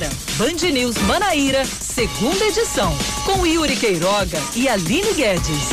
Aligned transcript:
Agora, 0.00 0.10
Band 0.38 0.70
News 0.70 0.96
Manaíra, 1.02 1.62
segunda 1.66 2.46
edição, 2.46 2.96
com 3.26 3.46
Yuri 3.46 3.76
Queiroga 3.76 4.38
e 4.56 4.66
Aline 4.66 5.12
Guedes. 5.12 5.68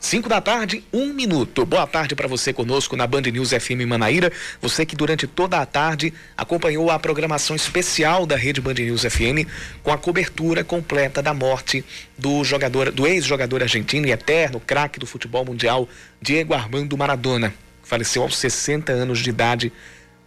5 0.00 0.28
da 0.28 0.40
tarde, 0.40 0.82
um 0.92 1.12
minuto. 1.12 1.64
Boa 1.64 1.86
tarde 1.86 2.16
para 2.16 2.26
você 2.26 2.52
conosco 2.52 2.96
na 2.96 3.06
Band 3.06 3.22
News 3.22 3.50
FM 3.50 3.86
Manaíra. 3.86 4.32
Você 4.60 4.84
que 4.84 4.96
durante 4.96 5.28
toda 5.28 5.60
a 5.60 5.66
tarde 5.66 6.12
acompanhou 6.36 6.90
a 6.90 6.98
programação 6.98 7.54
especial 7.54 8.26
da 8.26 8.34
Rede 8.36 8.60
Band 8.60 8.74
News 8.74 9.02
FM 9.02 9.46
com 9.84 9.92
a 9.92 9.98
cobertura 9.98 10.64
completa 10.64 11.22
da 11.22 11.32
morte 11.32 11.84
do 12.18 12.42
jogador, 12.42 12.90
do 12.90 13.06
ex-jogador 13.06 13.62
argentino 13.62 14.08
e 14.08 14.10
eterno 14.10 14.58
craque 14.58 14.98
do 14.98 15.06
futebol 15.06 15.44
mundial, 15.44 15.88
Diego 16.20 16.54
Armando 16.54 16.98
Maradona. 16.98 17.54
Faleceu 17.84 18.22
aos 18.22 18.36
60 18.36 18.90
anos 18.90 19.20
de 19.20 19.30
idade 19.30 19.72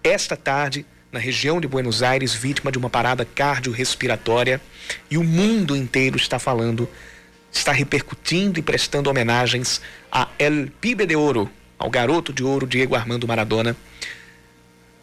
esta 0.01 0.37
tarde 0.37 0.85
na 1.11 1.19
região 1.19 1.59
de 1.61 1.67
Buenos 1.67 2.03
Aires, 2.03 2.33
vítima 2.33 2.71
de 2.71 2.77
uma 2.77 2.89
parada 2.89 3.23
cardiorrespiratória, 3.25 4.61
e 5.09 5.17
o 5.17 5.23
mundo 5.23 5.75
inteiro 5.75 6.17
está 6.17 6.37
falando, 6.37 6.89
está 7.51 7.71
repercutindo 7.71 8.59
e 8.59 8.61
prestando 8.61 9.09
homenagens 9.09 9.81
a 10.11 10.27
El 10.37 10.69
Pibe 10.81 11.05
de 11.05 11.15
Ouro, 11.15 11.49
ao 11.79 11.89
garoto 11.89 12.33
de 12.33 12.43
ouro 12.43 12.67
Diego 12.67 12.95
Armando 12.95 13.27
Maradona, 13.27 13.75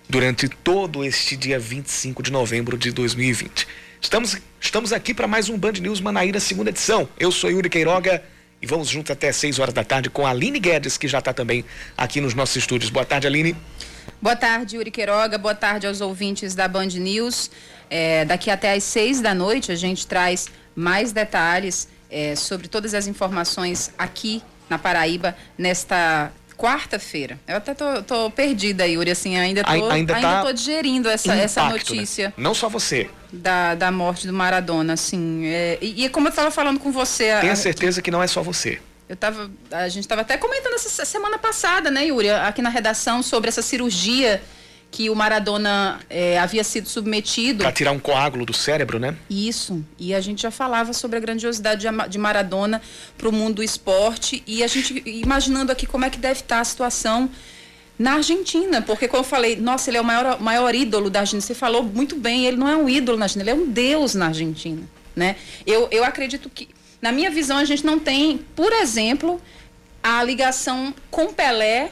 durante 0.09 0.49
todo 0.49 1.05
este 1.05 1.37
dia 1.37 1.59
25 1.59 2.23
de 2.23 2.31
novembro 2.31 2.77
de 2.77 2.91
2020. 2.93 3.67
Estamos, 4.01 4.37
estamos 4.61 4.93
aqui 4.93 5.15
para 5.15 5.27
mais 5.27 5.49
um 5.49 5.57
Band 5.57 5.73
News 5.73 6.01
Manaíra, 6.01 6.39
segunda 6.39 6.69
edição. 6.69 7.09
Eu 7.19 7.33
sou 7.33 7.51
Yuri 7.51 7.71
Queiroga 7.71 8.23
e 8.61 8.67
vamos 8.67 8.89
juntos 8.89 9.11
até 9.11 9.33
6 9.33 9.59
horas 9.59 9.73
da 9.73 9.83
tarde 9.83 10.11
com 10.11 10.27
a 10.27 10.31
Aline 10.31 10.61
Guedes, 10.61 10.99
que 10.99 11.09
já 11.09 11.21
está 11.21 11.33
também 11.33 11.65
aqui 11.97 12.21
nos 12.21 12.35
nossos 12.35 12.57
estúdios. 12.57 12.91
Boa 12.91 13.07
tarde, 13.07 13.27
Aline. 13.27 13.57
Boa 14.21 14.37
tarde, 14.37 14.77
Yuri 14.77 14.91
Queiroga. 14.91 15.39
Boa 15.39 15.55
tarde 15.55 15.87
aos 15.87 16.01
ouvintes 16.01 16.55
da 16.55 16.67
Band 16.69 16.87
News. 16.87 17.51
É, 17.91 18.25
daqui 18.25 18.51
até 18.51 18.73
às 18.73 18.85
seis 18.85 19.21
da 19.21 19.35
noite 19.35 19.71
a 19.71 19.77
gente 19.77 20.07
traz 20.07 20.49
mais 20.75 21.13
detalhes 21.13 21.89
é, 22.11 22.35
sobre 22.35 22.69
todas 22.69 22.95
as 22.95 23.07
informações 23.07 23.93
aqui 23.99 24.43
na 24.69 24.79
Paraíba 24.79 25.37
nesta 25.59 26.33
quarta-feira. 26.57 27.39
Eu 27.47 27.57
até 27.57 27.75
tô, 27.75 28.03
tô, 28.03 28.31
perdida, 28.31 28.87
Yuri, 28.87 29.11
assim, 29.11 29.37
ainda 29.37 29.63
tô, 29.63 29.71
ainda, 29.71 29.93
ainda 29.93 30.21
tá 30.21 30.43
tô 30.43 30.53
digerindo 30.53 31.09
essa, 31.09 31.29
impacto, 31.29 31.45
essa 31.45 31.65
né? 31.65 31.69
notícia. 31.71 32.29
Né? 32.29 32.35
Não 32.37 32.55
só 32.55 32.69
você. 32.69 33.11
Da, 33.33 33.75
da 33.75 33.91
morte 33.91 34.27
do 34.27 34.33
Maradona, 34.33 34.93
assim. 34.93 35.45
É, 35.47 35.79
e, 35.81 36.05
e, 36.05 36.09
como 36.09 36.29
eu 36.29 36.31
estava 36.31 36.51
falando 36.51 36.79
com 36.79 36.93
você... 36.93 37.39
Tenha 37.41 37.53
a, 37.53 37.57
certeza 37.57 38.01
que 38.01 38.11
não 38.11 38.23
é 38.23 38.27
só 38.27 38.43
você. 38.43 38.79
Eu 39.15 39.17
tava, 39.17 39.49
a 39.71 39.89
gente 39.89 40.03
estava 40.03 40.23
até 40.23 40.37
comentando 40.37 40.75
essa 40.75 41.05
semana 41.05 41.39
passada, 41.39 41.89
né, 41.89 42.07
Yuri, 42.07 42.31
aqui 42.31 42.61
na 42.61 42.69
redação, 42.69 43.23
sobre 43.23 43.49
essa 43.49 43.63
cirurgia 43.63 44.43
que 44.91 45.09
o 45.09 45.15
Maradona 45.15 46.01
é, 46.11 46.37
havia 46.37 46.65
sido 46.65 46.89
submetido. 46.89 47.63
Para 47.63 47.71
tirar 47.71 47.93
um 47.93 47.99
coágulo 48.01 48.45
do 48.45 48.53
cérebro, 48.53 48.99
né? 48.99 49.17
Isso. 49.31 49.85
E 50.01 50.13
a 50.13 50.21
gente 50.21 50.43
já 50.43 50.51
falava 50.51 50.93
sobre 50.93 51.17
a 51.17 51.21
grandiosidade 51.21 51.87
de 52.09 52.19
Maradona 52.19 52.83
para 53.17 53.29
o 53.29 53.33
mundo 53.33 53.57
do 53.57 53.63
esporte. 53.63 54.43
E 54.49 54.65
a 54.65 54.67
gente 54.67 55.01
imaginando 55.07 55.71
aqui 55.71 55.87
como 55.87 56.05
é 56.05 56.11
que 56.11 56.19
deve 56.19 56.41
estar 56.41 56.59
a 56.59 56.65
situação 56.65 57.31
na 57.97 58.15
Argentina. 58.15 58.83
Porque, 58.83 59.07
como 59.07 59.21
eu 59.21 59.25
falei, 59.25 59.55
nossa, 59.55 59.91
ele 59.91 59.99
é 59.99 60.01
o 60.01 60.05
maior, 60.05 60.41
maior 60.41 60.75
ídolo 60.75 61.09
da 61.09 61.21
Argentina. 61.21 61.41
Você 61.41 61.55
falou 61.55 61.85
muito 61.85 62.17
bem, 62.17 62.47
ele 62.47 62.57
não 62.57 62.69
é 62.69 62.77
um 62.77 62.89
ídolo 62.89 63.17
na 63.17 63.27
Argentina, 63.27 63.45
ele 63.45 63.61
é 63.61 63.63
um 63.63 63.71
deus 63.71 64.15
na 64.15 64.27
Argentina. 64.27 64.83
Né? 65.15 65.37
Eu, 65.65 65.87
eu 65.93 66.05
acredito 66.05 66.51
que 66.51 66.69
na 67.05 67.13
minha 67.13 67.31
visão, 67.31 67.59
a 67.59 67.67
gente 67.67 67.85
não 67.85 67.99
tem, 67.99 68.39
por 68.57 68.73
exemplo, 68.73 69.39
a 70.03 70.25
ligação 70.25 70.95
com 71.11 71.31
Pelé 71.35 71.91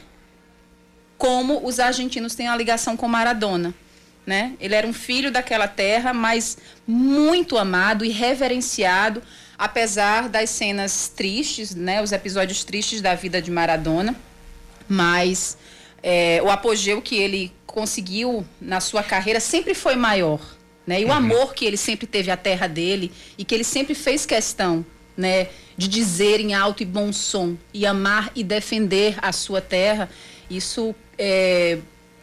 como 1.19 1.67
os 1.67 1.79
argentinos 1.79 2.35
têm 2.35 2.49
a 2.49 2.57
ligação 2.57 2.97
com 2.97 3.07
Maradona. 3.07 3.75
Né? 4.27 4.55
Ele 4.59 4.75
era 4.75 4.87
um 4.87 4.93
filho 4.95 5.31
daquela 5.31 5.69
terra, 5.69 6.15
mas 6.15 6.57
muito 6.87 7.59
amado 7.59 8.07
e 8.07 8.09
reverenciado, 8.09 9.23
apesar 9.59 10.31
das 10.31 10.49
cenas 10.49 11.09
tristes, 11.15 11.75
né? 11.75 12.01
os 12.01 12.11
episódios 12.11 12.65
tristes 12.65 13.03
da 13.03 13.15
vida 13.15 13.43
de 13.43 13.51
Maradona. 13.51 14.17
Mas 14.89 15.59
é, 16.03 16.41
o 16.43 16.51
apogeu 16.51 17.03
que 17.03 17.17
ele 17.17 17.53
conseguiu 17.67 18.47
na 18.59 18.81
sua 18.81 19.03
carreira 19.03 19.41
sempre 19.41 19.75
foi 19.75 19.95
maior. 19.95 20.41
Né? 20.87 21.03
E 21.03 21.05
o 21.05 21.09
uhum. 21.09 21.13
amor 21.13 21.53
que 21.53 21.67
ele 21.67 21.77
sempre 21.77 22.07
teve 22.07 22.31
à 22.31 22.37
terra 22.39 22.67
dele 22.67 23.13
e 23.37 23.45
que 23.45 23.55
ele 23.55 23.63
sempre 23.63 23.95
fez 23.95 24.25
questão 24.25 24.87
né, 25.17 25.49
de 25.77 25.89
dizer 25.89 26.41
em 26.41 26.55
alto 26.55 26.83
e 26.83 26.87
bom 26.87 27.13
som 27.13 27.57
e 27.73 27.85
amar 27.87 28.31
e 28.35 28.43
defender 28.43 29.17
a 29.21 29.33
sua 29.33 29.61
terra, 29.61 30.09
isso 30.51 30.95
é, 31.19 31.79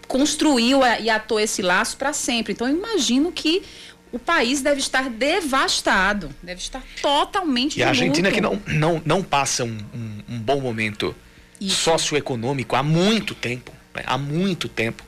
construiu 0.07 0.81
e 0.99 1.09
atou 1.09 1.39
esse 1.39 1.61
laço 1.61 1.97
para 1.97 2.13
sempre. 2.13 2.53
Então, 2.53 2.67
eu 2.67 2.75
imagino 2.75 3.31
que 3.31 3.63
o 4.11 4.17
país 4.17 4.61
deve 4.61 4.79
estar 4.79 5.09
devastado, 5.09 6.29
deve 6.41 6.59
estar 6.59 6.83
totalmente 7.01 7.79
E 7.79 7.83
a 7.83 7.89
Argentina 7.89 8.31
que 8.31 8.41
não, 8.41 8.59
não, 8.67 9.01
não 9.05 9.23
passa 9.23 9.63
um, 9.63 9.77
um, 9.93 10.35
um 10.35 10.39
bom 10.39 10.59
momento 10.59 11.15
isso. 11.61 11.75
socioeconômico 11.75 12.75
há 12.75 12.81
muito 12.81 13.35
tempo, 13.35 13.71
né? 13.93 14.03
há 14.05 14.17
muito 14.17 14.67
tempo. 14.67 15.03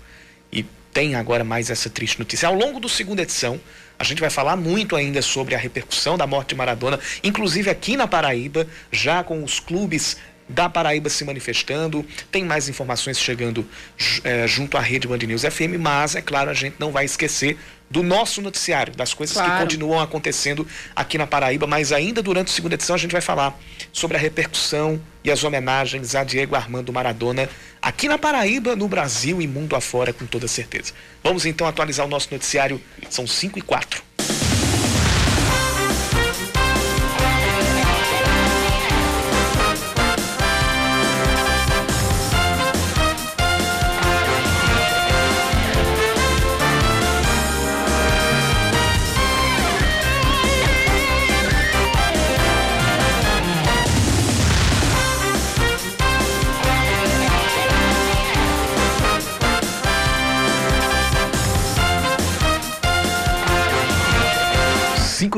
E 0.51 0.63
tem 0.93 1.15
agora 1.15 1.43
mais 1.43 1.69
essa 1.69 1.89
triste 1.89 2.19
notícia. 2.19 2.47
Ao 2.47 2.53
longo 2.53 2.79
do 2.79 2.87
segunda 2.87 3.23
edição, 3.23 3.59
a 4.01 4.03
gente 4.03 4.19
vai 4.19 4.31
falar 4.31 4.55
muito 4.55 4.95
ainda 4.95 5.21
sobre 5.21 5.53
a 5.53 5.59
repercussão 5.59 6.17
da 6.17 6.25
morte 6.25 6.49
de 6.49 6.55
Maradona, 6.55 6.99
inclusive 7.23 7.69
aqui 7.69 7.95
na 7.95 8.07
Paraíba, 8.07 8.65
já 8.91 9.23
com 9.23 9.43
os 9.43 9.59
clubes 9.59 10.17
da 10.51 10.69
Paraíba 10.69 11.09
se 11.09 11.23
manifestando. 11.23 12.05
Tem 12.31 12.43
mais 12.43 12.69
informações 12.69 13.19
chegando 13.19 13.65
é, 14.23 14.47
junto 14.47 14.77
à 14.77 14.81
rede 14.81 15.07
Band 15.07 15.17
News 15.17 15.43
FM, 15.43 15.79
mas 15.79 16.15
é 16.15 16.21
claro, 16.21 16.49
a 16.49 16.53
gente 16.53 16.75
não 16.79 16.91
vai 16.91 17.05
esquecer 17.05 17.57
do 17.89 18.01
nosso 18.01 18.41
noticiário, 18.41 18.95
das 18.95 19.13
coisas 19.13 19.35
claro. 19.35 19.51
que 19.51 19.59
continuam 19.59 19.99
acontecendo 19.99 20.65
aqui 20.95 21.17
na 21.17 21.27
Paraíba, 21.27 21.67
mas 21.67 21.91
ainda 21.91 22.23
durante 22.23 22.47
a 22.47 22.53
segunda 22.53 22.75
edição 22.75 22.95
a 22.95 22.97
gente 22.97 23.11
vai 23.11 23.19
falar 23.19 23.59
sobre 23.91 24.15
a 24.15 24.19
repercussão 24.19 24.99
e 25.23 25.29
as 25.29 25.43
homenagens 25.43 26.15
a 26.15 26.23
Diego 26.23 26.55
Armando 26.55 26.93
Maradona 26.93 27.49
aqui 27.81 28.07
na 28.07 28.17
Paraíba, 28.17 28.77
no 28.77 28.87
Brasil 28.87 29.41
e 29.41 29.47
mundo 29.47 29.75
afora, 29.75 30.13
com 30.13 30.25
toda 30.25 30.47
certeza. 30.47 30.93
Vamos 31.21 31.45
então 31.45 31.67
atualizar 31.67 32.05
o 32.05 32.09
nosso 32.09 32.29
noticiário, 32.31 32.81
são 33.09 33.27
5 33.27 33.59
e 33.59 33.61
4. 33.61 34.10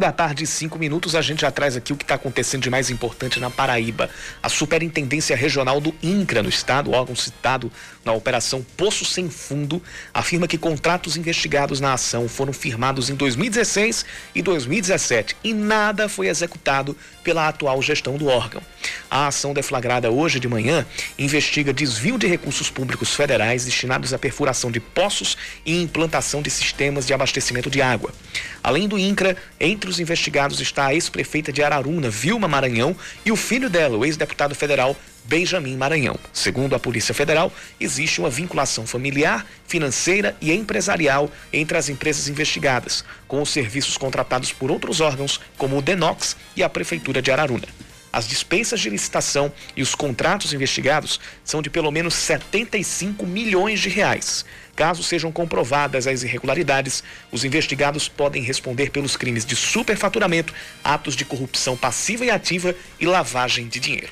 Da 0.03 0.11
tarde, 0.11 0.45
cinco 0.45 0.77
minutos, 0.77 1.15
a 1.15 1.21
gente 1.21 1.43
já 1.43 1.49
traz 1.49 1.77
aqui 1.77 1.93
o 1.93 1.95
que 1.95 2.03
está 2.03 2.15
acontecendo 2.15 2.61
de 2.61 2.69
mais 2.69 2.89
importante 2.89 3.39
na 3.39 3.49
Paraíba. 3.49 4.09
A 4.41 4.49
Superintendência 4.49 5.33
Regional 5.33 5.79
do 5.79 5.95
INCRA, 6.03 6.43
no 6.43 6.49
estado, 6.49 6.91
órgão 6.91 7.15
citado 7.15 7.71
na 8.03 8.11
Operação 8.11 8.61
Poço 8.75 9.05
Sem 9.05 9.29
Fundo, 9.29 9.81
afirma 10.13 10.45
que 10.45 10.57
contratos 10.57 11.15
investigados 11.15 11.79
na 11.79 11.93
ação 11.93 12.27
foram 12.27 12.51
firmados 12.51 13.09
em 13.09 13.15
2016 13.15 14.05
e 14.35 14.41
2017 14.41 15.37
e 15.41 15.53
nada 15.53 16.09
foi 16.09 16.27
executado 16.27 16.97
pela 17.23 17.47
atual 17.47 17.81
gestão 17.81 18.17
do 18.17 18.27
órgão. 18.27 18.61
A 19.09 19.27
ação 19.27 19.53
deflagrada 19.53 20.11
hoje 20.11 20.37
de 20.37 20.49
manhã 20.49 20.85
investiga 21.17 21.71
desvio 21.71 22.17
de 22.17 22.27
recursos 22.27 22.69
públicos 22.69 23.15
federais 23.15 23.63
destinados 23.63 24.13
à 24.13 24.19
perfuração 24.19 24.69
de 24.69 24.81
poços 24.81 25.37
e 25.65 25.81
implantação 25.81 26.41
de 26.41 26.49
sistemas 26.49 27.07
de 27.07 27.13
abastecimento 27.13 27.69
de 27.69 27.81
água. 27.81 28.13
Além 28.61 28.87
do 28.87 28.99
INCRA, 28.99 29.37
entre 29.59 29.89
os 29.89 29.92
investigados 29.99 30.59
está 30.59 30.87
a 30.87 30.93
ex-prefeita 30.93 31.51
de 31.51 31.63
Araruna, 31.63 32.09
Vilma 32.09 32.47
Maranhão, 32.47 32.95
e 33.25 33.31
o 33.31 33.35
filho 33.35 33.69
dela, 33.69 33.97
o 33.97 34.05
ex-deputado 34.05 34.55
federal 34.55 34.95
Benjamin 35.25 35.77
Maranhão. 35.77 36.17
Segundo 36.31 36.75
a 36.75 36.79
Polícia 36.79 37.13
Federal, 37.13 37.51
existe 37.79 38.19
uma 38.19 38.29
vinculação 38.29 38.85
familiar, 38.85 39.45
financeira 39.67 40.35
e 40.41 40.51
empresarial 40.51 41.31
entre 41.51 41.77
as 41.77 41.89
empresas 41.89 42.27
investigadas, 42.27 43.03
com 43.27 43.41
os 43.41 43.49
serviços 43.49 43.97
contratados 43.97 44.51
por 44.51 44.69
outros 44.69 45.01
órgãos, 45.01 45.39
como 45.57 45.77
o 45.77 45.81
Denox 45.81 46.35
e 46.55 46.63
a 46.63 46.69
Prefeitura 46.69 47.21
de 47.21 47.31
Araruna. 47.31 47.67
As 48.13 48.27
dispensas 48.27 48.79
de 48.79 48.91
licitação 48.91 49.51
e 49.75 49.81
os 49.81 49.95
contratos 49.95 50.53
investigados 50.53 51.19
são 51.43 51.63
de 51.63 51.69
pelo 51.69 51.89
menos 51.89 52.13
75 52.13 53.25
milhões 53.25 53.79
de 53.79 53.89
reais. 53.89 54.45
Caso 54.75 55.03
sejam 55.03 55.31
comprovadas 55.31 56.07
as 56.07 56.23
irregularidades, 56.23 57.03
os 57.31 57.45
investigados 57.45 58.09
podem 58.09 58.41
responder 58.41 58.89
pelos 58.89 59.15
crimes 59.15 59.45
de 59.45 59.55
superfaturamento, 59.55 60.53
atos 60.83 61.15
de 61.15 61.25
corrupção 61.25 61.77
passiva 61.77 62.25
e 62.25 62.31
ativa 62.31 62.75
e 62.99 63.05
lavagem 63.05 63.67
de 63.67 63.79
dinheiro. 63.79 64.09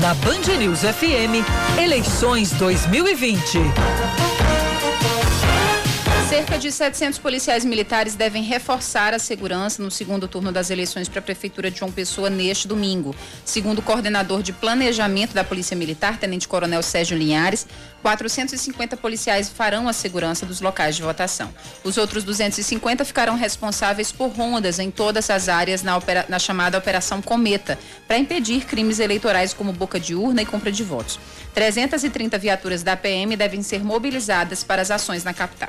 Na 0.00 0.14
Band 0.14 0.58
News 0.58 0.80
FM, 0.80 1.46
eleições 1.78 2.50
2020. 2.52 4.31
Cerca 6.32 6.58
de 6.58 6.72
700 6.72 7.18
policiais 7.18 7.62
militares 7.62 8.14
devem 8.14 8.42
reforçar 8.42 9.12
a 9.12 9.18
segurança 9.18 9.82
no 9.82 9.90
segundo 9.90 10.26
turno 10.26 10.50
das 10.50 10.70
eleições 10.70 11.06
para 11.06 11.18
a 11.18 11.22
Prefeitura 11.22 11.70
de 11.70 11.78
João 11.78 11.92
Pessoa 11.92 12.30
neste 12.30 12.66
domingo. 12.66 13.14
Segundo 13.44 13.80
o 13.80 13.82
coordenador 13.82 14.42
de 14.42 14.50
planejamento 14.50 15.34
da 15.34 15.44
Polícia 15.44 15.76
Militar, 15.76 16.18
Tenente 16.18 16.48
Coronel 16.48 16.82
Sérgio 16.82 17.18
Linhares, 17.18 17.66
450 18.00 18.96
policiais 18.96 19.50
farão 19.50 19.86
a 19.86 19.92
segurança 19.92 20.46
dos 20.46 20.62
locais 20.62 20.96
de 20.96 21.02
votação. 21.02 21.52
Os 21.84 21.98
outros 21.98 22.24
250 22.24 23.04
ficarão 23.04 23.36
responsáveis 23.36 24.10
por 24.10 24.28
rondas 24.28 24.78
em 24.78 24.90
todas 24.90 25.28
as 25.28 25.50
áreas 25.50 25.82
na, 25.82 25.98
opera, 25.98 26.24
na 26.30 26.38
chamada 26.38 26.78
Operação 26.78 27.20
Cometa, 27.20 27.78
para 28.08 28.16
impedir 28.16 28.64
crimes 28.64 29.00
eleitorais 29.00 29.52
como 29.52 29.70
boca 29.70 30.00
de 30.00 30.14
urna 30.14 30.40
e 30.40 30.46
compra 30.46 30.72
de 30.72 30.82
votos. 30.82 31.20
330 31.52 32.38
viaturas 32.38 32.82
da 32.82 32.96
PM 32.96 33.36
devem 33.36 33.62
ser 33.62 33.84
mobilizadas 33.84 34.64
para 34.64 34.80
as 34.80 34.90
ações 34.90 35.24
na 35.24 35.34
capital. 35.34 35.68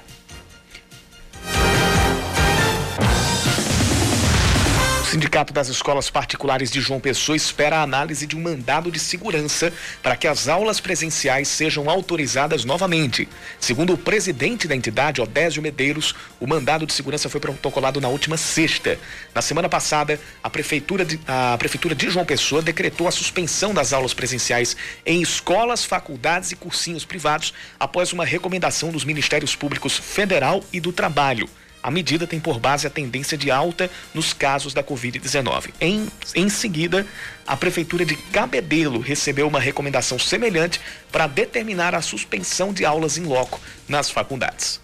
Sindicato 5.14 5.54
das 5.54 5.68
Escolas 5.68 6.10
Particulares 6.10 6.72
de 6.72 6.82
João 6.82 7.00
Pessoa 7.00 7.36
espera 7.36 7.78
a 7.78 7.84
análise 7.84 8.26
de 8.26 8.36
um 8.36 8.42
mandado 8.42 8.92
de 8.92 8.98
segurança 8.98 9.72
para 10.02 10.18
que 10.18 10.28
as 10.28 10.48
aulas 10.48 10.80
presenciais 10.80 11.48
sejam 11.50 11.88
autorizadas 11.88 12.66
novamente. 12.66 13.30
Segundo 13.60 13.94
o 13.94 13.98
presidente 13.98 14.68
da 14.68 14.76
entidade, 14.76 15.22
Odésio 15.22 15.62
Medeiros, 15.62 16.16
o 16.40 16.48
mandado 16.48 16.88
de 16.88 16.94
segurança 16.94 17.30
foi 17.30 17.40
protocolado 17.40 18.02
na 18.02 18.08
última 18.08 18.38
sexta. 18.38 18.98
Na 19.36 19.42
semana 19.44 19.70
passada, 19.70 20.20
a 20.42 20.50
Prefeitura 20.50 21.06
de, 21.06 21.20
a 21.28 21.56
Prefeitura 21.60 21.94
de 21.94 22.10
João 22.10 22.26
Pessoa 22.26 22.64
decretou 22.64 23.08
a 23.08 23.12
suspensão 23.12 23.72
das 23.72 23.94
aulas 23.94 24.16
presenciais 24.16 24.76
em 25.06 25.22
escolas, 25.22 25.86
faculdades 25.86 26.52
e 26.52 26.56
cursinhos 26.56 27.06
privados 27.06 27.54
após 27.80 28.14
uma 28.14 28.26
recomendação 28.26 28.90
dos 28.90 29.06
Ministérios 29.06 29.56
Públicos 29.56 29.96
Federal 29.96 30.64
e 30.74 30.80
do 30.80 30.92
Trabalho. 30.92 31.48
A 31.84 31.92
medida 31.92 32.26
tem 32.26 32.40
por 32.40 32.62
base 32.62 32.88
a 32.88 32.90
tendência 32.90 33.38
de 33.38 33.52
alta 33.52 33.92
nos 34.14 34.32
casos 34.32 34.74
da 34.74 34.82
Covid-19. 34.82 35.74
Em, 35.82 36.08
em 36.34 36.48
seguida, 36.48 37.06
a 37.46 37.58
Prefeitura 37.58 38.06
de 38.06 38.16
Cabedelo 38.16 39.02
recebeu 39.02 39.46
uma 39.46 39.60
recomendação 39.60 40.18
semelhante 40.18 40.80
para 41.12 41.28
determinar 41.28 41.94
a 41.94 42.02
suspensão 42.02 42.72
de 42.72 42.86
aulas 42.86 43.18
em 43.18 43.26
loco 43.26 43.60
nas 43.86 44.10
faculdades. 44.10 44.80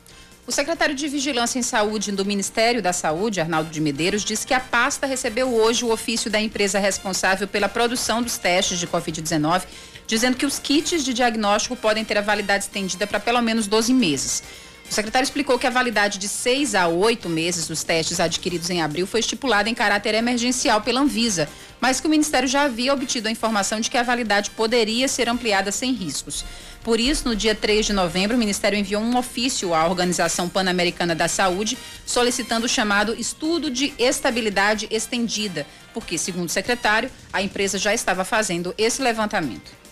O 0.46 0.52
secretário 0.52 0.96
de 0.96 1.08
Vigilância 1.08 1.58
em 1.58 1.62
Saúde 1.62 2.12
do 2.12 2.26
Ministério 2.26 2.82
da 2.82 2.92
Saúde, 2.92 3.40
Arnaldo 3.40 3.70
de 3.70 3.80
Medeiros, 3.80 4.26
disse 4.26 4.46
que 4.46 4.54
a 4.54 4.60
pasta 4.60 5.08
recebeu 5.08 5.54
hoje 5.54 5.86
o 5.86 5.92
ofício 5.92 6.30
da 6.30 6.42
empresa 6.42 6.80
responsável 6.80 7.48
pela 7.48 7.70
produção 7.70 8.22
dos 8.22 8.38
testes 8.38 8.80
de 8.80 8.88
Covid-19, 8.88 9.62
dizendo 10.06 10.36
que 10.36 10.48
os 10.48 10.58
kits 10.58 11.06
de 11.06 11.14
diagnóstico 11.14 11.76
podem 11.76 12.04
ter 12.04 12.18
a 12.18 12.22
validade 12.22 12.64
estendida 12.64 13.06
para 13.06 13.20
pelo 13.20 13.42
menos 13.42 13.68
12 13.68 13.94
meses. 13.94 14.44
O 14.90 14.94
secretário 14.94 15.24
explicou 15.24 15.60
que 15.60 15.68
a 15.68 15.70
validade 15.70 16.18
de 16.18 16.28
seis 16.28 16.74
a 16.74 16.88
oito 16.88 17.30
meses 17.30 17.68
dos 17.68 17.84
testes 17.84 18.20
adquiridos 18.20 18.72
em 18.72 18.82
abril 18.82 19.06
foi 19.06 19.20
estipulada 19.20 19.70
em 19.70 19.76
caráter 19.76 20.16
emergencial 20.16 20.82
pela 20.82 21.00
Anvisa, 21.00 21.48
mas 21.80 22.02
que 22.02 22.08
o 22.08 22.10
Ministério 22.10 22.50
já 22.50 22.64
havia 22.64 22.92
obtido 22.92 23.28
a 23.28 23.32
informação 23.32 23.80
de 23.80 23.88
que 23.88 23.98
a 23.98 24.04
validade 24.04 24.50
poderia 24.50 25.08
ser 25.08 25.30
ampliada 25.30 25.72
sem 25.72 25.94
riscos. 25.94 26.44
Por 26.84 27.00
isso, 27.00 27.30
no 27.30 27.36
dia 27.36 27.54
3 27.54 27.86
de 27.86 27.94
novembro, 27.94 28.36
o 28.36 28.40
Ministério 28.40 28.80
enviou 28.80 29.04
um 29.04 29.16
ofício 29.16 29.76
à 29.76 29.86
Organização 29.86 30.50
Pan-Americana 30.50 31.14
da 31.14 31.28
Saúde 31.28 31.78
solicitando 32.04 32.66
o 32.66 32.70
chamado 32.70 33.14
Estudo 33.14 33.70
de 33.70 33.94
Estabilidade 34.00 34.88
Estendida, 34.90 35.68
porque, 35.94 36.18
segundo 36.18 36.48
o 36.48 36.52
secretário, 36.52 37.12
a 37.32 37.44
empresa 37.44 37.78
já 37.78 37.94
estava 37.94 38.26
fazendo 38.26 38.74
esse 38.76 39.04
levantamento. 39.04 39.89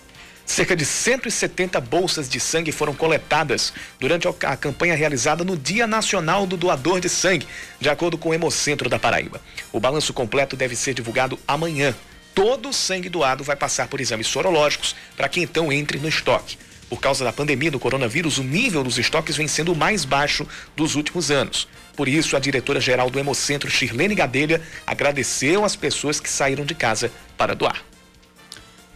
Cerca 0.47 0.77
de 0.77 0.85
170 0.85 1.79
bolsas 1.81 2.29
de 2.29 2.39
sangue 2.39 2.71
foram 2.71 2.93
coletadas 2.93 3.73
durante 3.99 4.29
a 4.29 4.55
campanha 4.55 4.95
realizada 4.95 5.43
no 5.43 5.57
Dia 5.57 5.85
Nacional 5.85 6.47
do 6.47 6.55
Doador 6.55 7.01
de 7.01 7.09
Sangue, 7.09 7.45
de 7.81 7.89
acordo 7.89 8.17
com 8.17 8.29
o 8.29 8.33
Hemocentro 8.33 8.89
da 8.89 8.97
Paraíba. 8.97 9.41
O 9.73 9.79
balanço 9.79 10.13
completo 10.13 10.55
deve 10.55 10.73
ser 10.73 10.93
divulgado 10.93 11.37
amanhã. 11.45 11.93
Todo 12.33 12.69
o 12.69 12.73
sangue 12.73 13.09
doado 13.09 13.43
vai 13.43 13.57
passar 13.57 13.89
por 13.89 13.99
exames 13.99 14.27
sorológicos 14.27 14.95
para 15.17 15.27
que 15.27 15.41
então 15.41 15.71
entre 15.71 15.99
no 15.99 16.07
estoque. 16.07 16.57
Por 16.89 17.01
causa 17.01 17.25
da 17.25 17.33
pandemia 17.33 17.69
do 17.69 17.79
coronavírus, 17.79 18.37
o 18.37 18.43
nível 18.43 18.85
dos 18.85 18.97
estoques 18.97 19.35
vem 19.35 19.49
sendo 19.49 19.73
o 19.73 19.75
mais 19.75 20.05
baixo 20.05 20.47
dos 20.77 20.95
últimos 20.95 21.29
anos. 21.29 21.67
Por 21.93 22.07
isso, 22.07 22.37
a 22.37 22.39
diretora-geral 22.39 23.09
do 23.09 23.19
Hemocentro, 23.19 23.69
Shirlene 23.69 24.15
Gadelha, 24.15 24.61
agradeceu 24.85 25.65
às 25.65 25.75
pessoas 25.75 26.21
que 26.21 26.29
saíram 26.29 26.63
de 26.63 26.73
casa 26.73 27.11
para 27.37 27.53
doar. 27.53 27.86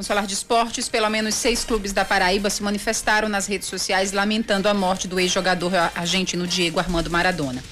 Vamos 0.01 0.07
falar 0.07 0.25
de 0.25 0.33
esportes. 0.33 0.89
Pelo 0.89 1.07
menos 1.11 1.35
seis 1.35 1.63
clubes 1.63 1.93
da 1.93 2.03
Paraíba 2.03 2.49
se 2.49 2.63
manifestaram 2.63 3.29
nas 3.29 3.45
redes 3.45 3.67
sociais 3.67 4.11
lamentando 4.11 4.67
a 4.67 4.73
morte 4.73 5.07
do 5.07 5.19
ex-jogador 5.19 5.71
argentino 5.93 6.47
Diego 6.47 6.79
Armando 6.79 7.11
Maradona. 7.11 7.63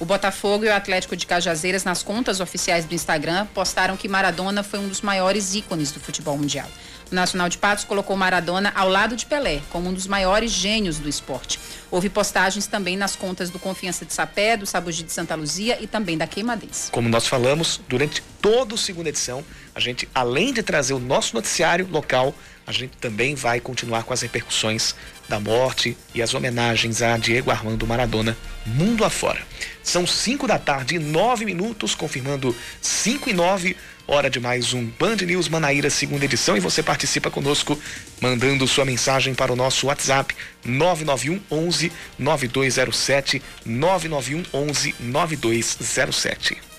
O 0.00 0.04
Botafogo 0.04 0.64
e 0.64 0.68
o 0.68 0.74
Atlético 0.74 1.16
de 1.16 1.24
Cajazeiras, 1.24 1.84
nas 1.84 2.02
contas 2.02 2.40
oficiais 2.40 2.84
do 2.86 2.92
Instagram, 2.92 3.46
postaram 3.54 3.96
que 3.96 4.08
Maradona 4.08 4.64
foi 4.64 4.80
um 4.80 4.88
dos 4.88 5.00
maiores 5.00 5.54
ícones 5.54 5.92
do 5.92 6.00
futebol 6.00 6.36
mundial. 6.36 6.68
O 7.10 7.14
Nacional 7.14 7.48
de 7.48 7.56
Patos 7.56 7.84
colocou 7.84 8.16
Maradona 8.16 8.72
ao 8.74 8.88
lado 8.88 9.14
de 9.14 9.24
Pelé, 9.24 9.62
como 9.70 9.88
um 9.88 9.94
dos 9.94 10.08
maiores 10.08 10.50
gênios 10.50 10.98
do 10.98 11.08
esporte. 11.08 11.60
Houve 11.88 12.08
postagens 12.08 12.66
também 12.66 12.96
nas 12.96 13.14
contas 13.14 13.48
do 13.48 13.60
Confiança 13.60 14.04
de 14.04 14.12
Sapé, 14.12 14.56
do 14.56 14.66
Sabugi 14.66 15.04
de 15.04 15.12
Santa 15.12 15.36
Luzia 15.36 15.78
e 15.80 15.86
também 15.86 16.18
da 16.18 16.26
Queimadense. 16.26 16.90
Como 16.90 17.08
nós 17.08 17.28
falamos, 17.28 17.80
durante 17.88 18.24
toda 18.42 18.74
a 18.74 18.78
segunda 18.78 19.08
edição, 19.08 19.44
a 19.76 19.80
gente, 19.80 20.08
além 20.14 20.54
de 20.54 20.62
trazer 20.62 20.94
o 20.94 20.98
nosso 20.98 21.34
noticiário 21.34 21.86
local, 21.92 22.34
a 22.66 22.72
gente 22.72 22.96
também 22.96 23.34
vai 23.34 23.60
continuar 23.60 24.04
com 24.04 24.12
as 24.14 24.22
repercussões 24.22 24.94
da 25.28 25.38
morte 25.38 25.94
e 26.14 26.22
as 26.22 26.32
homenagens 26.32 27.02
a 27.02 27.18
Diego 27.18 27.50
Armando 27.50 27.86
Maradona 27.86 28.34
mundo 28.64 29.04
afora. 29.04 29.38
São 29.82 30.06
5 30.06 30.46
da 30.46 30.58
tarde 30.58 30.94
e 30.94 30.98
9 30.98 31.44
minutos, 31.44 31.94
confirmando 31.94 32.56
5 32.80 33.28
e 33.28 33.34
9 33.34 33.76
hora 34.08 34.30
de 34.30 34.40
mais 34.40 34.72
um 34.72 34.82
Band 34.98 35.16
News 35.16 35.46
Manaíra, 35.46 35.90
segunda 35.90 36.24
edição, 36.24 36.56
e 36.56 36.60
você 36.60 36.82
participa 36.82 37.30
conosco 37.30 37.78
mandando 38.18 38.66
sua 38.66 38.86
mensagem 38.86 39.34
para 39.34 39.52
o 39.52 39.56
nosso 39.56 39.88
WhatsApp 39.88 40.34
991 40.64 41.38
11 41.50 41.92
9207 42.18 43.42
991 43.66 44.42
11 44.54 44.94
9207. 45.00 46.75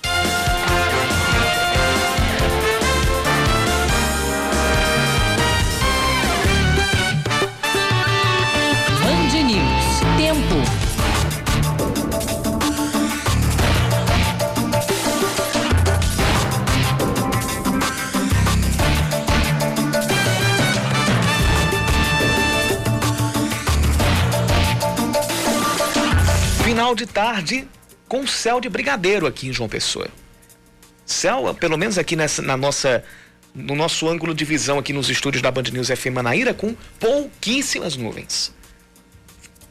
Tarde 27.17 27.67
com 28.07 28.27
céu 28.27 28.61
de 28.61 28.69
brigadeiro 28.69 29.25
aqui 29.25 29.47
em 29.47 29.51
João 29.51 29.67
Pessoa. 29.67 30.07
Céu, 31.03 31.51
pelo 31.59 31.75
menos 31.75 31.97
aqui 31.97 32.15
nessa, 32.15 32.43
na 32.43 32.55
nossa, 32.55 33.03
no 33.55 33.73
nosso 33.73 34.07
ângulo 34.07 34.35
de 34.35 34.45
visão 34.45 34.77
aqui 34.77 34.93
nos 34.93 35.09
estúdios 35.09 35.41
da 35.41 35.49
Band 35.49 35.63
News 35.73 35.87
FM 35.87 36.13
Manaíra, 36.13 36.53
com 36.53 36.75
pouquíssimas 36.99 37.95
nuvens. 37.95 38.53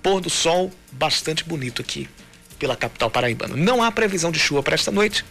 Pôr 0.02 0.20
do 0.20 0.28
sol 0.28 0.72
bastante 0.90 1.44
bonito 1.44 1.80
aqui 1.80 2.08
pela 2.58 2.74
capital 2.74 3.12
paraibana. 3.12 3.54
Não 3.54 3.80
há 3.80 3.92
previsão 3.92 4.32
de 4.32 4.40
chuva 4.40 4.60
para 4.60 4.74
esta 4.74 4.90
noite. 4.90 5.24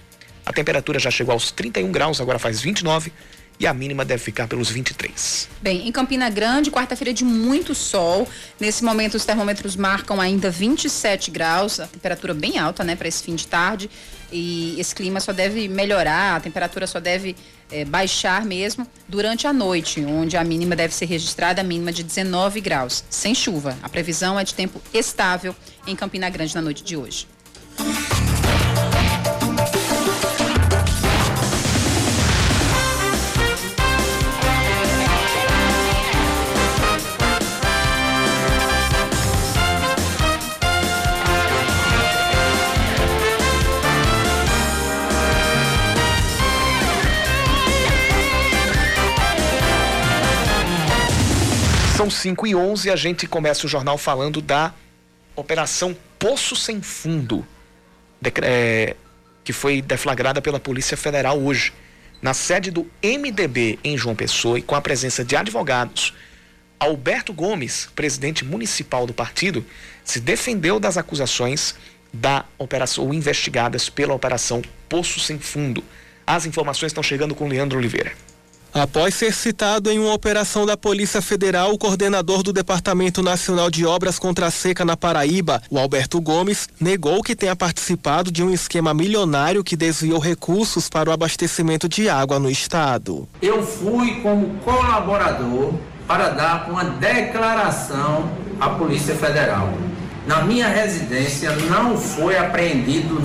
A 0.45 0.53
temperatura 0.53 0.97
já 0.97 1.11
chegou 1.11 1.33
aos 1.33 1.51
31 1.51 1.91
graus, 1.91 2.21
agora 2.21 2.39
faz 2.39 2.61
29 2.61 3.11
e 3.59 3.65
a 3.65 3.73
mínima 3.73 4.03
deve 4.03 4.23
ficar 4.23 4.47
pelos 4.47 4.69
23. 4.69 5.47
Bem, 5.61 5.87
em 5.87 5.91
Campina 5.91 6.29
Grande, 6.29 6.69
quarta-feira 6.69 7.13
de 7.13 7.23
muito 7.23 7.73
sol. 7.73 8.27
Nesse 8.59 8.83
momento, 8.83 9.15
os 9.15 9.25
termômetros 9.25 9.75
marcam 9.75 10.19
ainda 10.19 10.49
27 10.49 11.31
graus, 11.31 11.79
a 11.79 11.87
temperatura 11.87 12.33
bem 12.33 12.57
alta, 12.57 12.83
né, 12.83 12.95
para 12.95 13.07
esse 13.07 13.23
fim 13.23 13.35
de 13.35 13.47
tarde. 13.47 13.89
E 14.31 14.79
esse 14.79 14.93
clima 14.93 15.19
só 15.19 15.31
deve 15.31 15.67
melhorar, 15.67 16.35
a 16.35 16.39
temperatura 16.39 16.87
só 16.87 16.99
deve 16.99 17.35
é, 17.71 17.85
baixar 17.85 18.43
mesmo 18.43 18.85
durante 19.07 19.47
a 19.47 19.53
noite, 19.53 20.03
onde 20.03 20.35
a 20.35 20.43
mínima 20.43 20.75
deve 20.75 20.93
ser 20.93 21.05
registrada, 21.05 21.61
a 21.61 21.63
mínima 21.63 21.91
de 21.91 22.03
19 22.03 22.59
graus, 22.59 23.03
sem 23.09 23.33
chuva. 23.33 23.77
A 23.81 23.87
previsão 23.87 24.39
é 24.39 24.43
de 24.43 24.53
tempo 24.53 24.81
estável 24.93 25.55
em 25.87 25.95
Campina 25.95 26.29
Grande 26.29 26.53
na 26.55 26.61
noite 26.61 26.83
de 26.83 26.97
hoje. 26.97 27.27
São 52.05 52.11
5 52.11 52.45
e 52.45 52.55
11 52.55 52.91
a 52.91 52.95
gente 52.95 53.25
começa 53.25 53.65
o 53.65 53.69
jornal 53.69 53.97
falando 53.97 54.39
da 54.39 54.71
Operação 55.35 55.97
Poço 56.19 56.55
Sem 56.55 56.79
Fundo, 56.79 57.43
é, 58.43 58.95
que 59.43 59.51
foi 59.51 59.81
deflagrada 59.81 60.39
pela 60.39 60.59
Polícia 60.59 60.95
Federal 60.95 61.41
hoje, 61.41 61.73
na 62.21 62.31
sede 62.35 62.69
do 62.69 62.87
MDB 63.01 63.79
em 63.83 63.97
João 63.97 64.15
Pessoa 64.15 64.59
e 64.59 64.61
com 64.61 64.75
a 64.75 64.81
presença 64.81 65.25
de 65.25 65.35
advogados. 65.35 66.13
Alberto 66.79 67.33
Gomes, 67.33 67.89
presidente 67.95 68.45
municipal 68.45 69.07
do 69.07 69.13
partido, 69.13 69.65
se 70.03 70.19
defendeu 70.19 70.79
das 70.79 70.97
acusações 70.99 71.73
da 72.13 72.45
operação 72.59 73.05
ou 73.05 73.15
investigadas 73.15 73.89
pela 73.89 74.13
Operação 74.13 74.61
Poço 74.87 75.19
Sem 75.19 75.39
Fundo. 75.39 75.83
As 76.27 76.45
informações 76.45 76.91
estão 76.91 77.01
chegando 77.01 77.33
com 77.33 77.47
Leandro 77.47 77.79
Oliveira. 77.79 78.11
Após 78.75 79.15
ser 79.15 79.33
citado 79.33 79.89
em 79.89 79.97
uma 79.97 80.13
operação 80.13 80.65
da 80.65 80.75
Polícia 80.75 81.21
Federal, 81.21 81.71
o 81.71 81.77
coordenador 81.77 82.43
do 82.43 82.51
Departamento 82.51 83.23
Nacional 83.23 83.69
de 83.69 83.85
Obras 83.85 84.19
contra 84.19 84.47
a 84.47 84.51
Seca 84.51 84.83
na 84.83 84.97
Paraíba, 84.97 85.61
o 85.69 85.79
Alberto 85.79 86.19
Gomes, 86.19 86.67
negou 86.77 87.23
que 87.23 87.37
tenha 87.37 87.55
participado 87.55 88.29
de 88.29 88.43
um 88.43 88.51
esquema 88.51 88.93
milionário 88.93 89.63
que 89.63 89.77
desviou 89.77 90.19
recursos 90.19 90.89
para 90.89 91.09
o 91.09 91.13
abastecimento 91.13 91.87
de 91.87 92.09
água 92.09 92.37
no 92.37 92.51
estado. 92.51 93.25
Eu 93.41 93.65
fui 93.65 94.19
como 94.19 94.55
colaborador 94.55 95.73
para 96.05 96.31
dar 96.31 96.69
uma 96.69 96.83
declaração 96.83 98.29
à 98.59 98.71
Polícia 98.71 99.15
Federal 99.15 99.69
na 100.27 100.41
minha 100.41 100.67
residência 100.67 101.51
não 101.69 101.97
foi 101.97 102.37
apreendido 102.37 103.21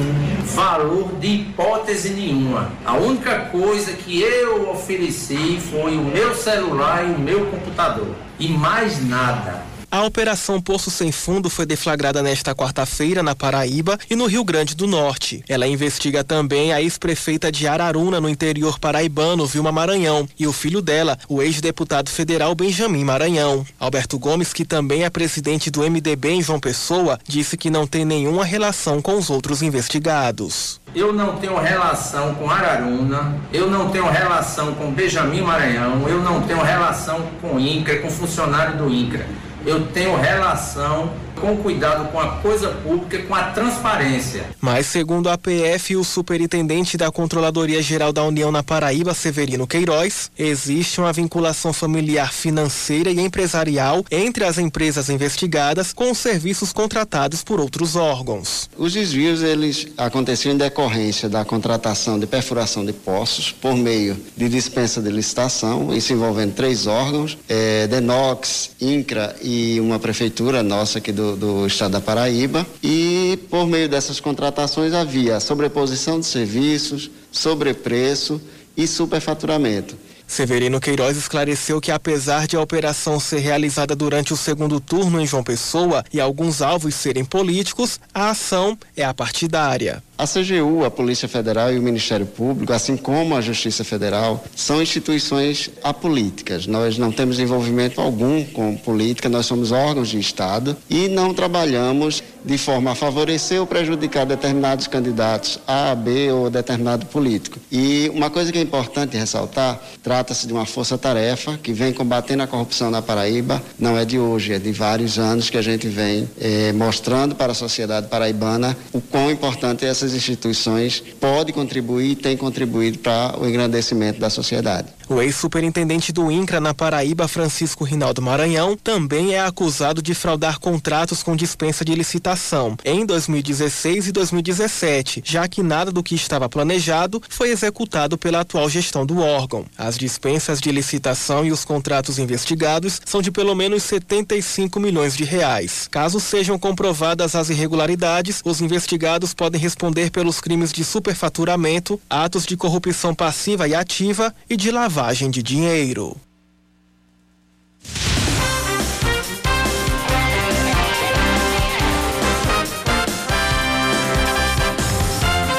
valor 0.55 1.13
de 1.19 1.29
hipótese 1.29 2.11
nenhuma. 2.11 2.71
A 2.85 2.95
única 2.95 3.41
coisa 3.47 3.93
que 3.93 4.21
eu 4.21 4.71
ofereci 4.71 5.59
foi 5.71 5.97
o 5.97 6.03
meu 6.03 6.35
celular 6.35 7.07
e 7.09 7.13
o 7.13 7.19
meu 7.19 7.47
computador. 7.47 8.15
E 8.39 8.49
mais 8.49 9.07
nada. 9.07 9.70
A 9.93 10.05
Operação 10.05 10.61
Poço 10.61 10.89
Sem 10.89 11.11
Fundo 11.11 11.51
foi 11.51 11.67
deflagrada 11.67 12.23
nesta 12.23 12.55
quarta-feira 12.55 13.25
na 13.25 13.35
Paraíba 13.35 13.99
e 14.09 14.15
no 14.15 14.27
Rio 14.27 14.45
Grande 14.45 14.77
do 14.77 14.87
Norte. 14.87 15.43
Ela 15.49 15.67
investiga 15.67 16.23
também 16.23 16.73
a 16.73 16.81
ex-prefeita 16.81 17.51
de 17.51 17.67
Araruna, 17.67 18.21
no 18.21 18.29
interior 18.29 18.79
paraibano, 18.79 19.47
Vilma 19.47 19.73
Maranhão, 19.73 20.29
e 20.39 20.47
o 20.47 20.53
filho 20.53 20.81
dela, 20.81 21.19
o 21.29 21.43
ex-deputado 21.43 22.09
federal 22.09 22.55
Benjamin 22.55 23.03
Maranhão. 23.03 23.67
Alberto 23.81 24.17
Gomes, 24.17 24.53
que 24.53 24.65
também 24.65 25.03
é 25.03 25.11
presidente 25.11 25.73
do 25.73 25.81
MDB 25.83 26.35
em 26.35 26.43
João 26.43 26.61
Pessoa, 26.61 27.19
disse 27.27 27.57
que 27.57 27.69
não 27.69 27.85
tem 27.85 28.05
nenhuma 28.05 28.45
relação 28.45 29.03
com 29.03 29.19
os 29.19 29.29
outros 29.29 29.61
investigados. 29.61 30.81
Eu 30.95 31.13
não 31.13 31.35
tenho 31.39 31.59
relação 31.59 32.37
com 32.37 32.49
Araruna, 32.49 33.41
eu 33.53 33.69
não 33.69 33.91
tenho 33.91 34.09
relação 34.09 34.73
com 34.73 34.93
Benjamin 34.93 35.41
Maranhão, 35.41 36.09
eu 36.09 36.23
não 36.23 36.43
tenho 36.43 36.63
relação 36.63 37.27
com 37.41 37.59
INCRA, 37.59 37.99
com 37.99 38.09
funcionário 38.09 38.79
do 38.79 38.89
INCRA 38.89 39.50
eu 39.67 39.87
tenho 39.89 40.17
relação 40.17 41.11
com 41.41 41.57
cuidado 41.57 42.11
com 42.11 42.21
a 42.21 42.37
coisa 42.37 42.69
pública, 42.69 43.23
com 43.23 43.35
a 43.35 43.45
transparência. 43.45 44.45
Mas, 44.61 44.87
segundo 44.87 45.29
a 45.29 45.39
PF 45.39 45.95
e 45.95 45.97
o 45.97 46.05
superintendente 46.05 46.97
da 46.97 47.11
Controladoria 47.11 47.83
Geral 47.83 48.13
da 48.13 48.23
União 48.25 48.53
na 48.53 48.63
Paraíba, 48.63 49.15
Severino 49.15 49.67
Queiroz, 49.67 50.31
existe 50.39 51.01
uma 51.01 51.13
vinculação 51.13 51.73
familiar 51.73 52.33
financeira 52.33 53.11
e 53.11 53.21
empresarial 53.21 54.05
entre 54.11 54.45
as 54.45 54.59
empresas 54.59 55.09
investigadas 55.09 55.93
com 55.93 56.11
os 56.11 56.19
serviços 56.19 56.73
contratados 56.73 57.43
por 57.43 57.61
outros 57.61 57.97
órgãos. 57.97 58.69
Os 58.77 58.93
desvios 58.93 59.43
eles 59.43 59.89
aconteciam 59.97 60.55
em 60.55 60.59
decorrência 60.59 61.29
da 61.29 61.45
contratação 61.45 62.19
de 62.19 62.27
perfuração 62.27 62.85
de 62.85 62.93
poços 62.93 63.51
por 63.53 63.75
meio 63.75 64.17
de 64.37 64.49
dispensa 64.49 65.01
de 65.01 65.11
licitação, 65.11 65.95
isso 65.95 66.13
envolvendo 66.13 66.55
três 66.55 66.87
órgãos, 66.87 67.39
é, 67.49 67.87
Denox, 67.87 68.71
INCRA 68.81 69.37
e 69.43 69.81
uma 69.81 69.99
prefeitura 69.99 70.63
nossa 70.63 70.99
aqui 70.99 71.13
do 71.13 71.30
do, 71.37 71.67
estado 71.67 71.93
da 71.93 72.01
Paraíba 72.01 72.67
e 72.83 73.39
por 73.51 73.67
meio 73.67 73.89
dessas 73.89 74.21
contratações 74.21 74.93
havia 74.93 75.41
sobreposição 75.41 76.21
de 76.21 76.27
serviços, 76.27 77.11
sobrepreço 77.31 78.41
e 78.77 78.87
superfaturamento. 78.87 79.97
Severino 80.31 80.79
Queiroz 80.79 81.17
esclareceu 81.17 81.81
que, 81.81 81.91
apesar 81.91 82.47
de 82.47 82.55
a 82.57 82.61
operação 82.61 83.19
ser 83.19 83.41
realizada 83.41 83.97
durante 83.97 84.33
o 84.33 84.37
segundo 84.37 84.79
turno 84.79 85.21
em 85.21 85.27
João 85.27 85.43
Pessoa 85.43 86.05
e 86.13 86.21
alguns 86.21 86.63
alvos 86.63 86.95
serem 86.95 87.25
políticos, 87.25 87.99
a 88.15 88.31
ação 88.31 88.79
é 88.97 89.05
a 89.05 89.13
partidária. 89.13 90.01
A 90.17 90.27
CGU, 90.27 90.85
a 90.85 90.91
Polícia 90.91 91.27
Federal 91.27 91.73
e 91.73 91.79
o 91.79 91.83
Ministério 91.83 92.27
Público, 92.27 92.73
assim 92.73 92.97
como 92.97 93.35
a 93.35 93.41
Justiça 93.41 93.83
Federal, 93.83 94.45
são 94.55 94.81
instituições 94.81 95.69
apolíticas. 95.83 96.67
Nós 96.67 96.97
não 96.97 97.11
temos 97.11 97.41
envolvimento 97.41 98.01
algum 98.01 98.45
com 98.45 98.77
política, 98.77 99.29
nós 99.29 99.47
somos 99.47 99.73
órgãos 99.73 100.11
de 100.11 100.21
Estado 100.21 100.77
e 100.89 101.09
não 101.09 101.35
trabalhamos 101.35 102.23
de 102.45 102.59
forma 102.59 102.93
a 102.93 102.95
favorecer 102.95 103.61
ou 103.61 103.67
prejudicar 103.67 104.27
determinados 104.27 104.87
candidatos 104.87 105.59
A, 105.67 105.95
B 105.95 106.31
ou 106.33 106.51
determinado 106.51 107.07
político. 107.07 107.59
E 107.71 108.11
uma 108.15 108.31
coisa 108.31 108.53
que 108.53 108.59
é 108.59 108.63
importante 108.63 109.17
ressaltar, 109.17 109.81
trata-se 110.03 110.47
de 110.47 110.53
uma 110.53 110.67
força-tarefa 110.67 111.59
que 111.63 111.73
vem 111.73 111.93
combatendo 111.93 112.43
a 112.43 112.47
corrupção 112.47 112.91
na 112.91 113.03
Paraíba, 113.03 113.63
não 113.79 113.97
é 113.99 114.05
de 114.05 114.19
hoje, 114.19 114.53
é 114.53 114.59
de 114.59 114.73
vários 114.73 115.19
anos 115.19 115.51
que 115.51 115.59
a 115.59 115.63
gente 115.63 115.89
vem 115.89 116.29
eh, 116.41 116.73
mostrando 116.73 117.35
para 117.35 117.53
a 117.53 117.55
sociedade 117.55 118.09
paraibana 118.09 118.77
o 118.93 119.01
quão 119.01 119.31
importante 119.31 119.85
essas 119.85 120.15
instituições 120.15 121.03
pode 121.21 121.53
contribuir 121.53 122.13
e 122.13 122.17
tem 122.17 122.37
contribuído 122.37 122.99
para 122.99 123.35
o 123.41 123.49
engrandecimento 123.49 124.19
da 124.21 124.31
sociedade. 124.31 125.00
O 125.13 125.21
ex-superintendente 125.21 126.13
do 126.13 126.31
INCRA 126.31 126.61
na 126.61 126.73
Paraíba, 126.73 127.27
Francisco 127.27 127.83
Rinaldo 127.83 128.23
Maranhão, 128.23 128.77
também 128.77 129.35
é 129.35 129.41
acusado 129.41 130.01
de 130.01 130.15
fraudar 130.15 130.61
contratos 130.61 131.21
com 131.21 131.35
dispensa 131.35 131.85
de 131.85 131.93
licitação 131.97 132.77
em 132.85 133.05
2016 133.05 134.07
e 134.07 134.13
2017, 134.13 135.21
já 135.27 135.49
que 135.49 135.65
nada 135.65 135.91
do 135.91 136.01
que 136.01 136.15
estava 136.15 136.49
planejado 136.49 137.21
foi 137.29 137.51
executado 137.51 138.17
pela 138.17 138.43
atual 138.43 138.71
gestão 138.71 139.05
do 139.05 139.19
órgão. 139.19 139.67
As 139.77 139.99
dispensas 139.99 140.61
de 140.61 140.71
licitação 140.71 141.45
e 141.45 141.51
os 141.51 141.65
contratos 141.65 142.21
investigados 142.21 143.01
são 143.05 143.21
de 143.21 143.33
pelo 143.33 143.57
menos 143.57 143.83
75 143.83 144.79
milhões 144.79 145.17
de 145.17 145.25
reais. 145.25 145.89
Caso 145.91 146.21
sejam 146.21 146.57
comprovadas 146.57 147.35
as 147.35 147.51
irregularidades, 147.51 148.41
os 148.45 148.61
investigados 148.61 149.35
podem 149.35 149.61
responder 149.61 150.13
pelos 150.13 150.41
crimes 150.41 150.73
de 150.73 150.85
superfaturamento, 150.85 152.01
atos 152.09 152.47
de 152.47 152.57
corrupção 152.57 153.13
passiva 153.13 153.67
e 153.67 153.75
ativa 153.75 154.33
e 154.49 154.57
de 154.57 154.71
lavagem 154.71 155.00
de 155.31 155.43
dinheiro. 155.43 156.15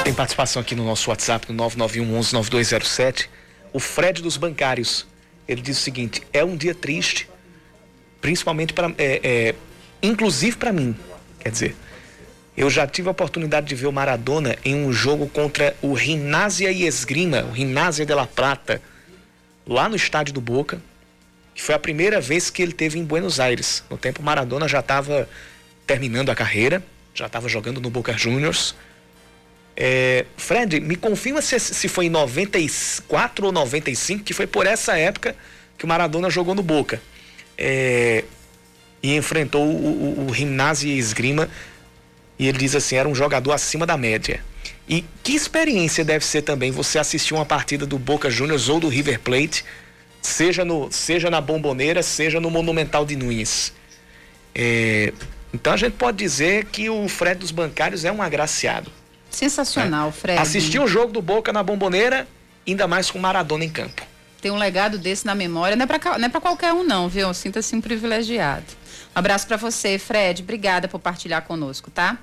Tem 0.04 0.14
participação 0.14 0.62
aqui 0.62 0.76
no 0.76 0.84
nosso 0.84 1.10
WhatsApp, 1.10 1.52
no 1.52 1.64
991119207. 1.64 3.28
O 3.72 3.80
Fred 3.80 4.22
dos 4.22 4.36
Bancários. 4.36 5.06
Ele 5.48 5.60
diz 5.60 5.76
o 5.78 5.80
seguinte: 5.80 6.22
é 6.32 6.44
um 6.44 6.56
dia 6.56 6.74
triste, 6.74 7.28
principalmente 8.20 8.72
para. 8.72 8.94
É, 8.96 9.20
é, 9.24 9.54
inclusive 10.00 10.56
para 10.56 10.72
mim. 10.72 10.94
Quer 11.40 11.50
dizer, 11.50 11.76
eu 12.56 12.70
já 12.70 12.86
tive 12.86 13.08
a 13.08 13.10
oportunidade 13.10 13.66
de 13.66 13.74
ver 13.74 13.88
o 13.88 13.92
Maradona 13.92 14.56
em 14.64 14.76
um 14.76 14.92
jogo 14.92 15.28
contra 15.28 15.74
o 15.82 15.94
Rinásia 15.94 16.70
e 16.70 16.86
Esgrima, 16.86 17.42
o 17.42 17.50
Rinásia 17.50 18.06
de 18.06 18.14
La 18.14 18.26
Plata, 18.26 18.80
lá 19.66 19.88
no 19.88 19.96
estádio 19.96 20.34
do 20.34 20.40
Boca, 20.40 20.80
que 21.54 21.62
foi 21.62 21.74
a 21.74 21.78
primeira 21.78 22.20
vez 22.20 22.50
que 22.50 22.62
ele 22.62 22.72
teve 22.72 22.98
em 22.98 23.04
Buenos 23.04 23.40
Aires. 23.40 23.84
No 23.90 23.96
tempo, 23.96 24.22
Maradona 24.22 24.66
já 24.66 24.80
estava 24.80 25.28
terminando 25.86 26.30
a 26.30 26.34
carreira, 26.34 26.82
já 27.14 27.26
estava 27.26 27.48
jogando 27.48 27.80
no 27.80 27.90
Boca 27.90 28.16
Juniors. 28.16 28.74
É, 29.76 30.26
Fred, 30.36 30.80
me 30.80 30.96
confirma 30.96 31.40
se, 31.42 31.58
se 31.58 31.88
foi 31.88 32.06
em 32.06 32.10
94 32.10 33.46
ou 33.46 33.52
95, 33.52 34.24
que 34.24 34.34
foi 34.34 34.46
por 34.46 34.66
essa 34.66 34.96
época 34.96 35.34
que 35.78 35.84
o 35.84 35.88
Maradona 35.88 36.30
jogou 36.30 36.54
no 36.54 36.62
Boca. 36.62 37.00
É, 37.56 38.24
e 39.02 39.16
enfrentou 39.16 39.64
o, 39.66 40.26
o, 40.26 40.30
o 40.30 40.34
e 40.34 40.98
Esgrima 40.98 41.50
e 42.38 42.48
ele 42.48 42.58
diz 42.58 42.74
assim: 42.74 42.96
era 42.96 43.08
um 43.08 43.14
jogador 43.14 43.52
acima 43.52 43.86
da 43.86 43.96
média. 43.96 44.42
E 44.92 45.02
que 45.24 45.32
experiência 45.32 46.04
deve 46.04 46.22
ser 46.22 46.42
também 46.42 46.70
você 46.70 46.98
assistir 46.98 47.32
uma 47.32 47.46
partida 47.46 47.86
do 47.86 47.98
Boca 47.98 48.28
Juniors 48.28 48.68
ou 48.68 48.78
do 48.78 48.88
River 48.88 49.18
Plate, 49.20 49.64
seja, 50.20 50.66
no, 50.66 50.92
seja 50.92 51.30
na 51.30 51.40
Bomboneira, 51.40 52.02
seja 52.02 52.38
no 52.38 52.50
Monumental 52.50 53.06
de 53.06 53.16
Nunes. 53.16 53.72
É, 54.54 55.14
então 55.50 55.72
a 55.72 55.78
gente 55.78 55.94
pode 55.94 56.18
dizer 56.18 56.66
que 56.66 56.90
o 56.90 57.08
Fred 57.08 57.40
dos 57.40 57.50
Bancários 57.50 58.04
é 58.04 58.12
um 58.12 58.20
agraciado. 58.20 58.92
Sensacional, 59.30 60.10
é. 60.10 60.12
Fred. 60.12 60.38
Assistir 60.38 60.78
o 60.78 60.86
jogo 60.86 61.10
do 61.10 61.22
Boca 61.22 61.54
na 61.54 61.62
Bomboneira, 61.62 62.28
ainda 62.68 62.86
mais 62.86 63.10
com 63.10 63.18
Maradona 63.18 63.64
em 63.64 63.70
campo. 63.70 64.02
Tem 64.42 64.50
um 64.50 64.58
legado 64.58 64.98
desse 64.98 65.24
na 65.24 65.34
memória, 65.34 65.74
não 65.74 65.84
é 65.84 65.86
para 65.86 66.18
é 66.22 66.40
qualquer 66.40 66.74
um, 66.74 66.84
não, 66.84 67.08
viu? 67.08 67.32
Sinta-se 67.32 67.74
um 67.74 67.80
privilegiado. 67.80 68.66
Um 69.16 69.18
abraço 69.18 69.46
para 69.46 69.56
você, 69.56 69.98
Fred. 69.98 70.42
Obrigada 70.42 70.86
por 70.86 71.00
partilhar 71.00 71.40
conosco, 71.44 71.90
tá? 71.90 72.18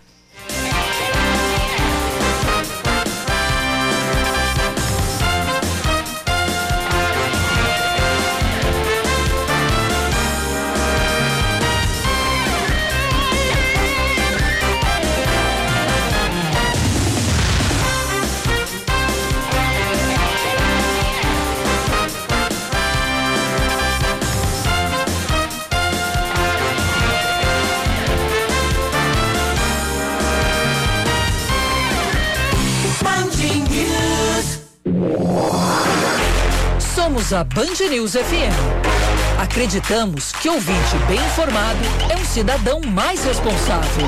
A 37.31 37.43
Band 37.43 37.87
News 37.91 38.13
FM. 38.13 39.39
Acreditamos 39.39 40.31
que 40.31 40.49
ouvinte 40.49 40.97
bem 41.07 41.19
informado 41.19 41.77
é 42.09 42.15
um 42.15 42.25
cidadão 42.25 42.81
mais 42.81 43.23
responsável, 43.23 44.07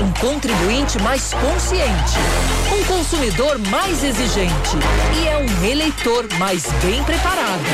um 0.00 0.12
contribuinte 0.20 0.96
mais 1.02 1.34
consciente, 1.34 2.18
um 2.72 2.84
consumidor 2.84 3.58
mais 3.68 4.04
exigente 4.04 4.76
e 5.20 5.26
é 5.26 5.38
um 5.38 5.64
eleitor 5.64 6.28
mais 6.38 6.64
bem 6.84 7.02
preparado. 7.02 7.64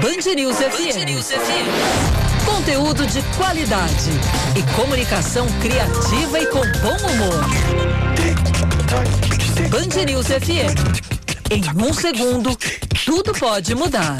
Band 0.00 0.34
News 0.36 0.58
FM. 0.58 1.04
News 1.04 1.26
FM. 1.32 2.44
Conteúdo 2.44 3.06
de 3.06 3.22
qualidade 3.36 4.10
e 4.56 4.62
comunicação 4.80 5.48
criativa 5.60 6.38
e 6.38 6.46
com 6.46 6.60
bom 6.60 6.96
humor. 7.10 7.44
Band 9.68 10.04
News 10.04 10.26
FM. 10.26 11.11
Em 11.52 11.62
um 11.84 11.92
segundo, 11.92 12.56
tudo 13.04 13.34
pode 13.34 13.74
mudar. 13.74 14.16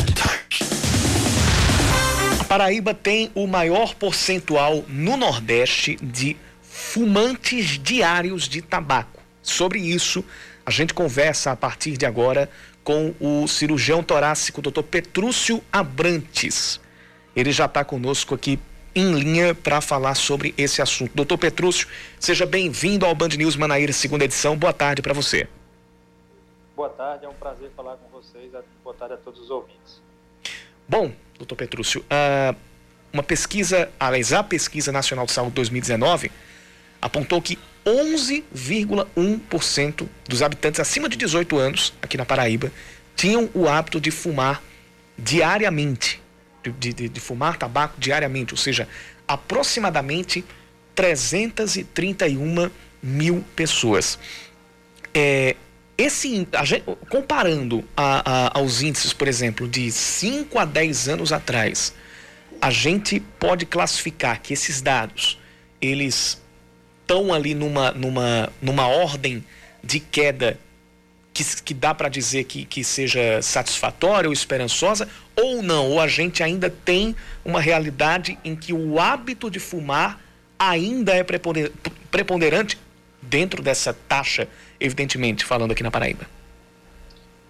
A 2.39 2.45
Paraíba 2.45 2.93
tem 2.93 3.31
o 3.35 3.47
maior 3.47 3.95
percentual 3.95 4.85
no 4.87 5.17
Nordeste 5.17 5.97
de 6.03 6.37
fumantes 6.61 7.79
diários 7.83 8.47
de 8.47 8.61
tabaco. 8.61 9.19
Sobre 9.43 9.79
isso, 9.79 10.23
a 10.67 10.71
gente 10.71 10.93
conversa 10.93 11.53
a 11.53 11.57
partir 11.57 11.97
de 11.97 12.05
agora 12.05 12.51
com 12.85 13.15
o 13.19 13.49
cirurgião 13.49 14.03
torácico 14.03 14.61
Dr. 14.61 14.83
Petrúcio 14.83 15.65
Abrantes. 15.73 16.79
Ele 17.35 17.51
já 17.51 17.65
está 17.65 17.83
conosco 17.83 18.35
aqui 18.35 18.59
em 18.95 19.11
linha 19.15 19.55
para 19.55 19.81
falar 19.81 20.17
sobre 20.17 20.53
esse 20.59 20.83
assunto. 20.83 21.13
Doutor 21.15 21.39
Petrúcio, 21.39 21.89
seja 22.21 22.45
bem-vindo 22.45 23.07
ao 23.07 23.15
Band 23.15 23.31
News 23.39 23.57
Manaíra, 23.57 23.95
segunda 23.95 24.27
edição. 24.27 24.55
Boa 24.55 24.75
tarde 24.75 25.01
para 25.01 25.15
você. 25.15 25.49
Boa 26.83 26.91
tarde, 26.91 27.25
é 27.25 27.29
um 27.29 27.35
prazer 27.35 27.71
falar 27.77 27.97
com 27.97 28.09
vocês. 28.09 28.51
Boa 28.83 28.97
tarde 28.97 29.15
a 29.15 29.17
todos 29.17 29.41
os 29.41 29.51
ouvintes. 29.51 30.03
Bom, 30.89 31.13
doutor 31.39 31.55
Petrúcio, 31.55 32.01
uh, 32.01 32.57
uma 33.13 33.23
pesquisa, 33.23 33.89
aliás, 34.01 34.33
a 34.33 34.43
Pesquisa 34.43 34.91
Nacional 34.91 35.25
de 35.25 35.31
Saúde 35.31 35.53
2019 35.53 36.33
apontou 37.01 37.41
que 37.41 37.57
11,1% 37.87 40.09
dos 40.29 40.43
habitantes 40.43 40.81
acima 40.81 41.09
de 41.09 41.17
18 41.17 41.57
anos, 41.57 41.95
aqui 42.03 42.17
na 42.17 42.27
Paraíba, 42.27 42.73
tinham 43.15 43.49
o 43.55 43.69
hábito 43.69 44.01
de 44.01 44.11
fumar 44.11 44.61
diariamente, 45.17 46.21
de, 46.65 46.93
de, 46.93 47.09
de 47.09 47.21
fumar 47.21 47.59
tabaco 47.59 47.95
diariamente, 47.97 48.55
ou 48.55 48.59
seja, 48.59 48.89
aproximadamente 49.29 50.45
331 50.97 52.69
mil 53.01 53.45
pessoas. 53.55 54.19
É, 55.15 55.55
esse, 55.97 56.47
gente, 56.65 56.85
comparando 57.09 57.85
a, 57.97 58.49
a, 58.49 58.59
aos 58.59 58.83
índices, 58.83 59.13
por 59.13 59.29
exemplo, 59.29 59.69
de 59.69 59.91
5 59.91 60.59
a 60.59 60.65
10 60.65 61.09
anos 61.09 61.33
atrás, 61.33 61.95
a 62.61 62.71
gente 62.71 63.21
pode 63.39 63.67
classificar 63.67 64.41
que 64.41 64.53
esses 64.53 64.81
dados, 64.81 65.39
eles 65.81 66.41
estão 67.03 67.33
ali 67.33 67.55
numa, 67.55 67.93
numa, 67.93 68.53
numa 68.61 68.87
ordem 68.87 69.45
de 69.83 70.01
queda 70.01 70.59
que, 71.33 71.45
que 71.63 71.75
dá 71.75 71.95
para 71.95 72.09
dizer 72.09 72.45
que, 72.45 72.65
que 72.65 72.85
seja 72.85 73.41
satisfatória 73.43 74.29
ou 74.29 74.33
esperançosa, 74.33 75.09
ou 75.35 75.63
não, 75.63 75.91
ou 75.91 76.01
a 76.01 76.07
gente 76.07 76.43
ainda 76.43 76.71
tem 76.71 77.17
uma 77.45 77.61
realidade 77.61 78.39
em 78.45 78.55
que 78.55 78.73
o 78.73 79.01
hábito 79.01 79.51
de 79.51 79.59
fumar 79.59 80.21
ainda 80.59 81.13
é 81.15 81.25
preponderante 82.11 82.79
dentro 83.21 83.63
dessa 83.63 83.93
taxa, 83.93 84.49
evidentemente, 84.85 85.45
falando 85.45 85.73
aqui 85.73 85.83
na 85.83 85.91
Paraíba? 85.91 86.27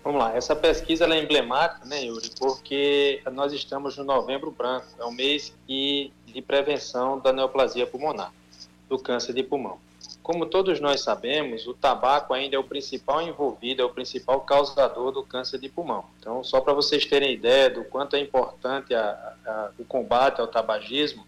Vamos 0.05 0.21
lá, 0.21 0.37
essa 0.37 0.57
pesquisa 0.57 1.07
é 1.07 1.23
emblemática, 1.23 1.87
né, 1.87 2.05
Yuri, 2.05 2.31
porque 2.37 3.23
nós 3.33 3.53
estamos 3.53 3.97
no 3.97 4.03
novembro 4.03 4.51
branco, 4.51 4.87
é 4.99 5.05
um 5.05 5.13
mês 5.13 5.55
de 5.69 6.11
prevenção 6.45 7.21
da 7.21 7.33
neoplasia 7.33 7.87
pulmonar, 7.87 8.33
do 8.89 8.99
câncer 8.99 9.33
de 9.33 9.45
pulmão. 9.45 9.79
Como 10.21 10.47
todos 10.47 10.81
nós 10.81 11.01
sabemos, 11.01 11.67
o 11.67 11.75
tabaco 11.75 12.35
ainda 12.35 12.57
é 12.57 12.59
o 12.59 12.65
principal 12.65 13.23
envolvido, 13.23 13.83
é 13.83 13.85
o 13.85 13.91
principal 13.91 14.41
causador 14.41 15.13
do 15.13 15.23
câncer 15.23 15.59
de 15.59 15.69
pulmão. 15.69 16.05
Então, 16.19 16.43
só 16.43 16.61
para 16.61 16.73
vocês 16.73 17.05
terem 17.07 17.33
ideia 17.33 17.71
do 17.71 17.85
quanto 17.85 18.15
é 18.15 18.21
importante 18.21 18.95
a, 18.95 19.35
a, 19.45 19.71
o 19.79 19.85
combate 19.85 20.41
ao 20.41 20.47
tabagismo, 20.47 21.27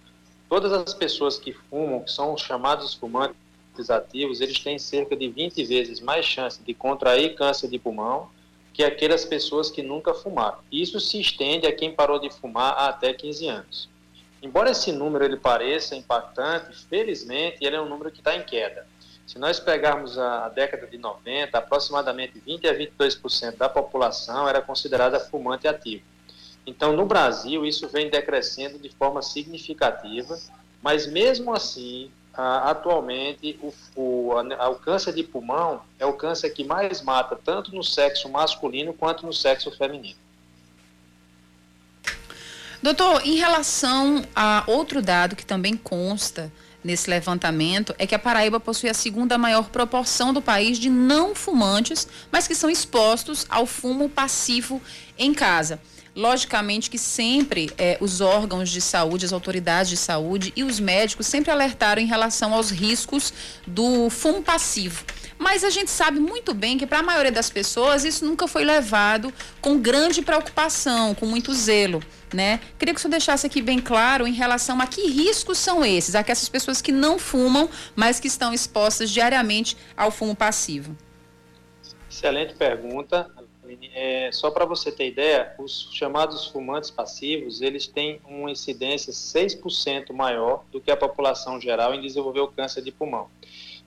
todas 0.49 0.73
as 0.73 0.95
pessoas 0.95 1.38
que 1.38 1.53
fumam, 1.53 2.03
que 2.03 2.11
são 2.11 2.37
chamados 2.37 2.95
fumantes 2.95 3.37
ativos, 3.91 4.41
eles 4.41 4.59
têm 4.59 4.79
cerca 4.79 5.17
de 5.17 5.29
20 5.29 5.65
vezes 5.65 6.01
mais 6.01 6.25
chance 6.25 6.63
de 6.63 6.75
contrair 6.75 7.35
câncer 7.35 7.69
de 7.69 7.79
pulmão 7.79 8.31
que 8.73 8.83
aquelas 8.83 9.25
pessoas 9.25 9.71
que 9.71 9.83
nunca 9.83 10.13
fumaram. 10.13 10.59
Isso 10.71 10.99
se 10.99 11.21
estende 11.21 11.67
a 11.67 11.75
quem 11.75 11.95
parou 11.95 12.19
de 12.19 12.29
fumar 12.29 12.73
há 12.73 12.89
até 12.89 13.13
15 13.13 13.47
anos. 13.47 13.89
Embora 14.43 14.71
esse 14.71 14.93
número 14.93 15.25
ele 15.25 15.37
pareça 15.37 15.95
impactante, 15.97 16.77
felizmente 16.89 17.59
ele 17.61 17.77
é 17.77 17.81
um 17.81 17.89
número 17.89 18.11
que 18.11 18.19
está 18.19 18.37
em 18.37 18.43
queda. 18.43 18.87
Se 19.27 19.39
nós 19.39 19.59
pegarmos 19.59 20.19
a, 20.19 20.49
década 20.51 20.87
de 20.87 20.99
90, 20.99 21.57
aproximadamente 21.57 22.39
20 22.39 22.69
a 22.69 22.75
22% 22.75 23.57
da 23.57 23.69
população 23.69 24.47
era 24.49 24.61
considerada 24.61 25.19
fumante 25.19 25.67
ativo. 25.67 26.05
Então, 26.67 26.95
no 26.95 27.07
Brasil, 27.07 27.65
isso 27.65 27.89
vem 27.89 28.11
decrescendo 28.11 28.79
de 28.79 28.91
forma 28.91 29.23
significativa, 29.23 30.39
mas 30.83 31.07
mesmo 31.07 31.55
assim, 31.55 32.11
ah, 32.37 32.70
atualmente 32.70 33.59
o, 33.62 33.73
o, 33.94 34.33
a, 34.33 34.68
o 34.68 34.77
câncer 34.77 35.12
de 35.12 35.23
pulmão 35.23 35.83
é 35.99 36.07
o 36.07 36.12
câncer 36.12 36.51
que 36.51 36.64
mais 36.64 37.01
mata 37.01 37.38
tanto 37.42 37.75
no 37.75 37.83
sexo 37.83 38.29
masculino 38.29 38.92
quanto 38.92 39.25
no 39.25 39.33
sexo 39.33 39.70
feminino. 39.70 40.18
Doutor, 42.83 43.23
em 43.25 43.37
relação 43.37 44.23
a 44.37 44.62
outro 44.66 45.01
dado 45.01 45.35
que 45.35 45.47
também 45.47 45.75
consta 45.75 46.53
nesse 46.85 47.09
levantamento 47.09 47.94
é 47.99 48.07
que 48.07 48.14
a 48.14 48.18
Paraíba 48.18 48.61
possui 48.61 48.90
a 48.90 48.94
segunda 48.94 49.38
maior 49.38 49.70
proporção 49.70 50.35
do 50.35 50.42
país 50.42 50.79
de 50.79 50.90
não 50.90 51.35
fumantes, 51.35 52.07
mas 52.31 52.47
que 52.47 52.55
são 52.55 52.68
expostos 52.68 53.47
ao 53.49 53.64
fumo 53.64 54.11
passivo 54.11 54.83
em 55.16 55.33
casa. 55.33 55.81
Logicamente 56.16 56.88
que 56.88 56.98
sempre 56.98 57.72
é, 57.77 57.98
os 58.00 58.20
órgãos 58.20 58.70
de 58.70 58.81
saúde, 58.81 59.27
as 59.27 59.33
autoridades 59.33 59.90
de 59.90 59.96
saúde 59.96 60.53
e 60.55 60.62
os 60.62 60.79
médicos 60.79 61.27
sempre 61.27 61.50
alertaram 61.50 62.00
em 62.00 62.07
relação 62.07 62.55
aos 62.55 62.70
riscos 62.70 63.33
do 63.66 64.09
fumo 64.11 64.40
passivo. 64.40 65.05
Mas 65.37 65.64
a 65.64 65.70
gente 65.70 65.90
sabe 65.90 66.20
muito 66.20 66.55
bem 66.55 66.79
que 66.79 66.87
para 66.87 67.00
a 67.00 67.03
maioria 67.03 67.33
das 67.33 67.50
pessoas 67.50 68.05
isso 68.05 68.24
nunca 68.24 68.46
foi 68.46 68.64
levado 68.64 69.33
com 69.61 69.79
grande 69.79 70.22
preocupação, 70.22 71.14
com 71.14 71.27
muito 71.27 71.53
zelo. 71.53 72.00
Né? 72.33 72.61
Queria 72.79 72.94
que 72.94 72.98
o 72.98 73.03
senhor 73.03 73.11
deixasse 73.11 73.46
aqui 73.46 73.61
bem 73.61 73.81
claro 73.81 74.27
em 74.27 74.33
relação 74.33 74.81
a 74.81 74.87
que 74.87 75.09
riscos 75.09 75.59
são 75.59 75.85
esses, 75.85 76.14
a 76.14 76.24
essas 76.27 76.48
pessoas 76.48 76.81
que 76.81 76.90
não 76.90 77.18
fumam, 77.18 77.68
mas 77.94 78.18
que 78.18 78.27
estão 78.27 78.55
expostas 78.55 79.11
diariamente 79.11 79.77
ao 79.96 80.11
fumo 80.11 80.35
passivo. 80.35 80.96
Excelente 82.11 82.55
pergunta. 82.55 83.29
É, 83.95 84.31
só 84.33 84.51
para 84.51 84.65
você 84.65 84.91
ter 84.91 85.09
ideia, 85.09 85.55
os 85.59 85.89
chamados 85.93 86.47
fumantes 86.47 86.91
passivos, 86.91 87.61
eles 87.61 87.87
têm 87.87 88.21
uma 88.27 88.51
incidência 88.51 89.13
6% 89.13 90.13
maior 90.13 90.65
do 90.71 90.81
que 90.81 90.91
a 90.91 90.97
população 90.97 91.61
geral 91.61 91.95
em 91.95 92.01
desenvolver 92.01 92.41
o 92.41 92.49
câncer 92.49 92.83
de 92.83 92.91
pulmão. 92.91 93.29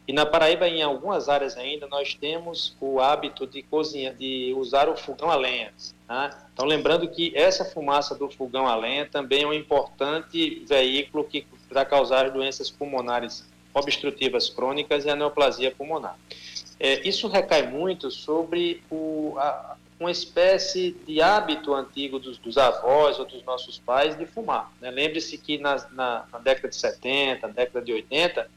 E 0.08 0.13
na 0.13 0.26
Paraíba, 0.26 0.69
em 0.69 0.82
algumas 0.82 1.28
áreas 1.28 1.58
ainda, 1.58 1.86
nós 1.88 2.15
temos 2.15 2.78
o 2.80 3.02
hábito 3.02 3.45
de 3.45 3.62
cozinhar, 3.62 4.13
de 4.15 4.54
usar 4.58 4.88
o 4.88 4.95
fogão 4.95 5.30
a 5.30 5.36
lenha. 5.36 5.73
Tá? 6.08 6.47
Então, 6.54 6.65
lembrando 6.65 7.10
que 7.10 7.34
essa 7.36 7.65
fumaça 7.65 8.15
do 8.15 8.30
fogão 8.30 8.65
a 8.65 8.76
lenha 8.76 9.06
também 9.06 9.43
é 9.43 9.47
um 9.47 9.52
importante 9.52 10.63
veículo 10.65 11.26
que 11.26 11.45
para 11.67 11.84
causar 11.84 12.32
doenças 12.32 12.71
pulmonares 12.71 13.45
obstrutivas 13.73 14.50
crônicas 14.50 15.04
e 15.04 15.10
a 15.10 15.15
neoplasia 15.15 15.71
pulmonar. 15.71 16.17
É, 16.79 17.07
isso 17.07 17.27
recai 17.27 17.67
muito 17.67 18.11
sobre 18.11 18.83
o, 18.89 19.35
a, 19.37 19.75
uma 19.99 20.11
espécie 20.11 20.91
de 21.07 21.21
hábito 21.21 21.73
antigo 21.73 22.19
dos, 22.19 22.37
dos, 22.37 22.57
avós 22.57 23.17
ou 23.19 23.25
dos 23.25 23.43
nossos 23.43 23.79
pais 23.79 24.17
de 24.17 24.25
fumar. 24.25 24.71
Né? 24.79 24.91
Lembre-se 24.91 25.37
que 25.37 25.57
na, 25.57 25.75
na, 25.91 26.25
na, 26.31 26.39
década 26.39 26.69
de 26.69 26.75
70, 26.75 27.47
década 27.49 27.83
de 27.83 27.93
80, 27.93 28.49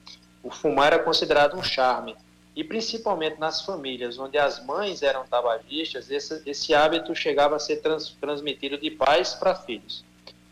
o 0.43 0.51
fumar 0.51 0.93
era 0.93 1.03
considerado 1.03 1.57
um 1.57 1.63
charme. 1.63 2.15
E 2.55 2.63
principalmente 2.63 3.39
nas 3.39 3.63
famílias 3.63 4.19
onde 4.19 4.37
as 4.37 4.65
mães 4.65 5.03
eram 5.03 5.25
tabagistas, 5.27 6.11
esse, 6.11 6.43
esse 6.45 6.75
hábito 6.75 7.15
chegava 7.15 7.57
a 7.57 7.59
ser 7.59 7.77
trans, 7.77 8.11
transmitido 8.21 8.77
de 8.77 8.91
pais 8.91 9.33
para 9.33 9.55
filhos. 9.55 10.05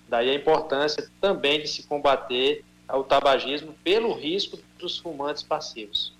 Daí 0.09 0.31
a 0.31 0.35
importância 0.35 1.07
também 1.21 1.61
de 1.61 1.69
se 1.69 1.83
combater 1.83 2.65
o 2.91 3.03
tabagismo 3.03 3.75
pelo 3.85 4.15
risco 4.15 4.59
dos 4.79 4.97
fumantes 4.97 5.43
passivos. 5.43 6.17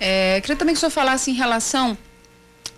É, 0.00 0.40
queria 0.40 0.56
também 0.56 0.74
que 0.74 0.78
o 0.78 0.80
senhor 0.80 0.90
falasse 0.90 1.30
em 1.30 1.34
relação 1.34 1.96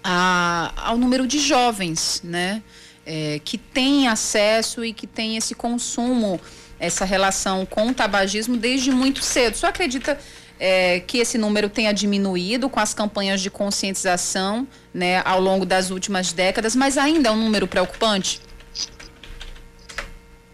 a, 0.03 0.73
ao 0.77 0.97
número 0.97 1.27
de 1.27 1.39
jovens, 1.39 2.21
né? 2.25 2.63
É, 3.05 3.41
que 3.45 3.59
têm 3.59 4.09
acesso 4.09 4.85
e 4.85 4.93
que 4.93 5.07
têm 5.07 5.37
esse 5.37 5.55
consumo, 5.55 6.41
essa 6.79 7.05
relação 7.05 7.67
com 7.67 7.89
o 7.89 7.95
tabagismo 7.95 8.57
desde 8.57 8.91
muito 8.91 9.23
cedo. 9.23 9.57
Senhor 9.57 9.71
acredita 9.71 10.19
é, 10.61 11.01
que 11.01 11.19
esse 11.19 11.39
número 11.39 11.69
tenha 11.69 11.93
diminuído 11.93 12.69
com 12.69 12.79
as 12.79 12.93
campanhas 12.93 13.41
de 13.41 13.51
conscientização 13.51 14.69
né, 14.93 15.23
ao 15.25 15.41
longo 15.41 15.65
das 15.65 15.91
últimas 15.91 16.33
décadas, 16.33 16.77
mas 16.77 16.99
ainda 16.99 17.31
é 17.31 17.33
um 17.33 17.37
número 17.37 17.67
preocupante? 17.67 18.41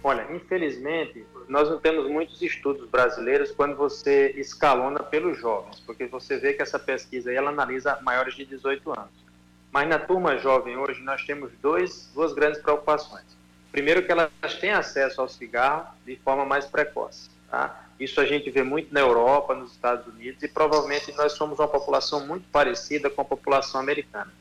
Olha, 0.02 0.24
infelizmente, 0.33 1.26
nós 1.48 1.70
não 1.70 1.78
temos 1.78 2.09
muitos 2.11 2.42
estudos 2.42 2.88
brasileiros 2.88 3.52
quando 3.52 3.76
você 3.76 4.32
escalona 4.37 5.00
pelos 5.00 5.38
jovens, 5.38 5.80
porque 5.80 6.06
você 6.06 6.38
vê 6.38 6.52
que 6.52 6.62
essa 6.62 6.78
pesquisa 6.78 7.30
aí, 7.30 7.37
ela 7.37 7.50
analisa 7.50 7.98
maiores 8.02 8.35
de 8.35 8.44
18 8.44 8.90
anos. 8.90 9.26
Mas 9.70 9.88
na 9.88 9.98
turma 9.98 10.38
jovem 10.38 10.76
hoje 10.76 11.02
nós 11.02 11.24
temos 11.24 11.52
dois, 11.61 12.11
duas 12.14 12.32
grandes 12.32 12.61
preocupações. 12.61 13.24
Primeiro 13.70 14.04
que 14.04 14.11
elas 14.11 14.30
têm 14.59 14.70
acesso 14.70 15.20
ao 15.20 15.28
cigarro 15.28 15.94
de 16.04 16.16
forma 16.16 16.44
mais 16.44 16.66
precoce. 16.66 17.28
Tá? 17.50 17.85
Isso 18.00 18.20
a 18.20 18.24
gente 18.24 18.50
vê 18.50 18.62
muito 18.62 18.92
na 18.92 19.00
Europa, 19.00 19.54
nos 19.54 19.72
Estados 19.72 20.06
Unidos 20.06 20.42
e 20.42 20.48
provavelmente 20.48 21.12
nós 21.12 21.32
somos 21.32 21.59
uma 21.59 21.68
população 21.68 22.26
muito 22.26 22.48
parecida 22.48 23.09
com 23.09 23.22
a 23.22 23.24
população 23.24 23.80
americana. 23.80 24.32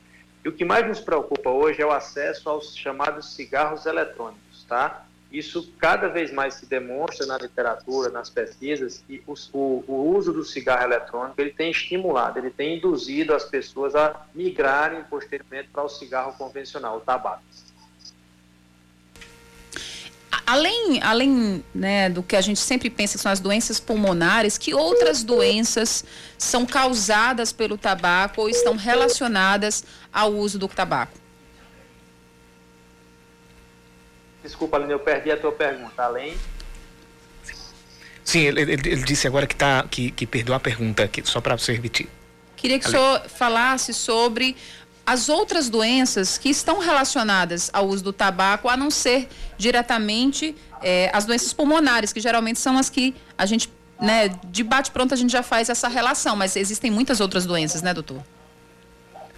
E 0.44 0.50
o 0.50 0.52
que 0.52 0.63
mais 0.63 0.88
nos 0.88 1.00
preocupa 1.00 1.50
hoje 1.50 1.82
é 1.82 1.86
o 1.86 1.91
acesso 1.91 2.50
aos 2.50 2.76
chamados 2.76 3.34
cigarros 3.34 3.86
eletrônicos, 3.86 4.63
tá? 4.65 5.06
Isso 5.32 5.74
cada 5.78 6.08
vez 6.08 6.32
mais 6.32 6.54
se 6.54 6.66
demonstra 6.66 7.26
na 7.26 7.38
literatura, 7.38 8.10
nas 8.10 8.30
pesquisas, 8.30 9.04
e 9.10 9.22
o, 9.28 9.84
o, 9.88 10.16
uso 10.16 10.32
do 10.32 10.44
cigarro 10.44 10.84
eletrônico 10.84 11.40
ele 11.42 11.52
tem 11.52 11.72
estimulado, 11.72 12.40
ele 12.40 12.52
tem 12.52 12.78
induzido 12.78 13.34
as 13.34 13.44
pessoas 13.44 13.96
a 13.96 14.26
migrarem 14.34 15.04
posteriormente 15.10 15.70
para 15.74 15.84
o 15.84 15.90
cigarro 15.90 16.34
convencional, 16.38 16.98
o 16.98 17.02
tabaco. 17.02 17.44
Além, 20.48 21.02
além 21.02 21.66
né, 21.74 22.08
do 22.08 22.22
que 22.22 22.36
a 22.36 22.42
gente 22.42 22.60
sempre 22.60 22.88
pensa 22.90 23.18
que 23.18 23.24
são 23.24 23.32
as 23.32 23.40
doenças 23.40 23.80
pulmonares, 23.80 24.60
que 24.60 24.76
outras 24.76 25.24
doenças 25.24 26.06
são 26.38 26.68
causadas 26.68 27.52
pelo 27.52 27.78
tabaco 27.78 28.42
ou 28.42 28.50
estão 28.50 28.76
relacionadas 28.76 29.84
ao 30.14 30.32
uso 30.32 30.60
do 30.60 30.68
tabaco? 30.68 31.25
Desculpa, 34.46 34.78
Aline, 34.78 34.92
eu 34.92 35.00
perdi 35.00 35.32
a 35.32 35.38
tua 35.38 35.52
pergunta. 35.52 36.04
Além. 36.04 36.38
Sim, 38.24 38.42
ele, 38.42 38.62
ele, 38.62 38.74
ele 38.74 39.04
disse 39.04 39.28
agora 39.28 39.48
que, 39.48 39.56
tá, 39.56 39.86
que, 39.90 40.12
que 40.12 40.28
perdeu 40.28 40.54
a 40.54 40.60
pergunta 40.60 41.04
aqui, 41.04 41.22
só 41.26 41.42
para 41.42 41.58
você 41.58 41.74
repetir. 41.74 42.08
Queria 42.56 42.80
que 42.80 42.88
o 42.88 42.92
senhor 42.92 43.22
falasse 43.28 43.94
sobre 43.94 44.56
as 45.06 45.30
outras 45.30 45.70
doenças 45.70 46.38
que 46.38 46.50
estão 46.50 46.80
relacionadas 46.80 47.70
ao 47.74 47.88
uso 47.88 48.04
do 48.04 48.14
tabaco, 48.14 48.70
a 48.70 48.78
não 48.78 48.90
ser 48.90 49.28
diretamente 49.58 50.56
é, 50.82 51.10
as 51.14 51.26
doenças 51.26 51.52
pulmonares, 51.52 52.14
que 52.14 52.20
geralmente 52.20 52.60
são 52.60 52.78
as 52.78 52.90
que 52.90 53.16
a 53.38 53.46
gente, 53.46 53.72
né, 54.00 54.30
de 54.46 54.64
bate-pronto 54.64 55.14
a 55.14 55.18
gente 55.18 55.32
já 55.32 55.44
faz 55.44 55.70
essa 55.70 55.88
relação, 55.88 56.36
mas 56.36 56.56
existem 56.56 56.90
muitas 56.90 57.20
outras 57.20 57.46
doenças, 57.46 57.82
né, 57.82 57.94
doutor? 57.94 58.24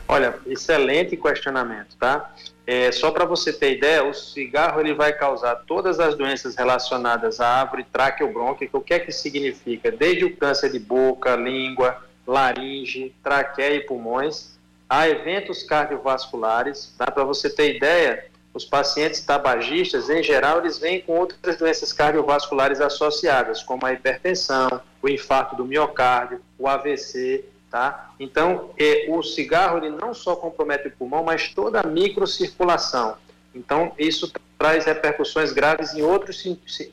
Olha, 0.10 0.40
excelente 0.46 1.18
questionamento, 1.18 1.98
tá? 1.98 2.34
É, 2.66 2.92
só 2.92 3.12
para 3.12 3.26
você 3.26 3.52
ter 3.52 3.78
ideia, 3.78 4.04
o 4.04 4.14
cigarro 4.14 4.80
ele 4.80 4.94
vai 4.94 5.12
causar 5.12 5.56
todas 5.68 6.00
as 6.00 6.16
doenças 6.16 6.56
relacionadas 6.56 7.42
à 7.42 7.62
árvore 7.62 7.86
traqueobrônquica. 7.92 8.78
O 8.78 8.82
que 8.82 8.94
é 8.94 9.00
que 9.00 9.12
significa? 9.12 9.92
Desde 9.92 10.24
o 10.24 10.36
câncer 10.36 10.72
de 10.72 10.80
boca, 10.80 11.36
língua, 11.36 12.02
laringe, 12.26 13.14
traqueia 13.22 13.76
e 13.76 13.80
pulmões, 13.82 14.58
a 14.90 15.10
eventos 15.10 15.64
cardiovasculares. 15.64 16.94
Tá? 16.98 17.12
Para 17.12 17.26
você 17.26 17.50
ter 17.50 17.76
ideia, 17.76 18.28
os 18.54 18.64
pacientes 18.64 19.22
tabagistas, 19.22 20.10
em 20.10 20.24
geral, 20.24 20.60
eles 20.60 20.78
vêm 20.78 21.02
com 21.02 21.20
outras 21.20 21.58
doenças 21.58 21.92
cardiovasculares 21.92 22.80
associadas, 22.80 23.62
como 23.62 23.86
a 23.86 23.94
hipertensão, 23.94 24.82
o 25.02 25.10
infarto 25.10 25.56
do 25.56 25.66
miocárdio, 25.66 26.42
o 26.58 26.68
AVC 26.68 27.46
Tá? 27.70 28.12
Então, 28.18 28.72
é, 28.78 29.08
o 29.10 29.22
cigarro 29.22 29.78
ele 29.78 29.90
não 29.90 30.14
só 30.14 30.36
compromete 30.36 30.88
o 30.88 30.92
pulmão, 30.92 31.24
mas 31.24 31.50
toda 31.50 31.82
a 31.82 31.84
microcirculação. 31.88 33.18
Então, 33.54 33.92
isso 33.98 34.32
traz 34.58 34.86
repercussões 34.86 35.52
graves 35.52 35.94
em 35.94 36.02
outros 36.02 36.44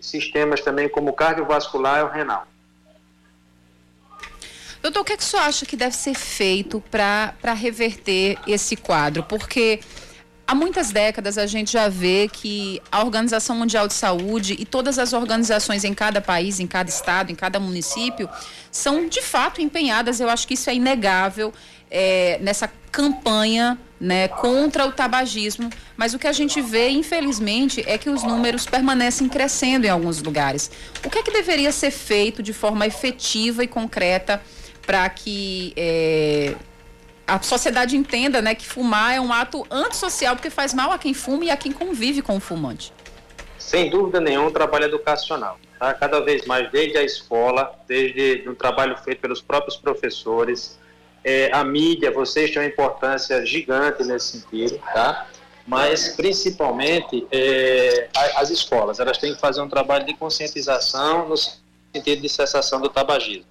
sistemas 0.00 0.60
também, 0.60 0.88
como 0.88 1.10
o 1.10 1.12
cardiovascular 1.12 2.00
e 2.00 2.02
o 2.02 2.08
renal. 2.08 2.46
Doutor, 4.82 5.00
o 5.00 5.04
que, 5.04 5.14
é 5.14 5.16
que 5.16 5.22
o 5.22 5.26
senhor 5.26 5.44
acha 5.44 5.64
que 5.64 5.76
deve 5.76 5.96
ser 5.96 6.14
feito 6.14 6.82
para 6.90 7.54
reverter 7.54 8.38
esse 8.46 8.76
quadro? 8.76 9.22
Porque 9.22 9.80
Há 10.46 10.54
muitas 10.54 10.90
décadas 10.90 11.38
a 11.38 11.46
gente 11.46 11.72
já 11.72 11.88
vê 11.88 12.28
que 12.30 12.80
a 12.92 13.02
Organização 13.02 13.56
Mundial 13.56 13.88
de 13.88 13.94
Saúde 13.94 14.54
e 14.58 14.66
todas 14.66 14.98
as 14.98 15.14
organizações 15.14 15.84
em 15.84 15.94
cada 15.94 16.20
país, 16.20 16.60
em 16.60 16.66
cada 16.66 16.90
estado, 16.90 17.32
em 17.32 17.34
cada 17.34 17.58
município, 17.58 18.28
são 18.70 19.08
de 19.08 19.22
fato 19.22 19.62
empenhadas, 19.62 20.20
eu 20.20 20.28
acho 20.28 20.46
que 20.46 20.52
isso 20.52 20.68
é 20.68 20.74
inegável, 20.74 21.52
é, 21.90 22.38
nessa 22.42 22.70
campanha 22.92 23.78
né, 23.98 24.28
contra 24.28 24.86
o 24.86 24.92
tabagismo. 24.92 25.70
Mas 25.96 26.12
o 26.12 26.18
que 26.18 26.26
a 26.26 26.32
gente 26.32 26.60
vê, 26.60 26.90
infelizmente, 26.90 27.82
é 27.86 27.96
que 27.96 28.10
os 28.10 28.22
números 28.22 28.66
permanecem 28.66 29.28
crescendo 29.28 29.86
em 29.86 29.90
alguns 29.90 30.22
lugares. 30.22 30.70
O 31.02 31.08
que 31.08 31.18
é 31.18 31.22
que 31.22 31.30
deveria 31.30 31.72
ser 31.72 31.90
feito 31.90 32.42
de 32.42 32.52
forma 32.52 32.86
efetiva 32.86 33.64
e 33.64 33.66
concreta 33.66 34.42
para 34.86 35.08
que. 35.08 35.72
É, 35.76 36.54
a 37.26 37.40
sociedade 37.42 37.96
entenda 37.96 38.42
né, 38.42 38.54
que 38.54 38.66
fumar 38.66 39.14
é 39.14 39.20
um 39.20 39.32
ato 39.32 39.66
antissocial, 39.70 40.36
porque 40.36 40.50
faz 40.50 40.74
mal 40.74 40.92
a 40.92 40.98
quem 40.98 41.14
fuma 41.14 41.44
e 41.44 41.50
a 41.50 41.56
quem 41.56 41.72
convive 41.72 42.22
com 42.22 42.36
o 42.36 42.40
fumante. 42.40 42.92
Sem 43.58 43.88
dúvida 43.88 44.20
nenhuma, 44.20 44.48
um 44.48 44.52
trabalho 44.52 44.84
educacional. 44.84 45.58
Tá? 45.78 45.94
Cada 45.94 46.20
vez 46.20 46.46
mais, 46.46 46.70
desde 46.70 46.98
a 46.98 47.02
escola, 47.02 47.74
desde 47.88 48.48
um 48.48 48.54
trabalho 48.54 48.96
feito 48.98 49.20
pelos 49.20 49.40
próprios 49.40 49.76
professores, 49.76 50.78
é, 51.24 51.50
a 51.52 51.64
mídia, 51.64 52.10
vocês 52.10 52.50
têm 52.50 52.60
uma 52.60 52.68
importância 52.68 53.44
gigante 53.46 54.04
nesse 54.04 54.38
sentido, 54.38 54.78
tá? 54.92 55.26
mas 55.66 56.10
principalmente 56.10 57.26
é, 57.32 58.08
as 58.36 58.50
escolas, 58.50 59.00
elas 59.00 59.16
têm 59.16 59.34
que 59.34 59.40
fazer 59.40 59.62
um 59.62 59.68
trabalho 59.68 60.04
de 60.04 60.14
conscientização 60.14 61.26
no 61.26 61.36
sentido 61.36 62.20
de 62.20 62.28
cessação 62.28 62.80
do 62.80 62.90
tabagismo. 62.90 63.46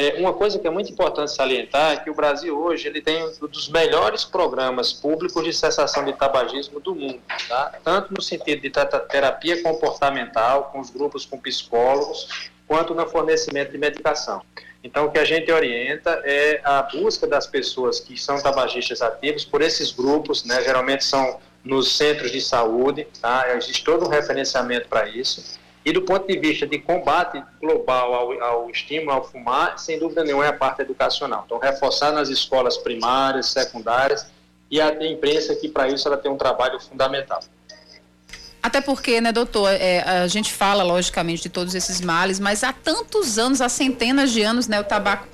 É, 0.00 0.14
uma 0.18 0.32
coisa 0.32 0.58
que 0.58 0.66
é 0.66 0.70
muito 0.70 0.90
importante 0.90 1.30
salientar 1.30 1.92
é 1.92 1.96
que 1.98 2.08
o 2.08 2.14
Brasil 2.14 2.58
hoje 2.58 2.88
ele 2.88 3.02
tem 3.02 3.22
um 3.22 3.46
dos 3.46 3.68
melhores 3.68 4.24
programas 4.24 4.94
públicos 4.94 5.44
de 5.44 5.52
cessação 5.52 6.06
de 6.06 6.14
tabagismo 6.14 6.80
do 6.80 6.94
mundo, 6.94 7.20
tá? 7.46 7.74
tanto 7.84 8.14
no 8.14 8.22
sentido 8.22 8.62
de 8.62 8.70
terapia 8.70 9.62
comportamental, 9.62 10.70
com 10.72 10.80
os 10.80 10.88
grupos 10.88 11.26
com 11.26 11.38
psicólogos, 11.38 12.50
quanto 12.66 12.94
no 12.94 13.06
fornecimento 13.10 13.72
de 13.72 13.76
medicação. 13.76 14.40
Então, 14.82 15.04
o 15.04 15.10
que 15.10 15.18
a 15.18 15.24
gente 15.26 15.52
orienta 15.52 16.22
é 16.24 16.62
a 16.64 16.80
busca 16.80 17.26
das 17.26 17.46
pessoas 17.46 18.00
que 18.00 18.16
são 18.16 18.40
tabagistas 18.40 19.02
ativos 19.02 19.44
por 19.44 19.60
esses 19.60 19.92
grupos, 19.92 20.44
né? 20.44 20.62
geralmente 20.62 21.04
são 21.04 21.38
nos 21.62 21.94
centros 21.98 22.32
de 22.32 22.40
saúde, 22.40 23.06
tá? 23.20 23.54
existe 23.54 23.84
todo 23.84 24.06
um 24.06 24.08
referenciamento 24.08 24.88
para 24.88 25.06
isso 25.10 25.59
e 25.84 25.92
do 25.92 26.02
ponto 26.02 26.26
de 26.26 26.38
vista 26.38 26.66
de 26.66 26.78
combate 26.78 27.42
global 27.60 28.14
ao, 28.14 28.42
ao, 28.42 28.70
estímulo 28.70 29.12
ao 29.12 29.24
fumar, 29.24 29.78
sem 29.78 29.98
dúvida 29.98 30.22
nenhuma 30.22 30.44
é 30.44 30.48
a 30.48 30.52
parte 30.52 30.82
educacional. 30.82 31.44
Então, 31.46 31.58
reforçar 31.58 32.12
nas 32.12 32.28
escolas 32.28 32.76
primárias, 32.76 33.46
secundárias 33.46 34.26
e 34.70 34.80
a 34.80 34.92
imprensa 35.06 35.54
que 35.56 35.68
para 35.68 35.88
isso 35.88 36.06
ela 36.06 36.16
tem 36.16 36.30
um 36.30 36.36
trabalho 36.36 36.78
fundamental. 36.78 37.40
Até 38.62 38.82
porque, 38.82 39.22
né, 39.22 39.32
doutor, 39.32 39.70
é, 39.70 40.00
a 40.02 40.26
gente 40.26 40.52
fala 40.52 40.82
logicamente 40.82 41.42
de 41.42 41.48
todos 41.48 41.74
esses 41.74 42.00
males, 42.00 42.38
mas 42.38 42.62
há 42.62 42.72
tantos 42.72 43.38
anos, 43.38 43.62
há 43.62 43.70
centenas 43.70 44.30
de 44.30 44.42
anos, 44.42 44.68
né, 44.68 44.78
o 44.78 44.84
tabaco 44.84 45.26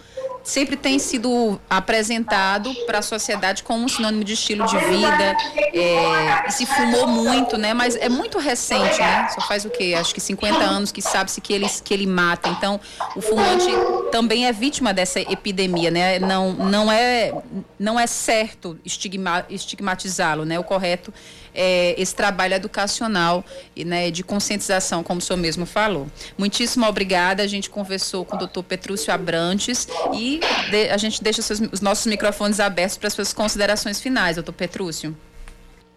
sempre 0.46 0.76
tem 0.76 0.96
sido 1.00 1.60
apresentado 1.68 2.72
para 2.86 3.00
a 3.00 3.02
sociedade 3.02 3.64
como 3.64 3.84
um 3.84 3.88
sinônimo 3.88 4.22
de 4.22 4.34
estilo 4.34 4.64
de 4.64 4.78
vida. 4.78 5.36
É, 5.74 6.48
se 6.50 6.64
fumou 6.64 7.08
muito, 7.08 7.58
né? 7.58 7.74
Mas 7.74 7.96
é 7.96 8.08
muito 8.08 8.38
recente, 8.38 9.00
né? 9.00 9.28
Só 9.34 9.40
faz 9.40 9.64
o 9.64 9.70
quê? 9.70 9.96
Acho 9.98 10.14
que 10.14 10.20
50 10.20 10.58
anos 10.58 10.92
que 10.92 11.02
sabe-se 11.02 11.40
que 11.40 11.52
ele, 11.52 11.66
que 11.82 11.92
ele 11.92 12.06
mata. 12.06 12.48
Então, 12.48 12.80
o 13.16 13.20
fumante 13.20 13.66
também 14.12 14.46
é 14.46 14.52
vítima 14.52 14.94
dessa 14.94 15.20
epidemia, 15.20 15.90
né? 15.90 16.20
Não, 16.20 16.52
não, 16.52 16.92
é, 16.92 17.32
não 17.76 17.98
é 17.98 18.06
certo 18.06 18.78
estigma, 18.84 19.44
estigmatizá-lo, 19.50 20.44
né? 20.44 20.60
O 20.60 20.64
correto 20.64 21.12
é, 21.56 21.94
esse 22.00 22.14
trabalho 22.14 22.54
educacional 22.54 23.44
e 23.74 23.84
né, 23.84 24.10
de 24.10 24.22
conscientização, 24.22 25.02
como 25.02 25.18
o 25.18 25.22
senhor 25.22 25.38
mesmo 25.38 25.64
falou. 25.64 26.06
Muitíssimo 26.36 26.86
obrigada. 26.86 27.42
A 27.42 27.46
gente 27.46 27.70
conversou 27.70 28.24
com 28.24 28.36
o 28.36 28.38
doutor 28.38 28.62
Petrúcio 28.62 29.12
Abrantes 29.12 29.88
e 30.14 30.40
de, 30.70 30.90
a 30.90 30.96
gente 30.98 31.22
deixa 31.22 31.40
seus, 31.40 31.60
os 31.72 31.80
nossos 31.80 32.06
microfones 32.06 32.60
abertos 32.60 32.98
para 32.98 33.08
as 33.08 33.14
suas 33.14 33.32
considerações 33.32 34.00
finais, 34.00 34.36
doutor 34.36 34.52
Petrúcio. 34.52 35.16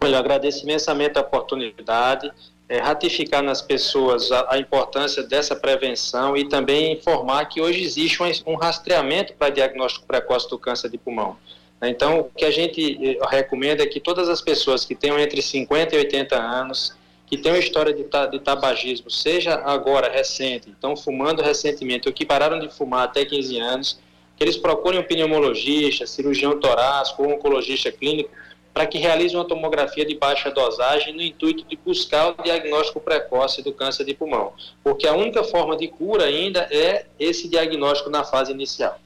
Olha, 0.02 0.14
eu 0.14 0.18
agradeço 0.18 0.64
imensamente 0.64 1.18
a 1.18 1.20
oportunidade, 1.20 2.32
é, 2.70 2.78
ratificar 2.78 3.42
nas 3.42 3.60
pessoas 3.60 4.32
a, 4.32 4.54
a, 4.54 4.58
importância 4.58 5.22
dessa 5.22 5.54
prevenção 5.54 6.36
e 6.36 6.48
também 6.48 6.92
informar 6.92 7.44
que 7.46 7.60
hoje 7.60 7.82
existe 7.82 8.22
um, 8.22 8.52
um 8.52 8.56
rastreamento 8.56 9.34
para 9.34 9.50
diagnóstico 9.50 10.06
precoce 10.06 10.48
do 10.48 10.58
câncer 10.58 10.88
de 10.88 10.96
pulmão. 10.96 11.36
Então, 11.82 12.20
o 12.20 12.24
que 12.24 12.44
a 12.44 12.50
gente 12.50 12.98
eh, 13.02 13.18
recomenda 13.28 13.82
é 13.82 13.86
que 13.86 14.00
todas 14.00 14.28
as 14.28 14.42
pessoas 14.42 14.84
que 14.84 14.94
tenham 14.94 15.18
entre 15.18 15.40
50 15.40 15.94
e 15.94 15.98
80 15.98 16.36
anos, 16.36 16.94
que 17.26 17.40
uma 17.48 17.58
história 17.58 17.92
de, 17.92 18.04
de 18.04 18.40
tabagismo, 18.40 19.10
seja 19.10 19.54
agora 19.54 20.10
recente, 20.10 20.70
estão 20.70 20.96
fumando 20.96 21.42
recentemente 21.42 22.08
ou 22.08 22.12
que 22.12 22.26
pararam 22.26 22.58
de 22.58 22.68
fumar 22.68 23.04
até 23.04 23.24
15 23.24 23.58
anos, 23.58 24.00
que 24.36 24.44
eles 24.44 24.56
procurem 24.56 25.00
um 25.00 25.04
pneumologista, 25.04 26.06
cirurgião 26.06 26.58
torácico 26.58 27.22
ou 27.22 27.30
oncologista 27.30 27.90
clínico 27.92 28.30
para 28.72 28.86
que 28.86 28.98
realize 28.98 29.34
uma 29.34 29.44
tomografia 29.44 30.04
de 30.04 30.14
baixa 30.14 30.50
dosagem 30.50 31.14
no 31.14 31.22
intuito 31.22 31.64
de 31.64 31.76
buscar 31.76 32.30
o 32.30 32.42
diagnóstico 32.42 33.00
precoce 33.00 33.62
do 33.62 33.72
câncer 33.72 34.04
de 34.04 34.14
pulmão, 34.14 34.52
porque 34.82 35.06
a 35.06 35.14
única 35.14 35.42
forma 35.44 35.76
de 35.76 35.88
cura 35.88 36.24
ainda 36.24 36.68
é 36.70 37.06
esse 37.18 37.48
diagnóstico 37.48 38.10
na 38.10 38.24
fase 38.24 38.52
inicial. 38.52 38.98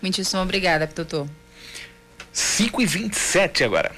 Muitíssimo 0.00 0.42
obrigada, 0.42 0.86
doutor. 0.86 1.28
5 2.32 2.82
e 2.82 2.86
27 2.86 3.64
agora. 3.64 3.92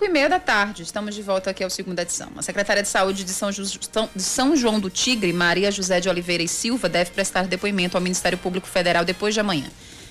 5 0.00 0.04
e 0.04 0.08
meia 0.08 0.28
da 0.28 0.40
tarde, 0.40 0.82
estamos 0.82 1.14
de 1.14 1.22
volta 1.22 1.50
aqui 1.50 1.62
ao 1.62 1.70
segunda 1.70 2.02
edição. 2.02 2.30
A 2.36 2.42
secretária 2.42 2.82
de 2.82 2.88
Saúde 2.88 3.22
de 3.22 3.30
São, 3.32 3.50
de 3.50 4.22
São 4.22 4.56
João 4.56 4.80
do 4.80 4.88
Tigre, 4.88 5.32
Maria 5.32 5.70
José 5.70 6.00
de 6.00 6.08
Oliveira 6.08 6.42
e 6.42 6.48
Silva, 6.48 6.88
deve 6.88 7.10
prestar 7.10 7.46
depoimento 7.46 7.96
ao 7.96 8.00
Ministério 8.02 8.38
Público 8.38 8.66
Federal 8.66 9.04
depois 9.04 9.34
de 9.34 9.40
amanhã. 9.40 9.70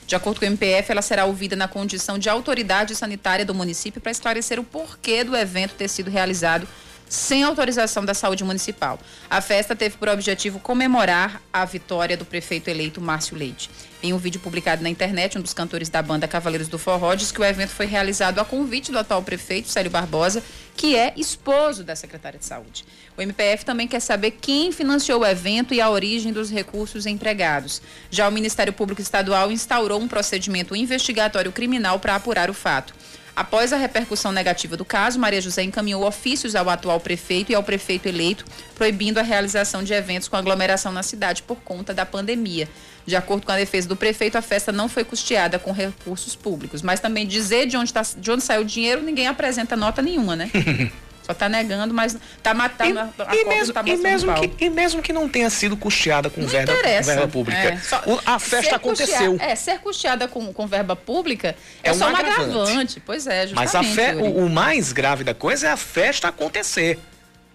De 0.09 0.15
acordo 0.15 0.39
com 0.39 0.45
o 0.45 0.49
MPF, 0.49 0.91
ela 0.91 1.03
será 1.03 1.25
ouvida 1.25 1.55
na 1.55 1.67
condição 1.67 2.17
de 2.17 2.27
autoridade 2.27 2.95
sanitária 2.95 3.45
do 3.45 3.53
município 3.53 4.01
para 4.01 4.11
esclarecer 4.11 4.59
o 4.59 4.63
porquê 4.63 5.23
do 5.23 5.37
evento 5.37 5.75
ter 5.75 5.87
sido 5.87 6.09
realizado 6.09 6.67
sem 7.07 7.43
autorização 7.43 8.03
da 8.03 8.15
saúde 8.15 8.43
municipal. 8.43 8.99
A 9.29 9.39
festa 9.39 9.75
teve 9.75 9.97
por 9.97 10.09
objetivo 10.09 10.59
comemorar 10.59 11.39
a 11.53 11.63
vitória 11.63 12.17
do 12.17 12.25
prefeito 12.25 12.71
eleito 12.71 12.99
Márcio 12.99 13.37
Leite. 13.37 13.69
Em 14.01 14.11
um 14.11 14.17
vídeo 14.17 14.41
publicado 14.41 14.81
na 14.81 14.89
internet, 14.89 15.37
um 15.37 15.41
dos 15.41 15.53
cantores 15.53 15.89
da 15.89 16.01
banda 16.01 16.27
Cavaleiros 16.27 16.67
do 16.67 16.79
Forró 16.79 17.13
diz 17.13 17.31
que 17.31 17.41
o 17.41 17.45
evento 17.45 17.69
foi 17.69 17.85
realizado 17.85 18.39
a 18.39 18.45
convite 18.45 18.91
do 18.91 18.97
atual 18.97 19.21
prefeito, 19.21 19.69
Célio 19.69 19.91
Barbosa, 19.91 20.41
que 20.79 20.95
é 20.95 21.11
esposo 21.17 21.83
da 21.83 21.93
secretária 21.93 22.39
de 22.39 22.45
Saúde. 22.45 22.85
O 23.17 23.21
MPF 23.21 23.65
também 23.65 23.85
quer 23.85 23.99
saber 23.99 24.31
quem 24.39 24.71
financiou 24.71 25.19
o 25.19 25.25
evento 25.25 25.73
e 25.73 25.81
a 25.81 25.89
origem 25.89 26.31
dos 26.31 26.49
recursos 26.49 27.05
empregados. 27.05 27.81
Já 28.09 28.29
o 28.29 28.31
Ministério 28.31 28.71
Público 28.71 29.01
Estadual 29.01 29.51
instaurou 29.51 29.99
um 29.99 30.07
procedimento 30.07 30.73
investigatório 30.73 31.51
criminal 31.51 31.99
para 31.99 32.15
apurar 32.15 32.49
o 32.49 32.53
fato. 32.53 32.93
Após 33.35 33.73
a 33.73 33.77
repercussão 33.77 34.31
negativa 34.31 34.77
do 34.77 34.85
caso, 34.85 35.19
Maria 35.19 35.41
José 35.41 35.63
encaminhou 35.63 36.07
ofícios 36.07 36.55
ao 36.55 36.69
atual 36.69 37.01
prefeito 37.01 37.51
e 37.51 37.55
ao 37.55 37.63
prefeito 37.63 38.07
eleito, 38.07 38.45
proibindo 38.73 39.17
a 39.17 39.21
realização 39.21 39.83
de 39.83 39.93
eventos 39.93 40.29
com 40.29 40.37
aglomeração 40.37 40.93
na 40.93 41.03
cidade 41.03 41.43
por 41.43 41.57
conta 41.57 41.93
da 41.93 42.05
pandemia. 42.05 42.69
De 43.09 43.15
acordo 43.15 43.43
com 43.43 43.51
a 43.51 43.57
defesa 43.57 43.87
do 43.87 43.95
prefeito, 43.95 44.37
a 44.37 44.41
festa 44.41 44.71
não 44.71 44.87
foi 44.87 45.03
custeada 45.03 45.57
com 45.57 45.71
recursos 45.71 46.35
públicos. 46.35 46.83
Mas 46.83 46.99
também 46.99 47.25
dizer 47.25 47.65
de 47.65 47.75
onde, 47.75 47.91
tá, 47.91 48.03
de 48.15 48.31
onde 48.31 48.43
saiu 48.43 48.61
o 48.61 48.65
dinheiro, 48.65 49.01
ninguém 49.01 49.25
apresenta 49.25 49.75
nota 49.75 49.99
nenhuma, 49.99 50.35
né? 50.35 50.51
Só 51.23 51.33
está 51.33 51.49
negando, 51.49 51.91
mas 51.93 52.15
está 52.37 52.53
matando 52.53 52.95
e, 52.95 52.97
a, 52.97 53.27
a 53.27 53.35
e 53.35 53.45
mesmo, 53.45 53.73
tá 53.73 53.83
e 53.85 53.97
mesmo 53.97 54.33
que 54.33 54.65
E 54.65 54.69
mesmo 54.69 55.01
que 55.01 55.13
não 55.13 55.27
tenha 55.27 55.49
sido 55.49 55.75
custeada 55.77 56.29
com 56.29 56.45
verba, 56.45 56.73
com 56.73 56.81
verba, 56.81 57.27
pública. 57.27 57.59
É, 57.59 57.77
só, 57.77 58.01
o, 58.05 58.19
a 58.25 58.39
festa 58.39 58.75
aconteceu. 58.75 59.37
é, 59.39 59.55
ser 59.55 59.79
custeada 59.79 60.27
com, 60.27 60.51
com 60.53 60.67
verba 60.67 60.95
pública 60.95 61.55
é, 61.83 61.89
é 61.89 61.93
só 61.93 62.05
um 62.05 62.15
agravante. 62.15 62.41
agravante. 62.41 63.03
Pois 63.03 63.27
é, 63.27 63.47
justamente. 63.47 63.73
Mas 63.73 63.75
a 63.75 63.83
fe, 63.83 64.15
o, 64.15 64.45
o, 64.45 64.49
mais 64.49 64.91
grave 64.91 65.23
da 65.23 65.33
coisa 65.33 65.67
é 65.67 65.71
a 65.71 65.77
festa 65.77 66.27
acontecer. 66.27 66.99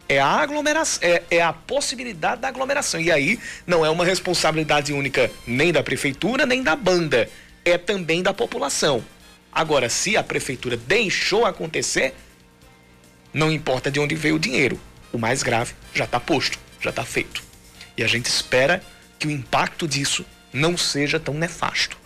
É 0.08 0.20
a 0.20 0.26
aglomeração, 0.26 1.00
é, 1.02 1.22
é 1.30 1.42
a 1.42 1.52
possibilidade 1.52 2.40
da 2.40 2.48
aglomeração. 2.48 3.00
E 3.00 3.10
aí 3.10 3.38
não 3.66 3.84
é 3.84 3.90
uma 3.90 4.04
responsabilidade 4.04 4.92
única 4.92 5.30
nem 5.46 5.72
da 5.72 5.82
prefeitura, 5.82 6.44
nem 6.44 6.62
da 6.62 6.76
banda. 6.76 7.28
É 7.64 7.78
também 7.78 8.22
da 8.22 8.34
população. 8.34 9.02
Agora, 9.50 9.88
se 9.88 10.16
a 10.16 10.22
prefeitura 10.22 10.76
deixou 10.76 11.46
acontecer, 11.46 12.14
não 13.32 13.50
importa 13.50 13.90
de 13.90 13.98
onde 13.98 14.14
veio 14.14 14.36
o 14.36 14.38
dinheiro. 14.38 14.78
O 15.12 15.18
mais 15.18 15.42
grave 15.42 15.74
já 15.94 16.04
está 16.04 16.20
posto, 16.20 16.58
já 16.80 16.90
está 16.90 17.04
feito. 17.04 17.42
E 17.96 18.02
a 18.02 18.06
gente 18.06 18.26
espera 18.26 18.82
que 19.18 19.26
o 19.26 19.30
impacto 19.30 19.86
disso 19.86 20.24
não 20.52 20.76
seja 20.76 21.18
tão 21.18 21.34
nefasto. 21.34 21.96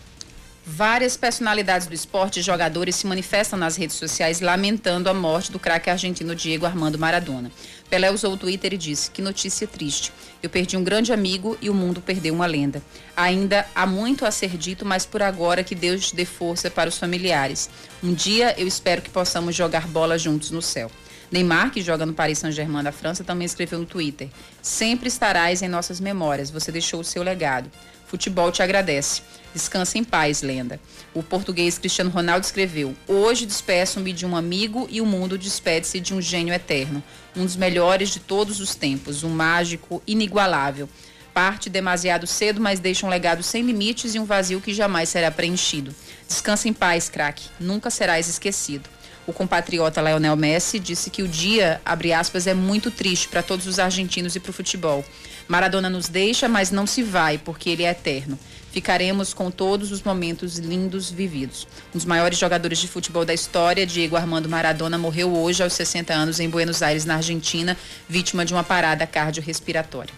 Várias 0.65 1.17
personalidades 1.17 1.87
do 1.87 1.93
esporte 1.93 2.39
e 2.39 2.41
jogadores 2.41 2.95
se 2.95 3.05
manifestam 3.05 3.59
nas 3.59 3.75
redes 3.75 3.97
sociais 3.97 4.39
lamentando 4.39 5.09
a 5.09 5.13
morte 5.13 5.51
do 5.51 5.59
craque 5.59 5.89
argentino 5.89 6.33
Diego 6.33 6.65
Armando 6.65 6.97
Maradona. 6.97 7.51
Pelé 7.89 8.09
usou 8.09 8.31
o 8.31 8.37
Twitter 8.37 8.73
e 8.73 8.77
disse: 8.77 9.11
Que 9.11 9.21
notícia 9.21 9.67
triste. 9.67 10.13
Eu 10.41 10.49
perdi 10.49 10.77
um 10.77 10.83
grande 10.83 11.11
amigo 11.11 11.57
e 11.61 11.69
o 11.69 11.73
mundo 11.73 11.99
perdeu 11.99 12.33
uma 12.33 12.45
lenda. 12.45 12.81
Ainda 13.15 13.67
há 13.75 13.85
muito 13.85 14.25
a 14.25 14.31
ser 14.31 14.55
dito, 14.57 14.85
mas 14.85 15.05
por 15.05 15.21
agora 15.21 15.65
que 15.65 15.75
Deus 15.75 16.13
dê 16.13 16.23
força 16.23 16.71
para 16.71 16.87
os 16.87 16.97
familiares. 16.97 17.69
Um 18.01 18.13
dia 18.13 18.55
eu 18.57 18.65
espero 18.65 19.01
que 19.01 19.09
possamos 19.09 19.53
jogar 19.53 19.85
bola 19.85 20.17
juntos 20.17 20.49
no 20.49 20.61
céu. 20.61 20.89
Neymar, 21.29 21.71
que 21.71 21.81
joga 21.81 22.05
no 22.05 22.13
Paris 22.13 22.39
Saint-Germain 22.39 22.83
da 22.83 22.91
França, 22.93 23.21
também 23.21 23.45
escreveu 23.45 23.79
no 23.79 23.85
Twitter: 23.85 24.29
Sempre 24.61 25.09
estarás 25.09 25.61
em 25.61 25.67
nossas 25.67 25.99
memórias. 25.99 26.49
Você 26.49 26.71
deixou 26.71 27.01
o 27.01 27.03
seu 27.03 27.21
legado. 27.21 27.69
Futebol 28.07 28.49
te 28.49 28.63
agradece. 28.63 29.21
Descansa 29.53 29.97
em 29.97 30.03
paz, 30.03 30.41
lenda. 30.41 30.79
O 31.13 31.21
português 31.21 31.77
Cristiano 31.77 32.09
Ronaldo 32.09 32.45
escreveu: 32.45 32.95
Hoje 33.07 33.45
despeço-me 33.45 34.11
de 34.11 34.25
um 34.25 34.35
amigo 34.35 34.87
e 34.89 34.99
o 34.99 35.05
mundo 35.05 35.37
despede-se 35.37 35.99
de 35.99 36.13
um 36.13 36.21
gênio 36.21 36.53
eterno, 36.53 37.03
um 37.35 37.45
dos 37.45 37.55
melhores 37.55 38.09
de 38.09 38.19
todos 38.19 38.59
os 38.59 38.73
tempos, 38.73 39.23
um 39.23 39.29
mágico 39.29 40.01
inigualável. 40.07 40.89
Parte 41.33 41.69
demasiado 41.69 42.27
cedo, 42.27 42.61
mas 42.61 42.79
deixa 42.79 43.05
um 43.05 43.09
legado 43.09 43.41
sem 43.41 43.63
limites 43.63 44.13
e 44.13 44.19
um 44.19 44.25
vazio 44.25 44.61
que 44.61 44.73
jamais 44.73 45.09
será 45.09 45.31
preenchido. 45.31 45.93
Descansa 46.27 46.67
em 46.67 46.73
paz, 46.73 47.09
craque. 47.09 47.45
Nunca 47.59 47.89
serás 47.89 48.27
esquecido. 48.27 48.87
O 49.25 49.33
compatriota 49.33 50.01
Lionel 50.01 50.35
Messi 50.35 50.79
disse 50.79 51.09
que 51.09 51.23
o 51.23 51.27
dia, 51.27 51.81
abre 51.85 52.11
aspas, 52.11 52.45
é 52.45 52.53
muito 52.53 52.91
triste 52.91 53.29
para 53.29 53.41
todos 53.41 53.65
os 53.65 53.79
argentinos 53.79 54.35
e 54.35 54.39
para 54.39 54.49
o 54.49 54.53
futebol. 54.53 55.03
Maradona 55.47 55.89
nos 55.89 56.09
deixa, 56.09 56.49
mas 56.49 56.71
não 56.71 56.85
se 56.85 57.01
vai, 57.01 57.37
porque 57.37 57.69
ele 57.69 57.83
é 57.83 57.89
eterno. 57.89 58.37
Ficaremos 58.73 59.35
com 59.35 59.51
todos 59.51 59.91
os 59.91 60.01
momentos 60.01 60.57
lindos 60.57 61.11
vividos. 61.11 61.67
Um 61.93 61.99
dos 61.99 62.05
maiores 62.05 62.39
jogadores 62.39 62.79
de 62.79 62.87
futebol 62.87 63.23
da 63.23 63.31
história, 63.31 63.85
Diego 63.85 64.15
Armando 64.15 64.49
Maradona, 64.49 64.97
morreu 64.97 65.31
hoje 65.31 65.61
aos 65.61 65.73
60 65.73 66.11
anos 66.11 66.39
em 66.39 66.49
Buenos 66.49 66.81
Aires, 66.81 67.05
na 67.05 67.17
Argentina, 67.17 67.77
vítima 68.09 68.43
de 68.43 68.51
uma 68.51 68.63
parada 68.63 69.05
cardiorrespiratória. 69.05 70.11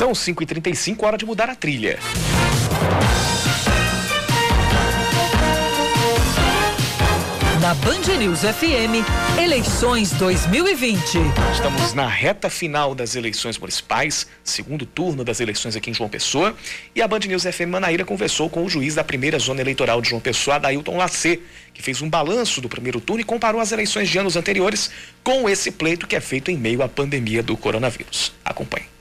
São 0.00 0.12
5h35, 0.12 1.02
hora 1.02 1.18
de 1.18 1.26
mudar 1.26 1.50
a 1.50 1.54
trilha. 1.54 1.98
Na 7.60 7.74
Band 7.74 8.18
News 8.18 8.40
FM, 8.40 9.04
eleições 9.38 10.12
2020. 10.12 11.18
Estamos 11.52 11.92
na 11.92 12.08
reta 12.08 12.48
final 12.48 12.94
das 12.94 13.14
eleições 13.14 13.58
municipais, 13.58 14.26
segundo 14.42 14.86
turno 14.86 15.22
das 15.22 15.38
eleições 15.38 15.76
aqui 15.76 15.90
em 15.90 15.94
João 15.94 16.08
Pessoa, 16.08 16.56
e 16.94 17.02
a 17.02 17.06
Band 17.06 17.18
News 17.28 17.42
FM 17.42 17.68
Manaíra 17.68 18.06
conversou 18.06 18.48
com 18.48 18.64
o 18.64 18.70
juiz 18.70 18.94
da 18.94 19.04
primeira 19.04 19.38
zona 19.38 19.60
eleitoral 19.60 20.00
de 20.00 20.08
João 20.08 20.20
Pessoa, 20.22 20.56
Adailton 20.56 20.96
Lacê, 20.96 21.40
que 21.74 21.82
fez 21.82 22.00
um 22.00 22.08
balanço 22.08 22.62
do 22.62 22.70
primeiro 22.70 23.02
turno 23.02 23.20
e 23.20 23.24
comparou 23.24 23.60
as 23.60 23.70
eleições 23.70 24.08
de 24.08 24.18
anos 24.18 24.34
anteriores 24.34 24.90
com 25.22 25.46
esse 25.46 25.70
pleito 25.70 26.06
que 26.06 26.16
é 26.16 26.20
feito 26.22 26.50
em 26.50 26.56
meio 26.56 26.82
à 26.82 26.88
pandemia 26.88 27.42
do 27.42 27.54
coronavírus. 27.54 28.32
Acompanhe. 28.42 28.99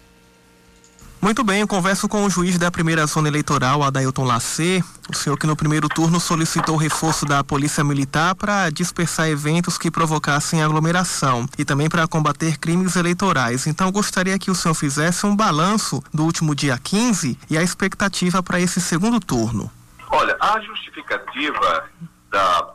Muito 1.22 1.44
bem, 1.44 1.60
eu 1.60 1.68
converso 1.68 2.08
com 2.08 2.24
o 2.24 2.30
juiz 2.30 2.58
da 2.58 2.72
primeira 2.72 3.06
zona 3.06 3.28
eleitoral, 3.28 3.84
Adailton 3.84 4.24
Lacê, 4.24 4.82
o 5.10 5.14
senhor 5.14 5.38
que 5.38 5.46
no 5.46 5.56
primeiro 5.56 5.90
turno 5.90 6.18
solicitou 6.18 6.78
reforço 6.78 7.26
da 7.26 7.44
Polícia 7.44 7.84
Militar 7.84 8.34
para 8.36 8.70
dispersar 8.70 9.28
eventos 9.28 9.78
que 9.78 9.92
provocassem 9.92 10.64
aglomeração 10.64 11.46
e 11.58 11.66
também 11.66 11.90
para 11.90 12.08
combater 12.08 12.58
crimes 12.58 12.96
eleitorais. 12.96 13.68
Então, 13.68 13.92
gostaria 13.92 14.40
que 14.40 14.50
o 14.50 14.56
senhor 14.56 14.74
fizesse 14.74 15.26
um 15.26 15.36
balanço 15.36 16.02
do 16.14 16.24
último 16.24 16.56
dia 16.56 16.78
15 16.78 17.38
e 17.50 17.58
a 17.58 17.62
expectativa 17.62 18.42
para 18.42 18.62
esse 18.62 18.80
segundo 18.80 19.20
turno. 19.20 19.70
Olha, 20.10 20.38
a 20.40 20.58
justificativa 20.62 21.90
da 22.32 22.70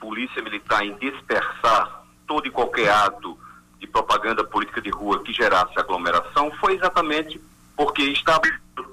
Polícia 0.00 0.42
Militar 0.42 0.84
em 0.84 0.98
dispersar 0.98 2.02
todo 2.26 2.44
e 2.44 2.50
qualquer 2.50 2.90
ato 2.90 3.38
de 3.78 3.86
propaganda 3.86 4.42
política 4.42 4.82
de 4.82 4.90
rua 4.90 5.22
que 5.22 5.32
gerasse 5.32 5.78
aglomeração 5.78 6.50
foi 6.60 6.74
exatamente 6.74 7.40
porque 7.78 8.02
em 8.02 8.14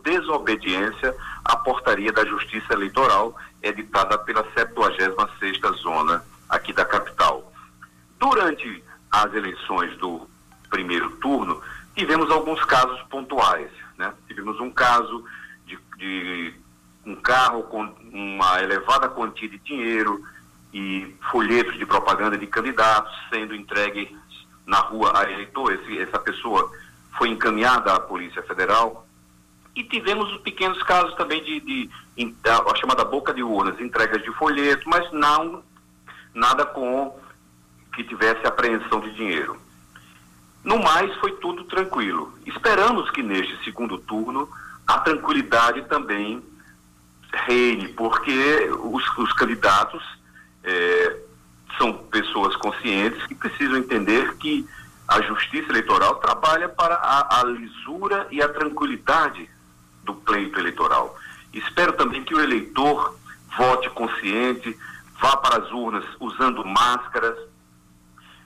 desobediência 0.04 1.16
à 1.44 1.58
portaria 1.58 2.14
da 2.14 2.24
Justiça 2.24 2.72
Eleitoral 2.72 3.36
editada 3.64 4.16
pela 4.20 4.44
76ª 4.52 5.74
Zona 5.78 6.24
aqui 6.48 6.72
da 6.72 6.86
capital. 6.86 7.52
Durante 8.20 8.84
as 9.10 9.34
eleições 9.34 9.98
do 9.98 10.30
primeiro 10.70 11.10
turno, 11.18 11.60
tivemos 11.96 12.30
alguns 12.30 12.64
casos 12.66 13.02
pontuais. 13.10 13.72
Né? 13.98 14.14
Tivemos 14.28 14.60
um 14.60 14.70
caso 14.70 15.26
de, 15.66 15.80
de 15.98 16.54
um 17.08 17.16
carro 17.16 17.64
com 17.64 17.92
uma 18.14 18.62
elevada 18.62 19.10
quantia 19.10 19.50
de 19.50 19.58
dinheiro 19.58 20.24
e 20.72 21.16
folhetos 21.32 21.76
de 21.76 21.88
propaganda 21.88 22.38
de 22.38 22.46
candidatos 22.46 23.12
sendo 23.32 23.56
entregues 23.56 24.10
na 24.64 24.78
rua 24.78 25.12
a 25.18 25.24
eleitor. 25.24 25.74
Esse, 25.74 25.98
essa 25.98 26.20
pessoa 26.20 26.72
foi 27.18 27.30
encaminhada 27.30 27.94
à 27.94 28.00
Polícia 28.00 28.42
Federal. 28.44 29.08
E 29.76 29.84
tivemos 29.84 30.36
pequenos 30.38 30.82
casos 30.84 31.14
também 31.16 31.44
de, 31.44 31.60
de, 31.60 31.90
de 32.16 32.36
a 32.46 32.76
chamada 32.76 33.04
boca 33.04 33.34
de 33.34 33.44
urnas, 33.44 33.80
entregas 33.80 34.24
de 34.24 34.32
folheto, 34.34 34.88
mas 34.88 35.12
não 35.12 35.64
nada 36.34 36.66
com 36.66 37.18
que 37.94 38.04
tivesse 38.04 38.46
apreensão 38.46 39.00
de 39.00 39.12
dinheiro. 39.14 39.58
No 40.64 40.82
mais, 40.82 41.14
foi 41.18 41.32
tudo 41.34 41.64
tranquilo. 41.66 42.34
Esperamos 42.46 43.10
que 43.12 43.22
neste 43.22 43.64
segundo 43.64 43.98
turno 43.98 44.50
a 44.88 45.00
tranquilidade 45.00 45.84
também 45.84 46.44
reine, 47.32 47.90
porque 47.90 48.70
os, 48.82 49.18
os 49.18 49.34
candidatos 49.34 50.04
é, 50.64 51.18
são 51.78 51.94
pessoas 51.94 52.56
conscientes 52.56 53.26
que 53.28 53.36
precisam 53.36 53.78
entender 53.78 54.36
que 54.38 54.68
a 55.08 55.22
Justiça 55.22 55.70
Eleitoral 55.70 56.16
trabalha 56.16 56.68
para 56.68 56.96
a, 56.96 57.42
a 57.42 57.44
lisura 57.44 58.28
e 58.32 58.42
a 58.42 58.50
tranquilidade 58.50 59.50
do 60.04 60.16
pleito 60.16 60.60
eleitoral. 60.60 61.16
Espero 61.54 61.94
também 61.94 62.24
que 62.24 62.34
o 62.34 62.42
eleitor 62.42 63.16
vote 63.56 63.90
consciente, 63.92 64.78
vá 65.22 65.38
para 65.38 65.64
as 65.64 65.72
urnas 65.72 66.04
usando 66.20 66.66
máscaras, 66.66 67.38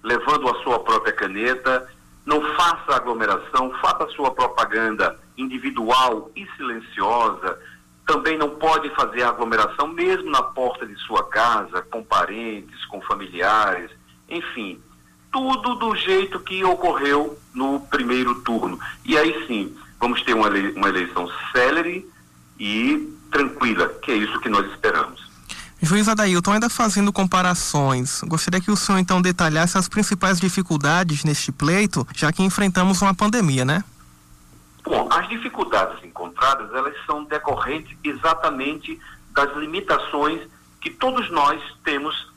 levando 0.04 0.50
a 0.50 0.64
sua 0.64 0.80
própria 0.80 1.14
caneta, 1.14 1.90
não 2.26 2.42
faça 2.56 2.96
aglomeração, 2.96 3.72
faça 3.82 4.04
a 4.04 4.10
sua 4.10 4.32
propaganda 4.32 5.18
individual 5.38 6.30
e 6.36 6.46
silenciosa. 6.58 7.58
Também 8.06 8.38
não 8.38 8.52
pode 8.52 8.90
fazer 8.96 9.24
aglomeração 9.24 9.88
mesmo 9.88 10.30
na 10.30 10.44
porta 10.44 10.86
de 10.86 10.96
sua 10.98 11.24
casa, 11.30 11.82
com 11.84 12.04
parentes, 12.04 12.86
com 12.86 13.02
familiares, 13.02 13.92
enfim 14.28 14.82
tudo 15.32 15.76
do 15.76 15.96
jeito 15.96 16.40
que 16.40 16.64
ocorreu 16.64 17.38
no 17.54 17.80
primeiro 17.82 18.36
turno. 18.42 18.80
E 19.06 19.18
aí 19.18 19.46
sim, 19.48 19.76
vamos 20.00 20.22
ter 20.24 20.34
uma, 20.34 20.48
eleição 20.48 21.30
célere 21.52 22.08
e 22.60 23.14
tranquila, 23.32 23.88
que 24.02 24.12
é 24.12 24.16
isso 24.16 24.40
que 24.40 24.50
nós 24.50 24.66
esperamos. 24.72 25.30
Juiz 25.82 26.10
Adailton, 26.10 26.54
ainda 26.54 26.70
fazendo 26.70 27.14
comparações, 27.14 28.22
gostaria 28.24 28.60
que 28.60 28.70
o 28.70 28.76
senhor 28.76 29.00
então 29.00 29.22
detalhasse 29.22 29.78
as 29.78 29.88
principais 29.88 30.40
dificuldades 30.40 31.24
neste 31.24 31.52
pleito, 31.52 32.06
já 32.14 32.34
que 32.34 32.44
enfrentamos 32.44 33.02
uma 33.02 33.14
pandemia, 33.14 33.64
né? 33.64 33.84
Bom, 34.84 35.08
as 35.10 35.30
dificuldades 35.30 36.04
encontradas, 36.04 36.74
elas 36.74 36.94
são 37.06 37.24
decorrentes 37.24 37.96
exatamente 38.04 39.00
das 39.34 39.56
limitações 39.56 40.42
que 40.82 40.90
todos 40.90 41.30
nós 41.32 41.62
temos 41.84 42.29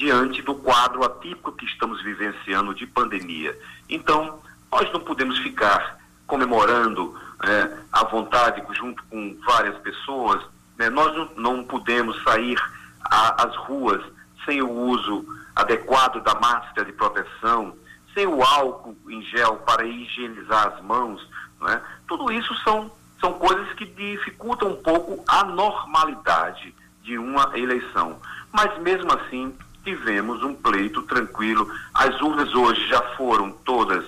diante 0.00 0.40
do 0.40 0.54
quadro 0.54 1.04
atípico 1.04 1.52
que 1.52 1.66
estamos 1.66 2.02
vivenciando 2.02 2.74
de 2.74 2.86
pandemia. 2.86 3.54
Então, 3.86 4.40
nós 4.72 4.90
não 4.94 5.00
podemos 5.00 5.38
ficar 5.40 5.98
comemorando 6.26 7.14
é, 7.44 7.70
à 7.92 8.04
vontade 8.04 8.62
junto 8.72 9.04
com 9.10 9.36
várias 9.44 9.76
pessoas, 9.80 10.42
né? 10.78 10.88
nós 10.88 11.14
não, 11.14 11.30
não, 11.36 11.64
podemos 11.64 12.20
sair 12.22 12.58
às 13.04 13.54
ruas 13.56 14.02
sem 14.46 14.62
o 14.62 14.70
uso 14.70 15.22
adequado 15.54 16.22
da 16.22 16.34
máscara 16.36 16.86
de 16.86 16.92
proteção, 16.92 17.76
sem 18.14 18.26
o 18.26 18.42
álcool 18.42 18.96
em 19.06 19.20
gel 19.24 19.56
para 19.56 19.84
higienizar 19.84 20.68
as 20.68 20.82
mãos. 20.82 21.20
Né? 21.60 21.78
Tudo 22.08 22.32
isso 22.32 22.54
são, 22.64 22.90
são 23.20 23.34
coisas 23.34 23.70
que 23.74 23.84
dificultam 23.84 24.70
um 24.70 24.82
pouco 24.82 25.22
a 25.28 25.44
normalidade 25.44 26.74
de 27.02 27.18
uma 27.18 27.52
eleição. 27.54 28.18
Mas 28.50 28.78
mesmo 28.78 29.12
assim, 29.12 29.54
tivemos 29.84 30.42
um 30.42 30.54
pleito 30.54 31.02
tranquilo. 31.02 31.70
As 31.94 32.20
urnas 32.20 32.54
hoje 32.54 32.86
já 32.88 33.00
foram 33.16 33.52
todas 33.52 34.04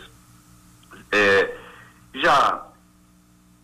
é, 1.11 1.59
já 2.15 2.67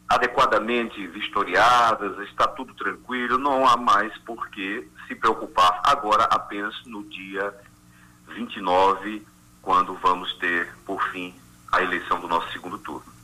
adequadamente 0.09 1.07
vistoriadas, 1.07 2.19
está 2.29 2.47
tudo 2.49 2.73
tranquilo, 2.75 3.39
não 3.39 3.67
há 3.67 3.77
mais 3.77 4.17
por 4.19 4.49
que 4.49 4.89
se 5.07 5.15
preocupar 5.15 5.81
agora 5.85 6.25
apenas 6.25 6.75
no 6.87 7.03
dia 7.05 7.55
29, 8.29 9.27
quando 9.61 9.95
vamos 9.95 10.33
ter, 10.35 10.75
por 10.87 11.03
fim, 11.11 11.35
a 11.73 11.83
eleição 11.83 12.21
do 12.21 12.29
nosso 12.29 12.51
segundo 12.53 12.79
turno. 12.79 13.18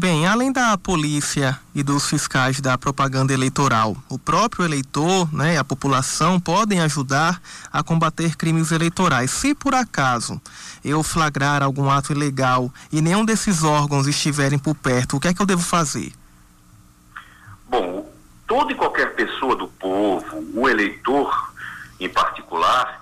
Bem, 0.00 0.26
além 0.26 0.50
da 0.50 0.78
polícia 0.78 1.60
e 1.74 1.82
dos 1.82 2.08
fiscais 2.08 2.58
da 2.58 2.78
propaganda 2.78 3.34
eleitoral, 3.34 3.94
o 4.08 4.18
próprio 4.18 4.64
eleitor 4.64 5.30
né, 5.30 5.58
a 5.58 5.62
população 5.62 6.40
podem 6.40 6.80
ajudar 6.80 7.38
a 7.70 7.82
combater 7.82 8.34
crimes 8.34 8.72
eleitorais. 8.72 9.30
Se 9.30 9.54
por 9.54 9.74
acaso 9.74 10.40
eu 10.82 11.02
flagrar 11.02 11.62
algum 11.62 11.90
ato 11.90 12.12
ilegal 12.12 12.72
e 12.90 13.02
nenhum 13.02 13.26
desses 13.26 13.62
órgãos 13.62 14.06
estiverem 14.06 14.58
por 14.58 14.74
perto, 14.74 15.18
o 15.18 15.20
que 15.20 15.28
é 15.28 15.34
que 15.34 15.42
eu 15.42 15.44
devo 15.44 15.60
fazer? 15.60 16.14
Bom, 17.68 18.10
toda 18.48 18.72
e 18.72 18.76
qualquer 18.76 19.14
pessoa 19.14 19.54
do 19.54 19.68
povo, 19.68 20.24
o 20.54 20.66
eleitor 20.66 21.52
em 22.00 22.08
particular, 22.08 22.99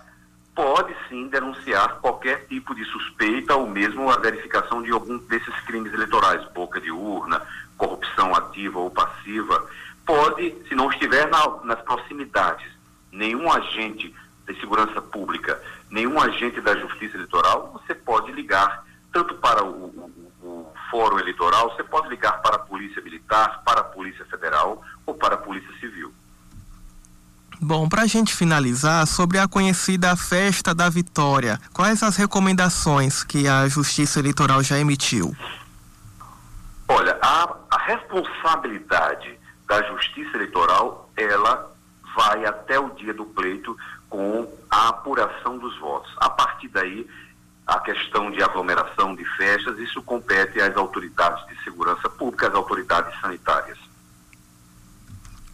pode 0.58 0.92
sim 1.08 1.28
denunciar 1.28 2.00
qualquer 2.00 2.44
tipo 2.48 2.74
de 2.74 2.84
suspeita 2.86 3.54
ou 3.54 3.64
mesmo 3.68 4.10
a 4.10 4.16
verificação 4.16 4.82
de 4.82 4.90
algum 4.90 5.16
desses 5.18 5.54
crimes 5.60 5.94
eleitorais, 5.94 6.44
boca 6.52 6.80
de 6.80 6.90
urna, 6.90 7.40
corrupção 7.76 8.34
ativa 8.34 8.80
ou 8.80 8.90
passiva. 8.90 9.64
Pode, 10.04 10.56
se 10.68 10.74
não 10.74 10.90
estiver 10.90 11.28
na, 11.28 11.62
nas 11.62 11.80
proximidades, 11.82 12.66
nenhum 13.12 13.52
agente 13.52 14.12
de 14.48 14.58
segurança 14.58 15.00
pública, 15.00 15.62
nenhum 15.88 16.20
agente 16.20 16.60
da 16.60 16.74
justiça 16.74 17.16
eleitoral, 17.16 17.70
você 17.72 17.94
pode 17.94 18.32
ligar 18.32 18.84
tanto 19.12 19.36
para 19.36 19.62
o, 19.62 19.70
o, 19.70 20.28
o 20.42 20.72
fórum 20.90 21.20
eleitoral, 21.20 21.70
você 21.70 21.84
pode 21.84 22.08
ligar 22.08 22.42
para 22.42 22.56
a 22.56 22.58
polícia 22.58 23.00
militar, 23.00 23.62
para 23.64 23.82
a 23.82 23.84
polícia 23.84 24.24
federal 24.24 24.82
ou 25.06 25.14
para 25.14 25.36
a 25.36 25.38
polícia 25.38 25.70
civil. 25.78 26.12
Bom, 27.60 27.88
para 27.88 28.02
a 28.02 28.06
gente 28.06 28.34
finalizar, 28.34 29.04
sobre 29.06 29.36
a 29.36 29.48
conhecida 29.48 30.14
Festa 30.14 30.72
da 30.72 30.88
Vitória, 30.88 31.58
quais 31.72 32.04
as 32.04 32.16
recomendações 32.16 33.24
que 33.24 33.48
a 33.48 33.66
Justiça 33.66 34.20
Eleitoral 34.20 34.62
já 34.62 34.78
emitiu? 34.78 35.36
Olha, 36.86 37.18
a, 37.20 37.56
a 37.68 37.78
responsabilidade 37.78 39.38
da 39.66 39.82
Justiça 39.82 40.36
Eleitoral, 40.36 41.10
ela 41.16 41.68
vai 42.14 42.46
até 42.46 42.78
o 42.78 42.90
dia 42.90 43.12
do 43.12 43.24
pleito 43.24 43.76
com 44.08 44.48
a 44.70 44.88
apuração 44.90 45.58
dos 45.58 45.76
votos. 45.80 46.14
A 46.18 46.30
partir 46.30 46.68
daí, 46.68 47.08
a 47.66 47.80
questão 47.80 48.30
de 48.30 48.40
aglomeração 48.40 49.16
de 49.16 49.24
festas, 49.36 49.78
isso 49.80 50.00
compete 50.02 50.60
às 50.60 50.76
autoridades 50.76 51.44
de 51.48 51.62
segurança 51.64 52.08
pública, 52.08 52.46
às 52.46 52.54
autoridades 52.54 53.20
sanitárias. 53.20 53.87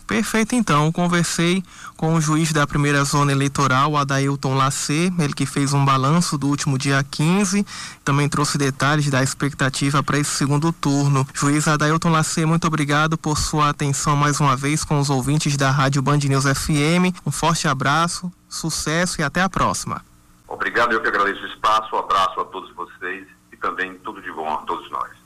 Perfeito, 0.06 0.54
então. 0.54 0.92
Conversei 0.92 1.62
com 1.96 2.14
o 2.14 2.20
juiz 2.20 2.52
da 2.52 2.66
primeira 2.66 3.02
zona 3.04 3.32
eleitoral, 3.32 3.96
Adailton 3.96 4.54
Lacê, 4.54 5.10
ele 5.18 5.32
que 5.32 5.46
fez 5.46 5.72
um 5.72 5.84
balanço 5.84 6.36
do 6.36 6.48
último 6.48 6.76
dia 6.76 7.04
15, 7.10 7.66
também 8.04 8.28
trouxe 8.28 8.58
detalhes 8.58 9.08
da 9.10 9.22
expectativa 9.22 10.02
para 10.02 10.18
esse 10.18 10.30
segundo 10.30 10.72
turno. 10.72 11.26
Juiz 11.32 11.66
Adailton 11.66 12.10
Lacê, 12.10 12.44
muito 12.44 12.66
obrigado 12.66 13.16
por 13.16 13.38
sua 13.38 13.70
atenção 13.70 14.16
mais 14.16 14.40
uma 14.40 14.56
vez 14.56 14.84
com 14.84 14.98
os 14.98 15.08
ouvintes 15.08 15.56
da 15.56 15.70
Rádio 15.70 16.02
Band 16.02 16.18
News 16.18 16.44
FM. 16.44 17.16
Um 17.24 17.30
forte 17.30 17.66
abraço, 17.66 18.30
sucesso 18.48 19.20
e 19.20 19.24
até 19.24 19.40
a 19.40 19.48
próxima. 19.48 20.04
Obrigado, 20.46 20.92
eu 20.92 21.00
que 21.00 21.08
agradeço 21.08 21.42
o 21.42 21.46
espaço, 21.46 21.96
um 21.96 21.98
abraço 21.98 22.38
a 22.40 22.44
todos 22.44 22.72
vocês 22.74 23.26
e 23.50 23.56
também 23.56 23.94
tudo 24.04 24.20
de 24.20 24.30
bom 24.30 24.52
a 24.52 24.58
todos 24.58 24.90
nós. 24.90 25.24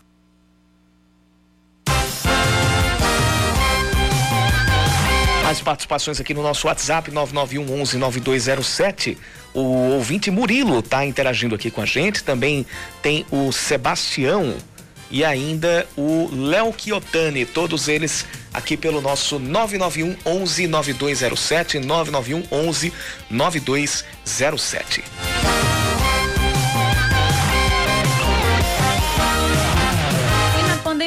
As 5.49 5.63
participações 5.63 6.21
aqui 6.21 6.35
no 6.35 6.43
nosso 6.43 6.67
WhatsApp 6.67 7.11
991 7.11 7.81
11 7.81 7.97
9207. 7.97 9.17
O 9.55 9.63
ouvinte 9.95 10.31
Murilo 10.31 10.81
está 10.81 11.07
interagindo 11.07 11.55
aqui 11.55 11.71
com 11.71 11.81
a 11.81 11.87
gente. 11.87 12.23
Também 12.23 12.67
tem 13.01 13.25
o 13.31 13.51
Sebastião 13.51 14.55
e 15.11 15.25
ainda 15.25 15.89
o 15.97 16.29
Léo 16.31 16.75
Chiotani, 16.77 17.47
todos 17.47 17.89
eles 17.89 18.27
aqui 18.53 18.77
pelo 18.77 19.01
nosso 19.01 19.39
991 19.39 20.19
11 20.27 20.67
9207 20.67 21.79
991 21.79 22.43
11 22.53 22.93
9207. 23.31 25.03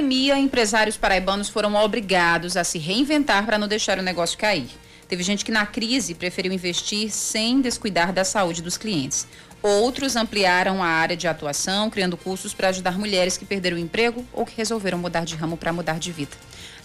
Pandemia, 0.01 0.39
empresários 0.39 0.97
paraibanos 0.97 1.47
foram 1.47 1.75
obrigados 1.75 2.57
a 2.57 2.63
se 2.63 2.79
reinventar 2.79 3.45
para 3.45 3.59
não 3.59 3.67
deixar 3.67 3.99
o 3.99 4.01
negócio 4.01 4.35
cair. 4.35 4.67
Teve 5.07 5.21
gente 5.21 5.45
que 5.45 5.51
na 5.51 5.63
crise 5.63 6.15
preferiu 6.15 6.51
investir 6.51 7.11
sem 7.11 7.61
descuidar 7.61 8.11
da 8.11 8.23
saúde 8.23 8.63
dos 8.63 8.77
clientes. 8.77 9.27
Outros 9.61 10.15
ampliaram 10.15 10.81
a 10.81 10.87
área 10.87 11.15
de 11.15 11.27
atuação, 11.27 11.87
criando 11.91 12.17
cursos 12.17 12.51
para 12.51 12.69
ajudar 12.69 12.97
mulheres 12.97 13.37
que 13.37 13.45
perderam 13.45 13.77
o 13.77 13.79
emprego 13.79 14.25
ou 14.33 14.43
que 14.43 14.57
resolveram 14.57 14.97
mudar 14.97 15.23
de 15.23 15.35
ramo 15.35 15.55
para 15.55 15.71
mudar 15.71 15.99
de 15.99 16.11
vida. 16.11 16.35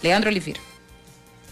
Leandro 0.03 0.29
Oliveira. 0.29 0.76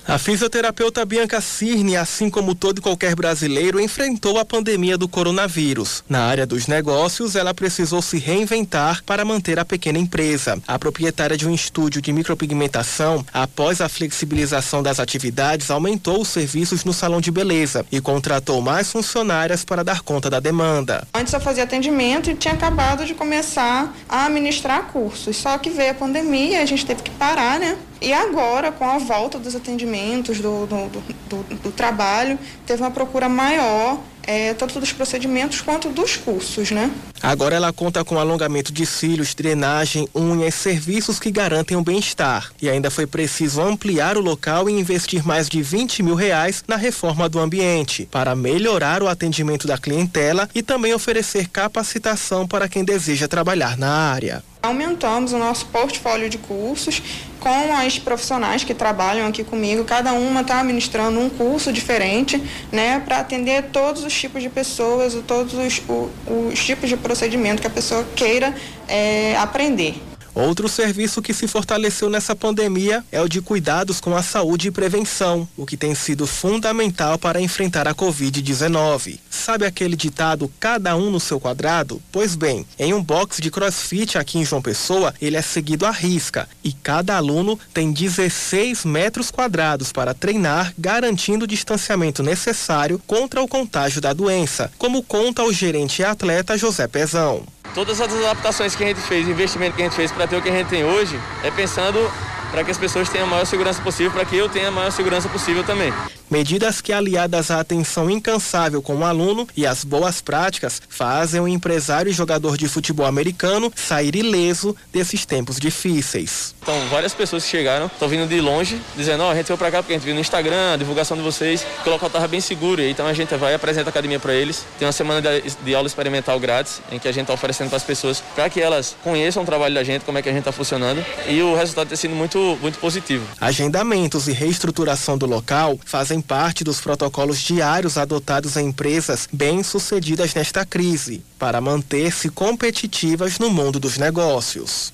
A 0.08 0.20
fisioterapeuta 0.20 1.04
Bianca 1.04 1.42
Cirne, 1.42 1.98
assim 1.98 2.30
como 2.30 2.54
todo 2.54 2.78
e 2.78 2.82
qualquer 2.82 3.16
brasileiro, 3.16 3.80
enfrentou 3.80 4.38
a 4.38 4.46
pandemia 4.46 5.00
do 5.00 5.08
coronavírus. 5.08 6.04
Na 6.08 6.26
área 6.26 6.46
dos 6.46 6.68
negócios, 6.68 7.36
ela 7.36 7.56
precisou 7.56 8.04
se 8.04 8.20
reinventar 8.20 9.04
para 9.04 9.26
manter 9.26 9.58
a 9.58 9.66
pequena 9.66 9.98
empresa. 9.98 10.62
A 10.68 10.78
proprietária 10.78 11.36
de 11.36 11.48
um 11.48 11.54
estúdio 11.56 12.04
de 12.04 12.14
micropigmentação, 12.14 13.26
após 13.34 13.82
a 13.82 13.90
flexibilização 13.90 14.84
das 14.84 15.00
atividades, 15.00 15.72
aumentou 15.72 16.22
os 16.22 16.28
serviços 16.28 16.86
no 16.86 16.94
salão 16.94 17.20
de 17.20 17.32
beleza 17.32 17.84
e 17.92 18.00
contratou 18.00 18.62
mais 18.62 18.92
funcionárias 18.92 19.66
para 19.66 19.84
dar 19.84 20.02
conta 20.02 20.30
da 20.30 20.40
demanda. 20.40 21.08
Antes 21.16 21.34
eu 21.34 21.40
fazia 21.40 21.64
atendimento 21.64 22.30
e 22.30 22.36
tinha 22.36 22.54
acabado 22.54 23.08
de 23.08 23.16
começar 23.16 23.92
a 24.08 24.28
administrar 24.28 24.84
cursos, 24.84 25.36
só 25.36 25.58
que 25.58 25.72
veio 25.72 25.92
a 25.92 25.96
pandemia, 25.96 26.62
a 26.62 26.66
gente 26.66 26.86
teve 26.86 27.02
que 27.02 27.12
parar, 27.12 27.60
né? 27.60 27.76
E 28.02 28.14
agora, 28.14 28.72
com 28.72 28.86
a 28.86 28.98
volta 28.98 29.40
dos 29.40 29.56
atendimentos, 29.56 30.40
do, 30.40 30.66
do, 30.66 30.90
do, 31.30 31.56
do 31.56 31.72
trabalho, 31.72 32.38
teve 32.66 32.82
uma 32.82 32.92
procura 32.92 33.28
maior 33.30 34.00
é, 34.28 34.54
tanto 34.54 34.80
dos 34.80 34.92
procedimentos 34.92 35.62
quanto 35.62 35.90
dos 35.90 36.18
cursos, 36.18 36.72
né? 36.72 36.92
Agora 37.22 37.56
ela 37.56 37.72
conta 37.72 38.04
com 38.04 38.20
alongamento 38.20 38.72
de 38.72 38.86
cílios, 38.86 39.34
drenagem, 39.34 40.08
unhas, 40.16 40.56
serviços 40.56 41.20
que 41.20 41.32
garantem 41.32 41.78
o 41.78 41.84
bem-estar. 41.84 42.52
E 42.62 42.70
ainda 42.70 42.90
foi 42.90 43.06
preciso 43.06 43.62
ampliar 43.62 44.18
o 44.18 44.22
local 44.22 44.70
e 44.70 44.74
investir 44.74 45.26
mais 45.26 45.48
de 45.48 45.62
20 45.62 46.04
mil 46.04 46.16
reais 46.16 46.64
na 46.68 46.76
reforma 46.76 47.30
do 47.30 47.40
ambiente, 47.40 48.08
para 48.12 48.36
melhorar 48.36 49.02
o 49.02 49.08
atendimento 49.08 49.68
da 49.68 49.78
clientela 49.78 50.50
e 50.54 50.62
também 50.62 50.94
oferecer 50.94 51.48
capacitação 51.48 52.48
para 52.48 52.68
quem 52.68 52.84
deseja 52.84 53.28
trabalhar 53.28 53.78
na 53.78 53.92
área. 53.92 54.44
Aumentamos 54.66 55.32
o 55.32 55.38
nosso 55.38 55.68
portfólio 55.68 56.30
de 56.30 56.38
cursos 56.38 57.02
com 57.40 57.76
as 57.78 58.00
profissionais 58.00 58.64
que 58.64 58.74
trabalham 58.74 59.28
aqui 59.28 59.44
comigo. 59.44 59.84
Cada 59.84 60.14
uma 60.14 60.42
está 60.42 60.60
administrando 60.60 61.20
um 61.20 61.30
curso 61.30 61.72
diferente, 61.72 62.42
né, 62.72 63.00
para 63.00 63.20
atender 63.20 63.66
todos 63.72 64.04
os 64.04 64.14
tipos 64.14 64.42
de 64.42 64.50
pessoas, 64.50 65.16
todos 65.28 65.54
os, 65.54 65.82
os, 65.88 66.54
os 66.54 66.66
tipos 66.66 66.90
de 66.90 66.98
procedimento 66.98 67.62
que 67.62 67.68
a 67.68 67.72
pessoa 67.72 68.04
queira 68.16 68.56
é, 68.88 69.38
aprender. 69.38 70.02
Outro 70.36 70.68
serviço 70.68 71.22
que 71.22 71.34
se 71.34 71.48
fortaleceu 71.48 72.10
nessa 72.10 72.36
pandemia 72.36 73.02
é 73.10 73.22
o 73.22 73.30
de 73.30 73.42
cuidados 73.42 74.02
com 74.02 74.14
a 74.18 74.22
saúde 74.22 74.68
e 74.68 74.72
prevenção, 74.72 75.48
o 75.56 75.66
que 75.66 75.78
tem 75.78 75.96
sido 75.96 76.28
fundamental 76.28 77.18
para 77.18 77.40
enfrentar 77.40 77.88
a 77.88 77.96
Covid-19. 77.96 79.18
Sabe 79.30 79.66
aquele 79.66 79.96
ditado 79.96 80.52
cada 80.60 80.94
um 80.98 81.10
no 81.10 81.22
seu 81.22 81.40
quadrado? 81.40 82.02
Pois 82.12 82.36
bem, 82.36 82.66
em 82.78 82.94
um 82.94 83.02
box 83.02 83.42
de 83.42 83.50
crossfit 83.50 84.18
aqui 84.18 84.38
em 84.38 84.44
João 84.44 84.62
Pessoa, 84.62 85.14
ele 85.22 85.38
é 85.38 85.42
seguido 85.42 85.86
à 85.86 85.92
risca 85.92 86.50
e 86.62 86.74
cada 86.74 87.16
aluno 87.16 87.58
tem 87.74 87.94
16 87.94 88.84
metros 88.84 89.32
quadrados 89.32 89.94
para 89.94 90.14
treinar, 90.14 90.74
garantindo 90.78 91.46
o 91.46 91.48
distanciamento 91.48 92.22
necessário 92.22 93.02
contra 93.08 93.42
o 93.42 93.48
contágio 93.48 94.02
da 94.02 94.12
doença, 94.12 94.70
como 94.78 95.02
conta 95.02 95.44
o 95.44 95.54
gerente 95.54 96.02
e 96.02 96.06
atleta 96.06 96.58
José 96.58 96.90
Pezão. 96.90 97.55
Todas 97.76 98.00
as 98.00 98.10
adaptações 98.10 98.74
que 98.74 98.86
a 98.86 98.88
gente 98.88 99.02
fez, 99.02 99.28
investimento 99.28 99.76
que 99.76 99.82
a 99.82 99.86
gente 99.86 99.98
fez 99.98 100.10
para 100.10 100.26
ter 100.26 100.38
o 100.38 100.42
que 100.42 100.48
a 100.48 100.52
gente 100.54 100.70
tem 100.70 100.86
hoje, 100.86 101.20
é 101.44 101.52
pensando 101.52 102.10
para 102.50 102.64
que 102.64 102.72
as 102.72 102.78
pessoas 102.78 103.10
tenham 103.10 103.28
a 103.28 103.30
maior 103.30 103.46
segurança 103.46 103.82
possível, 103.82 104.14
para 104.14 104.24
que 104.24 104.38
eu 104.38 104.48
tenha 104.48 104.70
a 104.70 104.72
maior 104.72 104.92
segurança 104.92 105.28
possível 105.28 105.62
também. 105.62 105.94
Medidas 106.30 106.82
que, 106.82 106.92
aliadas 106.92 107.52
à 107.52 107.60
atenção 107.60 108.10
incansável 108.10 108.82
com 108.82 108.96
o 108.98 109.06
aluno 109.06 109.48
e 109.56 109.66
às 109.66 109.84
boas 109.84 110.22
práticas, 110.22 110.82
fazem 110.90 111.40
o 111.40 111.48
empresário 111.48 112.10
e 112.10 112.14
jogador 112.14 112.58
de 112.58 112.68
futebol 112.68 113.06
americano 113.06 113.72
sair 113.76 114.16
ileso 114.16 114.76
desses 114.92 115.26
tempos 115.26 115.60
difíceis. 115.60 116.56
Então, 116.62 116.76
várias 116.90 117.14
pessoas 117.14 117.44
que 117.44 117.50
chegaram, 117.50 117.86
estão 117.86 118.08
vindo 118.08 118.28
de 118.28 118.42
longe, 118.42 118.82
dizendo, 118.96 119.22
ó, 119.24 119.28
oh, 119.28 119.32
a 119.32 119.36
gente 119.36 119.46
veio 119.46 119.58
para 119.58 119.70
cá 119.70 119.78
porque 119.84 119.94
a 119.94 119.98
gente 119.98 120.06
viu 120.06 120.16
no 120.16 120.22
Instagram, 120.22 120.74
a 120.74 120.78
divulgação 120.78 121.16
de 121.16 121.22
vocês, 121.22 121.66
que 121.84 121.88
o 121.88 121.92
local 121.92 122.08
estava 122.08 122.28
bem 122.28 122.42
seguro, 122.42 122.82
e 122.82 122.90
então 122.90 123.06
a 123.06 123.14
gente 123.14 123.36
vai 123.36 123.52
e 123.52 123.56
apresenta 123.56 123.90
a 123.90 123.92
academia 123.92 124.20
para 124.20 124.34
eles. 124.34 124.66
Tem 124.80 124.88
uma 124.88 124.92
semana 124.92 125.22
de, 125.22 125.56
de, 125.64 125.76
aula 125.76 125.88
experimental 125.88 126.40
grátis, 126.40 126.82
em 126.92 126.98
que 126.98 127.08
a 127.08 127.12
gente 127.12 127.24
está 127.24 127.34
oferecendo 127.34 127.70
para 127.70 127.78
as 127.78 127.84
pessoas, 127.84 128.24
para 128.34 128.50
que 128.50 128.60
elas 128.60 128.96
conheçam 129.04 129.44
o 129.44 129.46
trabalho 129.46 129.76
da 129.76 129.84
gente, 129.84 130.04
como 130.04 130.18
é 130.18 130.22
que 130.24 130.30
a 130.30 130.32
gente 130.32 130.42
está 130.42 130.52
funcionando, 130.52 131.06
e 131.28 131.40
o 131.42 131.56
resultado 131.56 131.88
tem 131.88 131.98
sido 131.98 132.16
muito, 132.16 132.58
muito 132.62 132.80
positivo. 132.80 133.26
Agendamentos 133.40 134.28
e 134.28 134.32
reestruturação 134.32 135.18
do 135.18 135.28
local 135.28 135.80
fazem 135.86 136.15
fazem 136.16 136.22
parte 136.22 136.64
dos 136.64 136.80
protocolos 136.80 137.40
diários 137.40 137.98
adotados 137.98 138.56
em 138.56 138.68
empresas 138.68 139.28
bem-sucedidas 139.32 140.34
nesta 140.34 140.66
crise, 140.66 141.24
para 141.38 141.60
manter-se 141.60 142.30
competitivas 142.30 143.40
no 143.40 143.50
mundo 143.50 143.80
dos 143.80 143.98
negócios. 143.98 144.94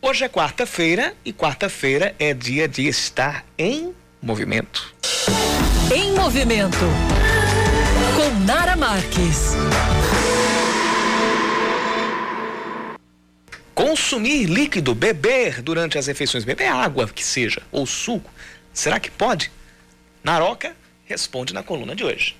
Hoje 0.00 0.24
é 0.24 0.28
quarta-feira 0.28 1.14
e 1.24 1.32
quarta-feira 1.32 2.14
é 2.18 2.32
dia 2.32 2.66
de 2.66 2.86
estar 2.88 3.44
em 3.58 3.92
movimento. 4.22 4.94
Em 5.94 6.12
movimento. 6.12 6.86
Com 8.16 8.44
Nara 8.44 8.76
Marques. 8.76 9.52
Consumir 13.74 14.46
líquido, 14.46 14.94
beber 14.94 15.62
durante 15.62 15.98
as 15.98 16.06
refeições, 16.06 16.44
beber 16.44 16.68
água 16.68 17.08
que 17.08 17.24
seja, 17.24 17.62
ou 17.70 17.86
suco, 17.86 18.30
será 18.72 18.98
que 19.00 19.10
pode? 19.10 19.50
Naroca 20.22 20.76
responde 21.06 21.52
na 21.52 21.62
coluna 21.62 21.94
de 21.94 22.04
hoje. 22.04 22.36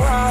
Olá, 0.00 0.29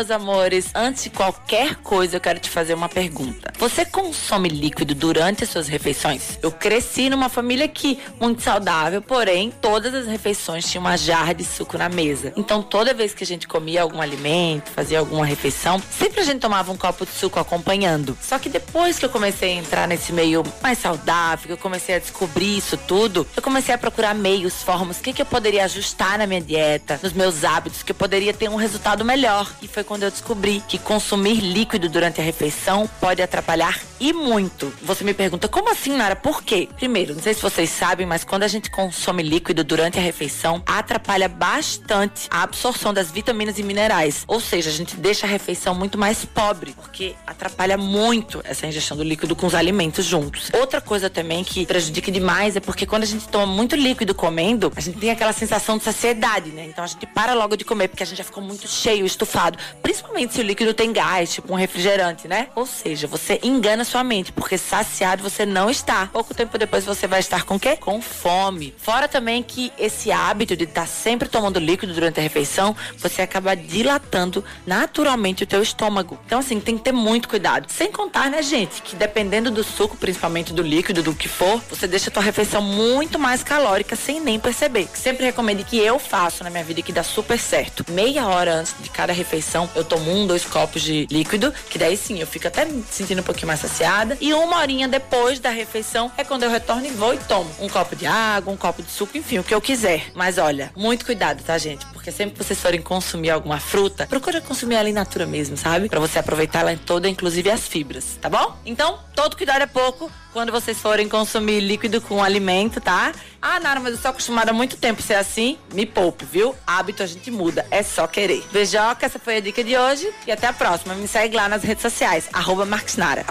meus 0.00 0.10
amores. 0.10 0.70
Antes 0.74 1.04
de 1.04 1.10
qualquer 1.10 1.76
coisa, 1.76 2.16
eu 2.16 2.20
quero 2.20 2.38
te 2.38 2.48
fazer 2.48 2.72
uma 2.72 2.88
pergunta. 2.88 3.52
Você 3.58 3.84
consome 3.84 4.48
líquido 4.48 4.94
durante 4.94 5.44
as 5.44 5.50
suas 5.50 5.68
refeições? 5.68 6.38
Eu 6.42 6.50
cresci 6.50 7.10
numa 7.10 7.28
família 7.28 7.68
que 7.68 7.98
muito 8.18 8.40
saudável, 8.42 9.02
porém 9.02 9.52
todas 9.60 9.94
as 9.94 10.06
refeições 10.06 10.64
tinham 10.70 10.82
uma 10.82 10.96
jarra 10.96 11.34
de 11.34 11.44
suco 11.44 11.76
na 11.76 11.90
mesa. 11.90 12.32
Então, 12.34 12.62
toda 12.62 12.94
vez 12.94 13.12
que 13.12 13.22
a 13.22 13.26
gente 13.26 13.46
comia 13.46 13.82
algum 13.82 14.00
alimento, 14.00 14.70
fazia 14.70 14.98
alguma 14.98 15.26
refeição, 15.26 15.82
sempre 15.90 16.20
a 16.20 16.24
gente 16.24 16.40
tomava 16.40 16.72
um 16.72 16.76
copo 16.76 17.04
de 17.04 17.12
suco 17.12 17.38
acompanhando. 17.38 18.16
Só 18.22 18.38
que 18.38 18.48
depois 18.48 18.98
que 18.98 19.04
eu 19.04 19.10
comecei 19.10 19.52
a 19.52 19.56
entrar 19.56 19.86
nesse 19.86 20.12
meio 20.14 20.42
mais 20.62 20.78
saudável, 20.78 21.46
que 21.46 21.52
eu 21.52 21.58
comecei 21.58 21.96
a 21.96 21.98
descobrir 21.98 22.56
isso 22.56 22.78
tudo, 22.78 23.26
eu 23.36 23.42
comecei 23.42 23.74
a 23.74 23.78
procurar 23.78 24.14
meios, 24.14 24.62
formas, 24.62 24.98
o 24.98 25.02
que, 25.02 25.12
que 25.12 25.20
eu 25.20 25.26
poderia 25.26 25.64
ajustar 25.64 26.16
na 26.16 26.26
minha 26.26 26.40
dieta, 26.40 26.98
nos 27.02 27.12
meus 27.12 27.44
hábitos, 27.44 27.82
que 27.82 27.92
eu 27.92 27.96
poderia 27.96 28.32
ter 28.32 28.48
um 28.48 28.56
resultado 28.56 29.04
melhor. 29.04 29.50
E 29.60 29.68
foi 29.68 29.84
quando 29.90 30.04
eu 30.04 30.10
descobri 30.12 30.62
que 30.68 30.78
consumir 30.78 31.40
líquido 31.40 31.88
durante 31.88 32.20
a 32.20 32.24
refeição 32.24 32.88
pode 33.00 33.20
atrapalhar 33.20 33.76
e 33.98 34.12
muito. 34.12 34.72
Você 34.82 35.02
me 35.02 35.12
pergunta, 35.12 35.48
como 35.48 35.68
assim, 35.68 35.96
Nara? 35.96 36.14
Por 36.14 36.44
quê? 36.44 36.68
Primeiro, 36.76 37.14
não 37.14 37.20
sei 37.20 37.34
se 37.34 37.42
vocês 37.42 37.68
sabem, 37.68 38.06
mas 38.06 38.22
quando 38.22 38.44
a 38.44 38.48
gente 38.48 38.70
consome 38.70 39.20
líquido 39.20 39.64
durante 39.64 39.98
a 39.98 40.00
refeição, 40.00 40.62
atrapalha 40.64 41.28
bastante 41.28 42.28
a 42.30 42.44
absorção 42.44 42.94
das 42.94 43.10
vitaminas 43.10 43.58
e 43.58 43.64
minerais. 43.64 44.24
Ou 44.28 44.40
seja, 44.40 44.70
a 44.70 44.72
gente 44.72 44.96
deixa 44.96 45.26
a 45.26 45.28
refeição 45.28 45.74
muito 45.74 45.98
mais 45.98 46.24
pobre, 46.24 46.72
porque 46.72 47.16
atrapalha 47.26 47.76
muito 47.76 48.40
essa 48.44 48.68
ingestão 48.68 48.96
do 48.96 49.02
líquido 49.02 49.34
com 49.34 49.48
os 49.48 49.56
alimentos 49.56 50.04
juntos. 50.04 50.52
Outra 50.54 50.80
coisa 50.80 51.10
também 51.10 51.42
que 51.42 51.66
prejudica 51.66 52.12
demais 52.12 52.54
é 52.54 52.60
porque 52.60 52.86
quando 52.86 53.02
a 53.02 53.06
gente 53.06 53.28
toma 53.28 53.46
muito 53.46 53.74
líquido 53.74 54.14
comendo, 54.14 54.72
a 54.76 54.80
gente 54.80 54.98
tem 54.98 55.10
aquela 55.10 55.32
sensação 55.32 55.76
de 55.78 55.82
saciedade, 55.82 56.50
né? 56.50 56.66
Então 56.66 56.84
a 56.84 56.86
gente 56.86 57.06
para 57.06 57.34
logo 57.34 57.56
de 57.56 57.64
comer, 57.64 57.88
porque 57.88 58.04
a 58.04 58.06
gente 58.06 58.18
já 58.18 58.24
ficou 58.24 58.42
muito 58.42 58.68
cheio, 58.68 59.04
estufado. 59.04 59.58
Principalmente 59.82 60.34
se 60.34 60.40
o 60.40 60.44
líquido 60.44 60.74
tem 60.74 60.92
gás, 60.92 61.32
tipo 61.32 61.52
um 61.52 61.56
refrigerante, 61.56 62.28
né? 62.28 62.48
Ou 62.54 62.66
seja, 62.66 63.06
você 63.06 63.40
engana 63.42 63.84
sua 63.84 64.04
mente, 64.04 64.32
porque 64.32 64.56
saciado 64.58 65.22
você 65.22 65.46
não 65.46 65.70
está. 65.70 66.08
Pouco 66.12 66.34
tempo 66.34 66.58
depois 66.58 66.84
você 66.84 67.06
vai 67.06 67.20
estar 67.20 67.44
com 67.44 67.56
o 67.56 67.60
quê? 67.60 67.76
Com 67.76 68.00
fome. 68.00 68.74
Fora 68.78 69.08
também 69.08 69.42
que 69.42 69.72
esse 69.78 70.12
hábito 70.12 70.56
de 70.56 70.64
estar 70.64 70.86
sempre 70.86 71.28
tomando 71.28 71.58
líquido 71.58 71.94
durante 71.94 72.20
a 72.20 72.22
refeição, 72.22 72.76
você 72.98 73.22
acaba 73.22 73.54
dilatando 73.54 74.44
naturalmente 74.66 75.44
o 75.44 75.46
teu 75.46 75.62
estômago. 75.62 76.18
Então 76.26 76.38
assim, 76.40 76.60
tem 76.60 76.76
que 76.76 76.84
ter 76.84 76.92
muito 76.92 77.28
cuidado. 77.28 77.70
Sem 77.70 77.90
contar, 77.90 78.30
né, 78.30 78.42
gente, 78.42 78.82
que 78.82 78.94
dependendo 78.96 79.50
do 79.50 79.64
suco, 79.64 79.96
principalmente 79.96 80.52
do 80.52 80.62
líquido, 80.62 81.02
do 81.02 81.14
que 81.14 81.28
for, 81.28 81.62
você 81.68 81.86
deixa 81.86 82.10
a 82.10 82.12
tua 82.12 82.22
refeição 82.22 82.62
muito 82.62 83.18
mais 83.18 83.42
calórica 83.42 83.96
sem 83.96 84.20
nem 84.20 84.38
perceber. 84.38 84.88
Sempre 84.94 85.24
recomendo 85.24 85.64
que 85.64 85.78
eu 85.78 85.98
faço 85.98 86.44
na 86.44 86.50
minha 86.50 86.64
vida 86.64 86.82
que 86.82 86.92
dá 86.92 87.02
super 87.02 87.38
certo. 87.38 87.84
Meia 87.90 88.26
hora 88.26 88.54
antes 88.54 88.74
de 88.80 88.90
cada 88.90 89.12
refeição, 89.12 89.59
eu 89.74 89.84
tomo 89.84 90.10
um, 90.10 90.26
dois 90.26 90.44
copos 90.44 90.82
de 90.82 91.06
líquido, 91.10 91.52
que 91.68 91.78
daí 91.78 91.96
sim, 91.96 92.20
eu 92.20 92.26
fico 92.26 92.46
até 92.46 92.64
me 92.64 92.84
sentindo 92.90 93.20
um 93.20 93.24
pouquinho 93.24 93.48
mais 93.48 93.60
saciada. 93.60 94.16
E 94.20 94.32
uma 94.32 94.58
horinha 94.58 94.86
depois 94.88 95.40
da 95.40 95.50
refeição 95.50 96.10
é 96.16 96.24
quando 96.24 96.44
eu 96.44 96.50
retorno 96.50 96.86
e 96.86 96.90
vou 96.90 97.14
e 97.14 97.18
tomo 97.18 97.50
um 97.60 97.68
copo 97.68 97.96
de 97.96 98.06
água, 98.06 98.52
um 98.52 98.56
copo 98.56 98.82
de 98.82 98.90
suco, 98.90 99.16
enfim, 99.16 99.38
o 99.38 99.44
que 99.44 99.54
eu 99.54 99.60
quiser. 99.60 100.10
Mas 100.14 100.38
olha, 100.38 100.72
muito 100.76 101.04
cuidado, 101.04 101.42
tá, 101.42 101.58
gente? 101.58 101.84
Porque 101.86 102.10
sempre 102.10 102.36
que 102.38 102.44
vocês 102.44 102.60
forem 102.60 102.80
consumir 102.80 103.30
alguma 103.30 103.58
fruta, 103.58 104.06
procura 104.06 104.40
consumir 104.40 104.76
ela 104.76 104.88
in 104.88 104.92
natura 104.92 105.26
mesmo, 105.26 105.56
sabe? 105.56 105.88
Pra 105.88 106.00
você 106.00 106.18
aproveitar 106.18 106.60
ela 106.60 106.78
toda, 106.84 107.08
inclusive 107.08 107.50
as 107.50 107.66
fibras, 107.66 108.18
tá 108.20 108.28
bom? 108.28 108.56
Então, 108.64 108.98
todo 109.14 109.36
cuidado 109.36 109.62
é 109.62 109.66
pouco 109.66 110.10
quando 110.32 110.52
vocês 110.52 110.78
forem 110.78 111.08
consumir 111.08 111.60
líquido 111.60 112.00
com 112.00 112.22
alimento, 112.22 112.80
tá? 112.80 113.12
Ah, 113.40 113.58
Nara, 113.58 113.80
mas 113.80 113.92
eu 113.92 113.98
sou 113.98 114.10
acostumada 114.10 114.50
há 114.50 114.54
muito 114.54 114.76
tempo 114.76 115.00
a 115.00 115.04
ser 115.04 115.14
assim. 115.14 115.58
Me 115.72 115.86
poupe, 115.86 116.24
viu? 116.24 116.54
Hábito 116.66 117.02
a 117.02 117.06
gente 117.06 117.30
muda, 117.30 117.66
é 117.70 117.82
só 117.82 118.06
querer. 118.06 118.44
Beijoca, 118.52 119.06
essa 119.06 119.18
foi 119.18 119.36
a 119.36 119.40
dica 119.40 119.64
de 119.64 119.76
hoje 119.76 120.12
e 120.26 120.32
até 120.32 120.46
a 120.46 120.52
próxima. 120.52 120.94
Me 120.94 121.08
segue 121.08 121.36
lá 121.36 121.48
nas 121.48 121.62
redes 121.62 121.82
sociais, 121.82 122.28
arroba 122.32 122.64
Marques 122.64 122.96
Nara. 122.96 123.24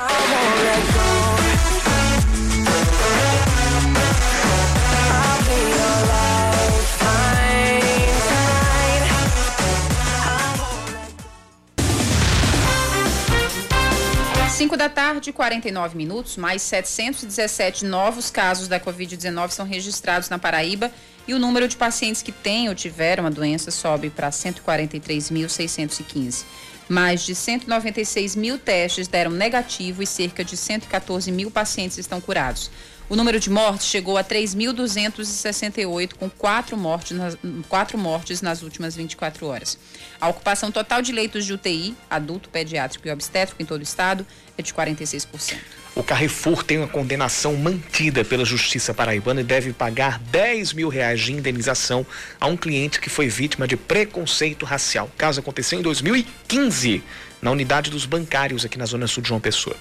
Cinco 14.60 14.76
da 14.76 14.90
tarde, 14.90 15.32
49 15.32 15.96
minutos, 15.96 16.36
mais 16.36 16.62
717 16.64 17.86
novos 17.86 18.30
casos 18.30 18.68
da 18.68 18.78
Covid-19 18.78 19.52
são 19.52 19.66
registrados 19.66 20.28
na 20.28 20.38
Paraíba 20.38 20.92
e 21.26 21.34
o 21.34 21.40
número 21.40 21.66
de 21.66 21.78
pacientes 21.78 22.22
que 22.22 22.34
têm 22.34 22.68
ou 22.68 22.76
tiveram 22.76 23.26
a 23.26 23.30
doença 23.30 23.72
sobe 23.72 24.10
para 24.10 24.30
143.615. 24.30 26.44
Mais 26.90 27.22
de 27.22 27.34
196 27.34 28.36
mil 28.36 28.60
testes 28.60 29.08
deram 29.08 29.32
negativo 29.32 30.04
e 30.04 30.06
cerca 30.06 30.44
de 30.44 30.58
114 30.58 31.32
mil 31.32 31.50
pacientes 31.50 31.98
estão 31.98 32.20
curados. 32.20 32.70
O 33.10 33.16
número 33.16 33.40
de 33.40 33.50
mortes 33.50 33.88
chegou 33.88 34.20
a 34.20 34.24
3.268, 34.24 36.14
com 36.14 36.30
quatro 36.30 36.78
mortes, 36.78 37.18
nas, 37.18 37.36
quatro 37.68 37.98
mortes 37.98 38.40
nas 38.40 38.62
últimas 38.62 38.96
24 38.96 39.48
horas. 39.48 39.80
A 40.22 40.30
ocupação 40.30 40.72
total 40.72 41.02
de 41.02 41.12
leitos 41.12 41.44
de 41.44 41.52
UTI, 41.52 41.96
adulto, 42.08 42.50
pediátrico 42.50 43.08
e 43.08 43.12
obstétrico 43.12 43.64
em 43.64 43.66
todo 43.66 43.80
o 43.80 43.84
estado, 43.84 44.28
é 44.56 44.62
de 44.62 44.72
46%. 44.72 45.58
O 45.96 46.04
Carrefour 46.04 46.64
tem 46.64 46.78
uma 46.78 46.88
condenação 46.88 47.56
mantida 47.56 48.24
pela 48.24 48.46
Justiça 48.46 48.94
Paraibana 48.94 49.42
e 49.42 49.44
deve 49.44 49.74
pagar 49.74 50.20
10 50.20 50.74
mil 50.74 50.88
reais 50.88 51.20
de 51.20 51.34
indenização 51.34 52.06
a 52.40 52.46
um 52.46 52.56
cliente 52.56 53.02
que 53.02 53.10
foi 53.10 53.28
vítima 53.28 53.68
de 53.68 53.76
preconceito 53.76 54.68
racial. 54.68 55.08
O 55.08 55.18
caso 55.18 55.40
aconteceu 55.40 55.80
em 55.80 55.82
2015 55.82 57.04
na 57.42 57.52
unidade 57.52 57.90
dos 57.90 58.06
bancários 58.06 58.66
aqui 58.66 58.78
na 58.78 58.86
Zona 58.86 59.08
Sul 59.08 59.24
de 59.24 59.30
João 59.30 59.40
Pessoa. 59.40 59.76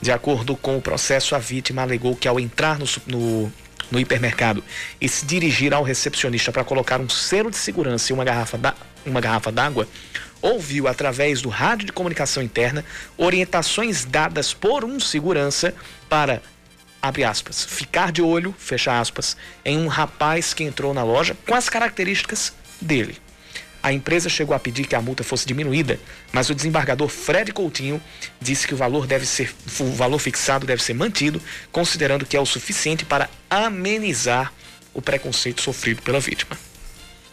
De 0.00 0.12
acordo 0.12 0.56
com 0.56 0.76
o 0.76 0.82
processo, 0.82 1.34
a 1.34 1.38
vítima 1.38 1.82
alegou 1.82 2.14
que 2.14 2.28
ao 2.28 2.38
entrar 2.38 2.78
no, 2.78 2.86
no, 3.06 3.52
no 3.90 4.00
hipermercado 4.00 4.62
e 5.00 5.08
se 5.08 5.24
dirigir 5.24 5.72
ao 5.72 5.82
recepcionista 5.82 6.52
para 6.52 6.64
colocar 6.64 7.00
um 7.00 7.08
selo 7.08 7.50
de 7.50 7.56
segurança 7.56 8.12
e 8.12 8.14
uma 8.14 8.24
garrafa 8.24 8.58
da, 8.58 8.74
uma 9.06 9.20
garrafa 9.20 9.50
d'água, 9.50 9.88
ouviu 10.40 10.86
através 10.86 11.40
do 11.40 11.48
rádio 11.48 11.86
de 11.86 11.92
comunicação 11.92 12.42
interna 12.42 12.84
orientações 13.16 14.04
dadas 14.04 14.54
por 14.54 14.84
um 14.84 15.00
segurança 15.00 15.74
para 16.08 16.42
abre 17.00 17.24
aspas, 17.24 17.64
ficar 17.64 18.10
de 18.10 18.20
olho, 18.20 18.54
fecha 18.58 19.00
aspas, 19.00 19.36
em 19.64 19.78
um 19.78 19.86
rapaz 19.86 20.52
que 20.52 20.64
entrou 20.64 20.92
na 20.92 21.04
loja 21.04 21.36
com 21.46 21.54
as 21.54 21.68
características 21.68 22.52
dele. 22.80 23.16
A 23.88 23.92
empresa 23.94 24.28
chegou 24.28 24.54
a 24.54 24.58
pedir 24.58 24.86
que 24.86 24.94
a 24.94 25.00
multa 25.00 25.24
fosse 25.24 25.46
diminuída, 25.46 25.98
mas 26.30 26.50
o 26.50 26.54
desembargador 26.54 27.08
Fred 27.08 27.54
Coutinho 27.54 27.98
disse 28.38 28.68
que 28.68 28.74
o 28.74 28.76
valor 28.76 29.06
deve 29.06 29.24
ser 29.24 29.50
o 29.80 29.92
valor 29.92 30.18
fixado 30.18 30.66
deve 30.66 30.82
ser 30.82 30.92
mantido, 30.92 31.40
considerando 31.72 32.26
que 32.26 32.36
é 32.36 32.40
o 32.40 32.44
suficiente 32.44 33.06
para 33.06 33.30
amenizar 33.48 34.52
o 34.92 35.00
preconceito 35.00 35.62
sofrido 35.62 36.02
pela 36.02 36.20
vítima. 36.20 36.54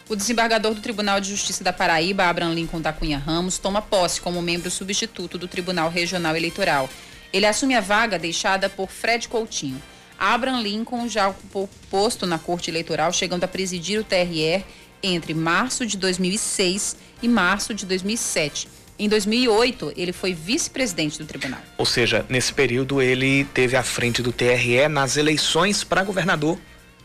O 0.08 0.16
desembargador 0.16 0.72
do 0.72 0.80
Tribunal 0.80 1.20
de 1.20 1.28
Justiça 1.28 1.62
da 1.62 1.74
Paraíba, 1.74 2.24
Abraham 2.24 2.54
Lincoln 2.54 2.80
da 2.80 2.90
Cunha 2.90 3.18
Ramos, 3.18 3.58
toma 3.58 3.82
posse 3.82 4.18
como 4.18 4.40
membro 4.40 4.70
substituto 4.70 5.36
do 5.36 5.46
Tribunal 5.46 5.90
Regional 5.90 6.34
Eleitoral. 6.34 6.88
Ele 7.34 7.44
assume 7.44 7.74
a 7.74 7.82
vaga 7.82 8.18
deixada 8.18 8.70
por 8.70 8.88
Fred 8.88 9.28
Coutinho. 9.28 9.82
Abraham 10.18 10.62
Lincoln 10.62 11.06
já 11.06 11.28
ocupou 11.28 11.68
posto 11.90 12.26
na 12.26 12.38
Corte 12.38 12.70
Eleitoral, 12.70 13.12
chegando 13.12 13.44
a 13.44 13.48
presidir 13.48 14.00
o 14.00 14.04
TRE 14.04 14.64
entre 15.02 15.34
março 15.34 15.86
de 15.86 15.96
2006 15.96 16.96
e 17.22 17.28
março 17.28 17.74
de 17.74 17.86
2007. 17.86 18.68
Em 18.98 19.08
2008, 19.08 19.92
ele 19.96 20.12
foi 20.12 20.32
vice-presidente 20.32 21.18
do 21.18 21.26
tribunal. 21.26 21.60
Ou 21.76 21.84
seja, 21.84 22.24
nesse 22.28 22.52
período 22.52 23.02
ele 23.02 23.44
teve 23.52 23.76
à 23.76 23.82
frente 23.82 24.22
do 24.22 24.32
TRE 24.32 24.88
nas 24.88 25.16
eleições 25.16 25.84
para 25.84 26.02
governador 26.02 26.58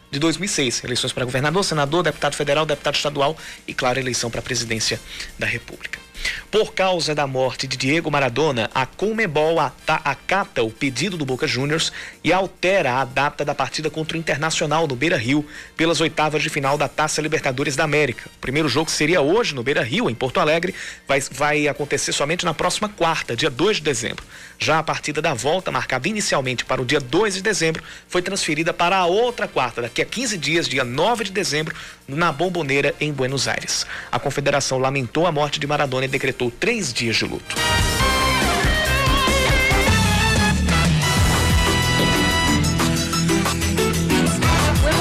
de 0.09 0.19
2006. 0.19 0.83
Eleições 0.83 1.11
para 1.11 1.25
governador, 1.25 1.63
senador, 1.65 2.03
deputado 2.03 2.35
federal, 2.35 2.65
deputado 2.65 2.95
estadual 2.95 3.35
e, 3.67 3.73
claro, 3.73 3.99
eleição 3.99 4.29
para 4.29 4.39
a 4.39 4.43
presidência 4.43 4.99
da 5.37 5.45
República. 5.45 5.99
Por 6.49 6.73
causa 6.73 7.15
da 7.15 7.25
morte 7.25 7.65
de 7.65 7.77
Diego 7.77 8.11
Maradona, 8.11 8.69
a 8.73 8.85
Comebol 8.85 9.57
acata 9.87 10.63
o 10.63 10.69
pedido 10.69 11.17
do 11.17 11.25
Boca 11.25 11.47
Juniors 11.47 11.91
e 12.23 12.33
altera 12.33 12.95
a 12.95 13.05
data 13.05 13.45
da 13.45 13.55
partida 13.55 13.89
contra 13.89 14.17
o 14.17 14.19
Internacional 14.19 14.87
no 14.87 14.95
Beira 14.95 15.17
Rio 15.17 15.45
pelas 15.77 16.01
oitavas 16.01 16.43
de 16.43 16.49
final 16.49 16.77
da 16.77 16.87
Taça 16.87 17.21
Libertadores 17.21 17.75
da 17.75 17.83
América. 17.83 18.29
O 18.35 18.39
primeiro 18.39 18.67
jogo 18.67 18.91
seria 18.91 19.21
hoje 19.21 19.55
no 19.55 19.63
Beira 19.63 19.81
Rio, 19.81 20.09
em 20.09 20.15
Porto 20.15 20.39
Alegre, 20.39 20.75
vai, 21.07 21.21
vai 21.31 21.67
acontecer 21.67 22.11
somente 22.11 22.45
na 22.45 22.53
próxima 22.53 22.89
quarta, 22.89 23.35
dia 23.35 23.49
2 23.49 23.77
de 23.77 23.83
dezembro. 23.83 24.23
Já 24.59 24.79
a 24.79 24.83
partida 24.83 25.21
da 25.21 25.33
volta, 25.33 25.71
marcada 25.71 26.07
inicialmente 26.07 26.65
para 26.65 26.81
o 26.81 26.85
dia 26.85 26.99
2 26.99 27.35
de 27.35 27.41
dezembro, 27.41 27.83
foi 28.07 28.21
transferida 28.21 28.73
para 28.73 28.97
a 28.97 29.05
outra 29.05 29.47
quarta, 29.47 29.81
daqui 29.81 30.01
a 30.01 30.05
15 30.05 30.37
dias, 30.37 30.67
dia 30.67 30.83
9 30.83 31.23
de 31.23 31.31
dezembro, 31.31 31.75
na 32.07 32.31
Bomboneira, 32.31 32.93
em 32.99 33.11
Buenos 33.11 33.47
Aires. 33.47 33.85
A 34.11 34.19
confederação 34.19 34.77
lamentou 34.77 35.25
a 35.25 35.31
morte 35.31 35.59
de 35.59 35.65
Maradona 35.65 36.05
decretou 36.11 36.51
três 36.51 36.93
dias 36.93 37.15
de 37.15 37.25
luto. 37.25 37.55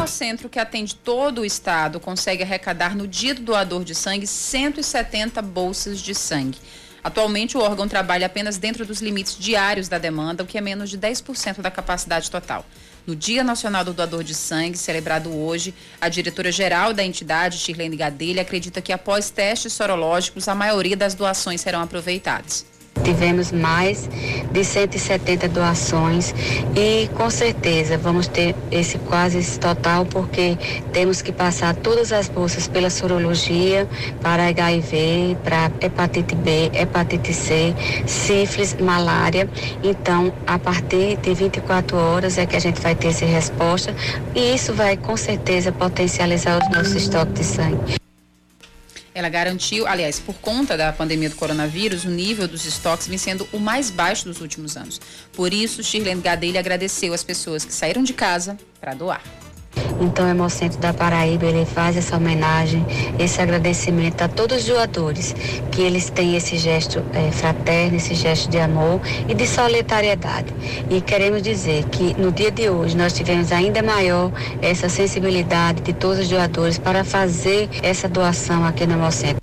centro 0.06 0.50
que 0.50 0.58
atende 0.58 0.94
todo 0.94 1.40
o 1.40 1.44
estado 1.46 1.98
consegue 1.98 2.42
arrecadar 2.42 2.94
no 2.94 3.08
dia 3.08 3.34
do 3.34 3.40
doador 3.40 3.82
de 3.82 3.94
sangue 3.94 4.26
170 4.26 5.40
bolsas 5.40 5.98
de 5.98 6.14
sangue. 6.14 6.58
Atualmente, 7.02 7.56
o 7.56 7.61
órgão 7.61 7.88
trabalha 7.88 8.26
apenas 8.26 8.58
dentro 8.58 8.84
dos 8.84 9.00
limites 9.00 9.38
diários 9.38 9.88
da 9.88 9.96
demanda, 9.96 10.42
o 10.42 10.46
que 10.46 10.58
é 10.58 10.61
menos 10.61 10.90
de 10.90 10.98
10% 10.98 11.62
da 11.62 11.70
capacidade 11.70 12.30
total. 12.30 12.66
No 13.07 13.16
Dia 13.16 13.42
Nacional 13.42 13.84
do 13.84 13.92
Doador 13.92 14.22
de 14.22 14.34
Sangue, 14.34 14.76
celebrado 14.76 15.34
hoje, 15.34 15.74
a 16.01 16.09
diretora-geral 16.09 16.92
da 16.92 17.05
entidade, 17.05 17.59
Shirlene 17.59 17.96
Gadelha, 17.96 18.42
acredita 18.42 18.82
que 18.82 18.92
após 18.92 19.30
testes 19.30 19.72
sorológicos, 19.72 20.48
a 20.48 20.55
maioria 20.55 20.96
das 20.96 21.14
doações 21.14 21.61
serão 21.61 21.80
aproveitadas. 21.80 22.66
Tivemos 23.05 23.53
mais 23.53 24.09
de 24.53 24.64
170 24.64 25.48
doações 25.48 26.34
e 26.76 27.09
com 27.14 27.30
certeza 27.30 27.96
vamos 27.96 28.26
ter 28.26 28.55
esse 28.70 28.98
quase 28.98 29.38
esse 29.38 29.59
total 29.59 30.05
porque 30.07 30.57
temos 30.92 31.22
que 31.22 31.32
passar 31.32 31.74
todas 31.74 32.12
as 32.12 32.28
bolsas 32.28 32.68
pela 32.68 32.90
sorologia 32.90 33.88
para 34.20 34.48
HIV, 34.48 35.36
para 35.42 35.70
hepatite 35.80 36.34
B, 36.34 36.70
hepatite 36.74 37.32
C, 37.32 37.74
sífilis, 38.07 38.76
malária. 38.80 39.48
Então, 39.82 40.32
a 40.46 40.59
partir 40.59 41.16
de 41.16 41.34
24 41.34 41.96
horas 41.96 42.38
é 42.38 42.46
que 42.46 42.57
a 42.57 42.61
gente 42.61 42.80
vai 42.80 42.94
ter 42.94 43.09
essa 43.09 43.26
resposta 43.26 43.94
e 44.34 44.55
isso 44.55 44.72
vai 44.74 44.96
com 44.96 45.16
certeza 45.16 45.72
potencializar 45.72 46.59
os 46.59 46.76
nossos 46.76 46.94
estoques 46.94 47.34
de 47.34 47.44
sangue. 47.44 47.99
Ela 49.14 49.28
garantiu, 49.28 49.86
aliás, 49.86 50.20
por 50.20 50.34
conta 50.36 50.76
da 50.76 50.92
pandemia 50.92 51.28
do 51.28 51.36
coronavírus, 51.36 52.04
o 52.04 52.11
nível 52.11 52.46
dos 52.46 52.64
estoques 52.64 53.08
vem 53.08 53.18
sendo 53.18 53.48
o 53.52 53.58
mais 53.58 53.90
baixo 53.90 54.24
dos 54.24 54.40
últimos 54.40 54.76
anos. 54.76 55.00
Por 55.32 55.52
isso, 55.52 55.82
Shirlene 55.82 56.20
Gadelha 56.20 56.61
agradeceu 56.61 57.12
as 57.12 57.24
pessoas 57.24 57.64
que 57.64 57.72
saíram 57.72 58.04
de 58.04 58.12
casa 58.12 58.56
para 58.80 58.94
doar. 58.94 59.22
Então, 60.00 60.26
o 60.26 60.28
Hemocentro 60.28 60.78
da 60.78 60.94
Paraíba, 60.94 61.44
ele 61.44 61.66
faz 61.66 61.96
essa 61.96 62.16
homenagem, 62.16 62.84
esse 63.18 63.40
agradecimento 63.40 64.22
a 64.22 64.28
todos 64.28 64.58
os 64.58 64.64
doadores, 64.64 65.34
que 65.70 65.82
eles 65.82 66.08
têm 66.08 66.36
esse 66.36 66.56
gesto 66.56 67.04
é, 67.12 67.30
fraterno, 67.30 67.96
esse 67.96 68.14
gesto 68.14 68.50
de 68.50 68.58
amor 68.58 69.00
e 69.28 69.34
de 69.34 69.46
solidariedade. 69.46 70.52
E 70.88 71.00
queremos 71.02 71.42
dizer 71.42 71.84
que 71.90 72.14
no 72.14 72.32
dia 72.32 72.50
de 72.50 72.70
hoje 72.70 72.96
nós 72.96 73.12
tivemos 73.12 73.52
ainda 73.52 73.82
maior 73.82 74.32
essa 74.62 74.88
sensibilidade 74.88 75.82
de 75.82 75.92
todos 75.92 76.20
os 76.20 76.28
doadores 76.28 76.78
para 76.78 77.04
fazer 77.04 77.68
essa 77.82 78.08
doação 78.08 78.64
aqui 78.64 78.86
no 78.86 78.94
Hemocentro. 78.94 79.40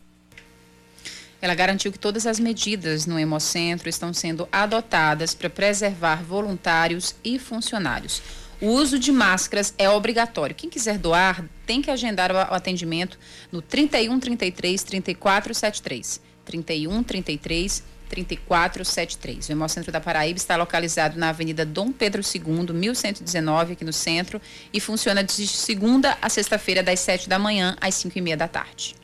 Ela 1.40 1.54
garantiu 1.54 1.92
que 1.92 2.00
todas 2.00 2.26
as 2.26 2.40
medidas 2.40 3.06
no 3.06 3.20
Hemocentro 3.20 3.88
estão 3.88 4.12
sendo 4.12 4.50
adotadas 4.52 5.36
para 5.36 5.50
preservar 5.50 6.24
voluntários 6.24 7.16
e 7.24 7.38
funcionários. 7.38 8.24
O 8.60 8.68
uso 8.68 8.98
de 8.98 9.12
máscaras 9.12 9.74
é 9.78 9.88
obrigatório. 9.88 10.56
Quem 10.56 10.70
quiser 10.70 10.98
doar 10.98 11.46
tem 11.66 11.82
que 11.82 11.92
agendar 11.92 12.32
o 12.32 12.38
atendimento 12.54 13.20
no 13.52 13.62
31 13.62 14.20
33 14.20 14.84
34 14.84 15.54
73. 15.54 16.22
31 16.44 17.04
33 17.04 17.84
3473. 18.10 19.50
O 19.50 19.52
Hemocentro 19.52 19.92
da 19.92 20.00
Paraíba 20.00 20.38
está 20.38 20.56
localizado 20.56 21.20
na 21.20 21.30
Avenida 21.30 21.66
Dom 21.66 21.92
Pedro 21.92 22.22
II, 22.22 22.74
1119, 22.74 23.74
aqui 23.74 23.86
no 23.86 23.94
centro, 23.94 24.42
e 24.74 24.80
funciona 24.80 25.24
de 25.24 25.48
segunda 25.48 26.18
a 26.22 26.30
sexta-feira, 26.30 26.82
das 26.82 27.00
7 27.02 27.30
da 27.30 27.38
manhã 27.38 27.76
às 27.80 27.94
5 27.96 28.18
e 28.18 28.22
meia 28.22 28.38
da 28.38 28.48
tarde. 28.48 28.96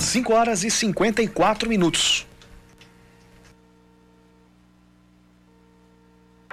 5 0.00 0.32
horas 0.32 0.64
e 0.64 0.70
54 0.70 1.68
minutos. 1.68 2.26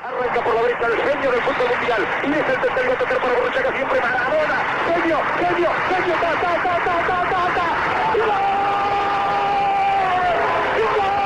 Arranca 0.03 0.43
por 0.43 0.55
la 0.55 0.61
derecha 0.63 0.87
el 0.87 0.97
genio 0.97 1.31
del 1.31 1.41
fútbol 1.41 1.69
mundial. 1.77 2.07
Y 2.23 2.31
es 2.31 2.37
el 2.37 2.61
tercero 2.61 2.93
a 2.93 2.97
tocar 2.97 3.21
para 3.21 3.33
Borruchaga 3.33 3.71
siempre 3.75 4.01
Maradona. 4.01 4.57
Genio, 4.87 5.17
genio, 5.39 5.71
genio, 5.89 6.15
ta, 6.15 6.31
ta, 6.41 6.53
ta, 6.63 6.73
ta, 6.85 6.95
ta, 7.07 7.17
ta, 7.29 7.41
ta. 7.55 7.67
¡Y! 8.15 8.19
¡Y! 10.79 11.03
¡Y! 11.05 11.19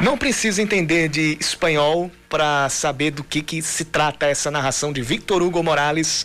Não 0.00 0.16
precisa 0.16 0.62
entender 0.62 1.08
de 1.08 1.36
espanhol 1.40 2.10
para 2.28 2.68
saber 2.68 3.10
do 3.10 3.24
que, 3.24 3.42
que 3.42 3.60
se 3.60 3.84
trata 3.84 4.26
essa 4.26 4.48
narração 4.48 4.92
de 4.92 5.02
Victor 5.02 5.42
Hugo 5.42 5.60
Morales 5.62 6.24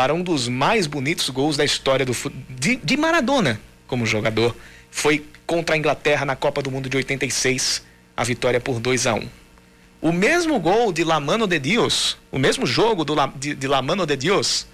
para 0.00 0.14
um 0.14 0.22
dos 0.22 0.48
mais 0.48 0.86
bonitos 0.86 1.28
gols 1.28 1.58
da 1.58 1.64
história 1.64 2.06
do 2.06 2.16
de, 2.48 2.76
de 2.76 2.96
Maradona 2.96 3.60
como 3.86 4.06
jogador. 4.06 4.56
Foi 4.90 5.26
contra 5.46 5.74
a 5.74 5.78
Inglaterra 5.78 6.24
na 6.24 6.34
Copa 6.34 6.62
do 6.62 6.70
Mundo 6.70 6.88
de 6.88 6.96
86, 6.96 7.82
a 8.16 8.24
vitória 8.24 8.58
por 8.58 8.80
2 8.80 9.06
a 9.06 9.12
1. 9.12 9.28
O 10.00 10.10
mesmo 10.10 10.58
gol 10.58 10.90
de 10.90 11.04
La 11.04 11.20
Mano 11.20 11.46
de 11.46 11.58
Dios, 11.58 12.16
o 12.32 12.38
mesmo 12.38 12.64
jogo 12.64 13.04
do, 13.04 13.14
de, 13.36 13.54
de 13.54 13.68
La 13.68 13.82
Mano 13.82 14.06
de 14.06 14.16
Dios, 14.16 14.66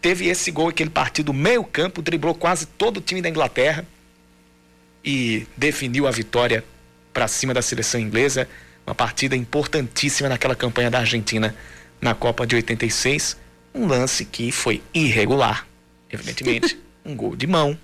teve 0.00 0.28
esse 0.28 0.52
gol 0.52 0.70
que 0.70 0.80
ele 0.80 0.90
partiu 0.90 1.24
do 1.24 1.34
meio 1.34 1.64
campo, 1.64 2.00
driblou 2.00 2.32
quase 2.32 2.66
todo 2.66 2.98
o 2.98 3.00
time 3.00 3.20
da 3.20 3.28
Inglaterra 3.28 3.84
e 5.04 5.44
definiu 5.56 6.06
a 6.06 6.12
vitória 6.12 6.62
para 7.12 7.26
cima 7.26 7.52
da 7.52 7.62
seleção 7.62 8.00
inglesa. 8.00 8.48
Uma 8.86 8.94
partida 8.94 9.34
importantíssima 9.34 10.28
naquela 10.28 10.54
campanha 10.54 10.88
da 10.88 11.00
Argentina 11.00 11.52
na 12.00 12.14
Copa 12.14 12.46
de 12.46 12.54
86 12.54 13.44
um 13.76 13.86
lance 13.86 14.24
que 14.24 14.50
foi 14.50 14.82
irregular, 14.94 15.66
evidentemente, 16.10 16.78
um 17.04 17.14
gol 17.14 17.36
de 17.36 17.46
mão, 17.46 17.78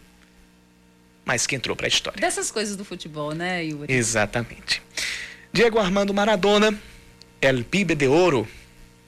mas 1.24 1.46
que 1.46 1.54
entrou 1.54 1.76
para 1.76 1.86
a 1.86 1.88
história. 1.88 2.20
Dessas 2.20 2.50
coisas 2.50 2.74
do 2.76 2.84
futebol, 2.84 3.32
né, 3.32 3.64
Yuri? 3.64 3.92
Exatamente. 3.92 4.82
Diego 5.52 5.78
Armando 5.78 6.14
Maradona, 6.14 6.76
El 7.40 7.62
Pibe 7.62 7.94
de 7.94 8.08
Ouro, 8.08 8.48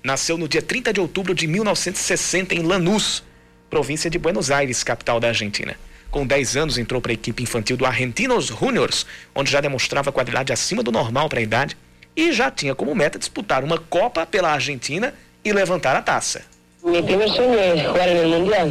nasceu 0.02 0.36
no 0.36 0.46
dia 0.46 0.60
30 0.60 0.92
de 0.92 1.00
outubro 1.00 1.34
de 1.34 1.46
1960 1.46 2.54
em 2.54 2.60
Lanús, 2.60 3.24
província 3.70 4.10
de 4.10 4.18
Buenos 4.18 4.50
Aires, 4.50 4.84
capital 4.84 5.18
da 5.18 5.28
Argentina. 5.28 5.76
Com 6.10 6.26
10 6.26 6.56
anos 6.56 6.78
entrou 6.78 7.00
para 7.00 7.10
a 7.10 7.14
equipe 7.14 7.42
infantil 7.42 7.76
do 7.76 7.86
Argentinos 7.86 8.46
Juniors, 8.46 9.04
onde 9.34 9.50
já 9.50 9.60
demonstrava 9.60 10.12
qualidade 10.12 10.52
acima 10.52 10.82
do 10.82 10.92
normal 10.92 11.28
para 11.28 11.40
a 11.40 11.42
idade 11.42 11.76
e 12.14 12.30
já 12.30 12.50
tinha 12.50 12.74
como 12.74 12.94
meta 12.94 13.18
disputar 13.18 13.64
uma 13.64 13.78
Copa 13.78 14.24
pela 14.24 14.52
Argentina 14.52 15.12
e 15.44 15.52
levantar 15.52 15.96
a 15.96 16.02
taça. 16.02 16.53
Primer 16.84 17.30
sueño 17.30 17.58
es 17.58 17.86
jugar 17.86 18.10
en 18.10 18.16
el 18.18 18.28
Mundial 18.28 18.70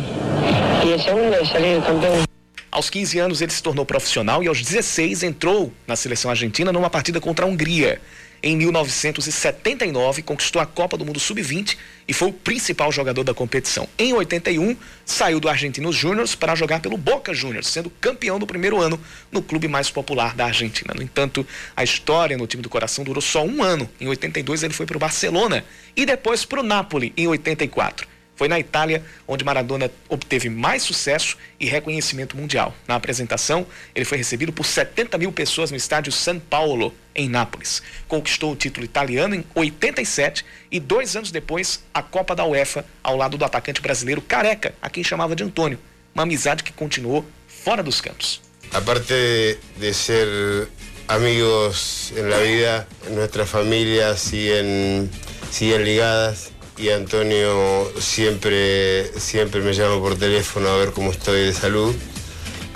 y 0.85 0.91
el 0.91 1.01
segundo 1.01 1.35
es 1.35 1.49
salir 1.49 1.81
campeón. 1.81 2.25
Aos 2.69 2.91
15 2.91 3.19
anos 3.19 3.41
ele 3.41 3.51
se 3.51 3.61
tornou 3.61 3.85
profissional 3.85 4.43
e 4.43 4.47
aos 4.47 4.59
16 4.59 5.23
entrou 5.23 5.73
na 5.87 5.95
seleção 5.95 6.29
argentina 6.29 6.71
numa 6.71 6.91
partida 6.91 7.19
contra 7.19 7.43
a 7.43 7.49
Hungria. 7.49 7.99
Em 8.45 8.57
1979, 8.57 10.21
conquistou 10.21 10.61
a 10.61 10.65
Copa 10.65 10.97
do 10.97 11.05
Mundo 11.05 11.17
Sub-20 11.17 11.77
e 12.05 12.11
foi 12.11 12.27
o 12.27 12.33
principal 12.33 12.91
jogador 12.91 13.23
da 13.23 13.33
competição. 13.33 13.87
Em 13.97 14.11
81, 14.11 14.75
saiu 15.05 15.39
do 15.39 15.47
Argentinos 15.47 15.95
Júniors 15.95 16.35
para 16.35 16.53
jogar 16.53 16.81
pelo 16.81 16.97
Boca 16.97 17.33
Juniors, 17.33 17.67
sendo 17.67 17.89
campeão 17.89 18.37
do 18.37 18.45
primeiro 18.45 18.81
ano 18.81 18.99
no 19.31 19.41
clube 19.41 19.69
mais 19.69 19.89
popular 19.89 20.35
da 20.35 20.47
Argentina. 20.47 20.93
No 20.93 21.01
entanto, 21.01 21.47
a 21.73 21.85
história 21.85 22.37
no 22.37 22.45
time 22.45 22.61
do 22.61 22.67
coração 22.67 23.05
durou 23.05 23.21
só 23.21 23.45
um 23.45 23.63
ano. 23.63 23.89
Em 23.97 24.09
82, 24.09 24.61
ele 24.63 24.73
foi 24.73 24.85
para 24.85 24.97
o 24.97 24.99
Barcelona 24.99 25.63
e 25.95 26.05
depois 26.05 26.43
para 26.43 26.59
o 26.59 26.63
Napoli, 26.63 27.13
em 27.15 27.27
84. 27.27 28.12
Foi 28.43 28.49
na 28.49 28.59
Itália 28.59 29.01
onde 29.25 29.45
Maradona 29.45 29.89
obteve 30.09 30.49
mais 30.49 30.83
sucesso 30.83 31.37
e 31.57 31.65
reconhecimento 31.65 32.35
mundial. 32.35 32.75
Na 32.85 32.95
apresentação, 32.95 33.65
ele 33.95 34.03
foi 34.03 34.17
recebido 34.17 34.51
por 34.51 34.65
70 34.65 35.17
mil 35.17 35.31
pessoas 35.31 35.71
no 35.71 35.77
estádio 35.77 36.11
São 36.11 36.37
Paulo, 36.37 36.93
em 37.15 37.29
Nápoles. 37.29 37.81
Conquistou 38.05 38.51
o 38.51 38.55
título 38.57 38.83
italiano 38.83 39.33
em 39.33 39.45
87 39.55 40.43
e 40.69 40.77
dois 40.77 41.15
anos 41.15 41.31
depois 41.31 41.85
a 41.93 42.03
Copa 42.03 42.35
da 42.35 42.43
UEFA 42.43 42.85
ao 43.01 43.15
lado 43.15 43.37
do 43.37 43.45
atacante 43.45 43.81
brasileiro 43.81 44.21
Careca, 44.21 44.75
a 44.81 44.89
quem 44.89 45.05
chamava 45.05 45.37
de 45.37 45.43
Antônio. 45.45 45.79
Uma 46.13 46.23
amizade 46.23 46.63
que 46.63 46.73
continuou 46.73 47.25
fora 47.47 47.81
dos 47.81 48.01
campos. 48.01 48.41
Aparte 48.73 49.57
de 49.77 49.93
ser 49.93 50.67
amigos 51.07 52.11
en 52.17 52.29
la 52.29 52.39
vida, 52.39 52.87
nuestras 53.09 53.49
familias 53.49 54.19
siguen, 54.19 55.09
siguen 55.49 55.85
ligadas 55.85 56.52
y 56.77 56.89
Antonio 56.89 57.91
siempre, 57.99 59.05
siempre 59.19 59.61
me 59.61 59.73
llama 59.73 59.99
por 59.99 60.17
teléfono 60.17 60.69
a 60.69 60.77
ver 60.77 60.91
cómo 60.91 61.11
estoy 61.11 61.41
de 61.41 61.53
salud 61.53 61.95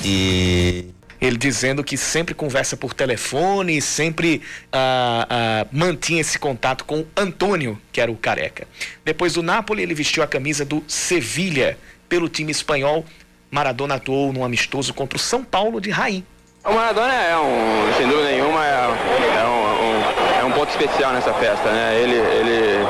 y 0.03 0.85
Ele 1.19 1.37
dizendo 1.37 1.83
que 1.83 1.97
sempre 1.97 2.35
conversa 2.35 2.77
por 2.77 2.93
telefone 2.93 3.77
e 3.77 3.81
sempre 3.81 4.41
ah, 4.71 5.25
ah, 5.29 5.67
mantinha 5.71 6.21
esse 6.21 6.37
contato 6.37 6.85
com 6.85 7.05
Antônio, 7.15 7.81
que 7.91 7.99
era 7.99 8.11
o 8.11 8.15
careca. 8.15 8.67
Depois 9.03 9.33
do 9.33 9.41
Napoli, 9.41 9.81
ele 9.81 9.95
vestiu 9.95 10.21
a 10.21 10.27
camisa 10.27 10.63
do 10.63 10.83
Sevilha. 10.87 11.77
Pelo 12.07 12.29
time 12.29 12.51
espanhol, 12.51 13.03
Maradona 13.49 13.95
atuou 13.95 14.31
num 14.31 14.45
amistoso 14.45 14.93
contra 14.93 15.17
o 15.17 15.19
São 15.19 15.43
Paulo 15.43 15.81
de 15.81 15.89
Raí. 15.89 16.23
O 16.63 16.73
Maradona 16.73 17.13
é 17.13 17.37
um, 17.37 17.93
sem 17.97 18.07
dúvida 18.07 18.29
nenhuma, 18.29 18.65
é, 18.65 19.39
é 19.39 19.45
um, 19.45 19.85
um, 19.85 20.41
é 20.41 20.43
um 20.45 20.51
ponto 20.51 20.69
especial 20.69 21.13
nessa 21.13 21.33
festa, 21.33 21.71
né? 21.71 21.99
Ele, 21.99 22.15
ele, 22.15 22.85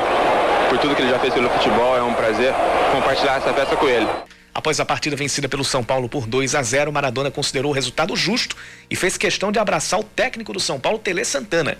por 0.68 0.78
tudo 0.78 0.94
que 0.94 1.02
ele 1.02 1.10
já 1.10 1.18
fez 1.18 1.32
pelo 1.32 1.48
futebol, 1.50 1.96
é 1.96 2.02
um 2.02 2.14
prazer 2.14 2.52
compartilhar 2.92 3.36
essa 3.36 3.52
festa 3.52 3.76
com 3.76 3.88
ele. 3.88 4.06
Após 4.54 4.80
a 4.80 4.84
partida 4.84 5.14
vencida 5.14 5.48
pelo 5.48 5.64
São 5.64 5.84
Paulo 5.84 6.08
por 6.08 6.26
2 6.26 6.54
a 6.54 6.62
0, 6.62 6.92
Maradona 6.92 7.30
considerou 7.30 7.70
o 7.70 7.74
resultado 7.74 8.14
justo 8.16 8.56
e 8.90 8.96
fez 8.96 9.16
questão 9.16 9.52
de 9.52 9.58
abraçar 9.58 10.00
o 10.00 10.04
técnico 10.04 10.52
do 10.52 10.60
São 10.60 10.80
Paulo, 10.80 10.98
Tele 10.98 11.24
Santana. 11.24 11.78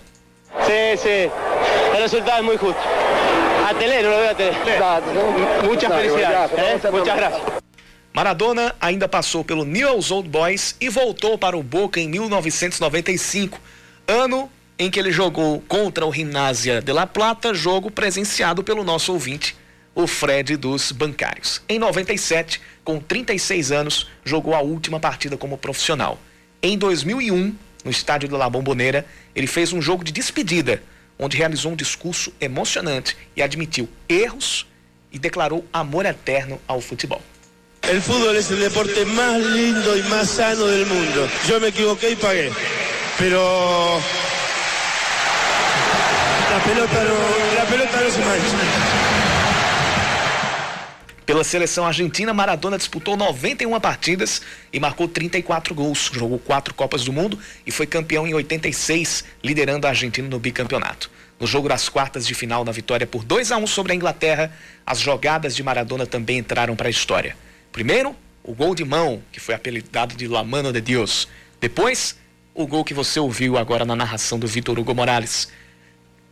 Sí, 0.65 0.97
sí, 0.97 1.29
el 1.93 2.01
resultado 2.01 2.39
es 2.39 2.45
muy 2.45 2.57
justo. 2.57 2.81
A 3.69 3.73
Tele, 3.73 4.01
lo 4.01 4.09
veo 4.09 4.29
a 4.29 4.35
Tele. 4.35 4.57
Muchas 5.63 5.93
felicidades, 5.93 6.57
¿eh? 6.57 6.91
muchas 6.91 7.15
gracias. 7.17 7.41
Maradona 8.13 8.75
ainda 8.81 9.07
passou 9.07 9.43
pelo 9.43 9.63
Newell's 9.63 10.09
Old 10.09 10.29
Boys 10.29 10.75
e 10.81 10.89
voltou 10.89 11.37
para 11.37 11.55
o 11.55 11.61
Boca 11.61 11.99
em 11.99 12.07
1995, 12.07 13.59
ano 14.07 14.49
em 14.79 14.89
que 14.89 14.97
ele 14.97 15.11
jogou 15.11 15.61
contra 15.67 16.05
o 16.05 16.13
Gimnasia 16.13 16.81
de 16.81 16.93
La 16.93 17.05
Plata, 17.05 17.53
jogo 17.53 17.91
presenciado 17.91 18.63
pelo 18.63 18.81
nosso 18.81 19.11
ouvinte, 19.11 19.53
o 19.93 20.07
Fred 20.07 20.55
dos 20.55 20.93
Bancários. 20.93 21.61
Em 21.67 21.77
97, 21.77 22.61
com 22.85 22.97
36 22.97 23.73
anos, 23.73 24.07
jogou 24.23 24.55
a 24.55 24.61
última 24.61 24.97
partida 24.97 25.35
como 25.35 25.57
profissional. 25.57 26.17
Em 26.63 26.77
2001, 26.77 27.53
no 27.83 27.91
estádio 27.91 28.29
de 28.29 28.35
La 28.35 28.49
Bombonera, 28.49 29.05
ele 29.35 29.47
fez 29.47 29.73
um 29.73 29.81
jogo 29.81 30.01
de 30.01 30.13
despedida, 30.13 30.81
onde 31.19 31.35
realizou 31.35 31.73
um 31.73 31.75
discurso 31.75 32.33
emocionante 32.39 33.17
e 33.35 33.41
admitiu 33.41 33.89
erros 34.07 34.65
e 35.11 35.19
declarou 35.19 35.65
amor 35.73 36.05
eterno 36.05 36.59
ao 36.65 36.79
futebol. 36.79 37.21
El 37.83 38.01
fútbol 38.01 38.35
es 38.35 38.49
el 38.51 38.59
deporte 38.59 39.03
más 39.05 39.41
lindo 39.41 39.97
y 39.97 40.03
más 40.03 40.29
sano 40.29 40.67
del 40.67 40.85
mundo. 40.85 41.27
Yo 41.47 41.59
me 41.59 41.69
equivoqué 41.69 42.11
y 42.11 42.15
pagué. 42.15 42.51
Pero 43.17 43.99
la 46.51 46.59
pelota 46.61 47.03
no, 47.03 47.55
la 47.55 47.65
pelota 47.65 48.01
no 48.01 48.11
se. 48.11 48.19
Pela 51.25 51.43
seleção 51.43 51.85
argentina, 51.85 52.33
Maradona 52.33 52.75
disputou 52.75 53.15
91 53.15 53.79
partidas 53.79 54.41
e 54.73 54.79
marcou 54.79 55.07
34 55.07 55.75
gols. 55.75 56.09
Jogou 56.11 56.39
quatro 56.39 56.73
Copas 56.73 57.03
do 57.03 57.13
Mundo 57.13 57.37
e 57.67 57.71
foi 57.71 57.85
campeão 57.85 58.25
em 58.25 58.33
86, 58.33 59.25
liderando 59.43 59.85
a 59.85 59.91
Argentina 59.91 60.27
no 60.27 60.39
bicampeonato. 60.39 61.11
No 61.39 61.45
jogo 61.45 61.69
das 61.69 61.87
quartas 61.87 62.25
de 62.25 62.33
final, 62.33 62.65
na 62.65 62.71
vitória 62.71 63.05
por 63.05 63.23
2 63.23 63.51
a 63.51 63.57
1 63.57 63.67
sobre 63.67 63.91
a 63.91 63.95
Inglaterra, 63.95 64.51
as 64.83 64.99
jogadas 64.99 65.55
de 65.55 65.61
Maradona 65.61 66.07
também 66.07 66.39
entraram 66.39 66.75
para 66.75 66.87
a 66.87 66.91
história. 66.91 67.37
Primeiro, 67.71 68.15
o 68.43 68.55
gol 68.55 68.73
de 68.73 68.83
mão, 68.83 69.21
que 69.31 69.39
foi 69.39 69.53
apelidado 69.53 70.15
de 70.15 70.27
La 70.27 70.43
Mano 70.43 70.73
de 70.73 70.81
Deus. 70.81 71.27
Depois, 71.61 72.17
o 72.55 72.65
gol 72.65 72.83
que 72.83 72.93
você 72.93 73.19
ouviu 73.19 73.55
agora 73.55 73.85
na 73.85 73.95
narração 73.95 74.39
do 74.39 74.47
Vitor 74.47 74.79
Hugo 74.79 74.95
Morales, 74.95 75.47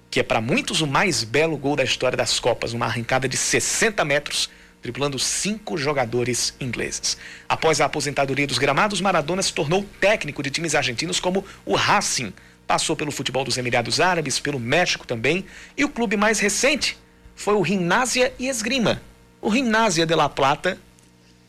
que 0.09 0.19
é 0.19 0.23
para 0.23 0.41
muitos 0.41 0.81
o 0.81 0.87
mais 0.87 1.23
belo 1.23 1.57
gol 1.57 1.75
da 1.75 1.83
história 1.83 2.17
das 2.17 2.39
Copas, 2.39 2.73
uma 2.73 2.85
arrancada 2.85 3.27
de 3.27 3.35
60 3.35 4.03
metros, 4.05 4.49
driblando 4.81 5.19
cinco 5.19 5.77
jogadores 5.77 6.53
ingleses. 6.59 7.17
Após 7.47 7.81
a 7.81 7.85
aposentadoria 7.85 8.47
dos 8.47 8.57
gramados, 8.57 9.01
Maradona 9.01 9.41
se 9.41 9.53
tornou 9.53 9.85
técnico 9.99 10.41
de 10.41 10.49
times 10.49 10.75
argentinos 10.75 11.19
como 11.19 11.43
o 11.65 11.75
Racing, 11.75 12.33
passou 12.65 12.95
pelo 12.95 13.11
futebol 13.11 13.43
dos 13.43 13.57
Emirados 13.57 13.99
Árabes, 13.99 14.39
pelo 14.39 14.59
México 14.59 15.05
também, 15.05 15.45
e 15.75 15.83
o 15.83 15.89
clube 15.89 16.15
mais 16.17 16.39
recente 16.39 16.97
foi 17.35 17.55
o 17.55 17.63
Gimnasia 17.63 18.33
e 18.39 18.47
Esgrima. 18.47 19.01
O 19.41 19.51
Gimnasia 19.51 20.05
de 20.05 20.15
La 20.15 20.27
Plata, 20.27 20.77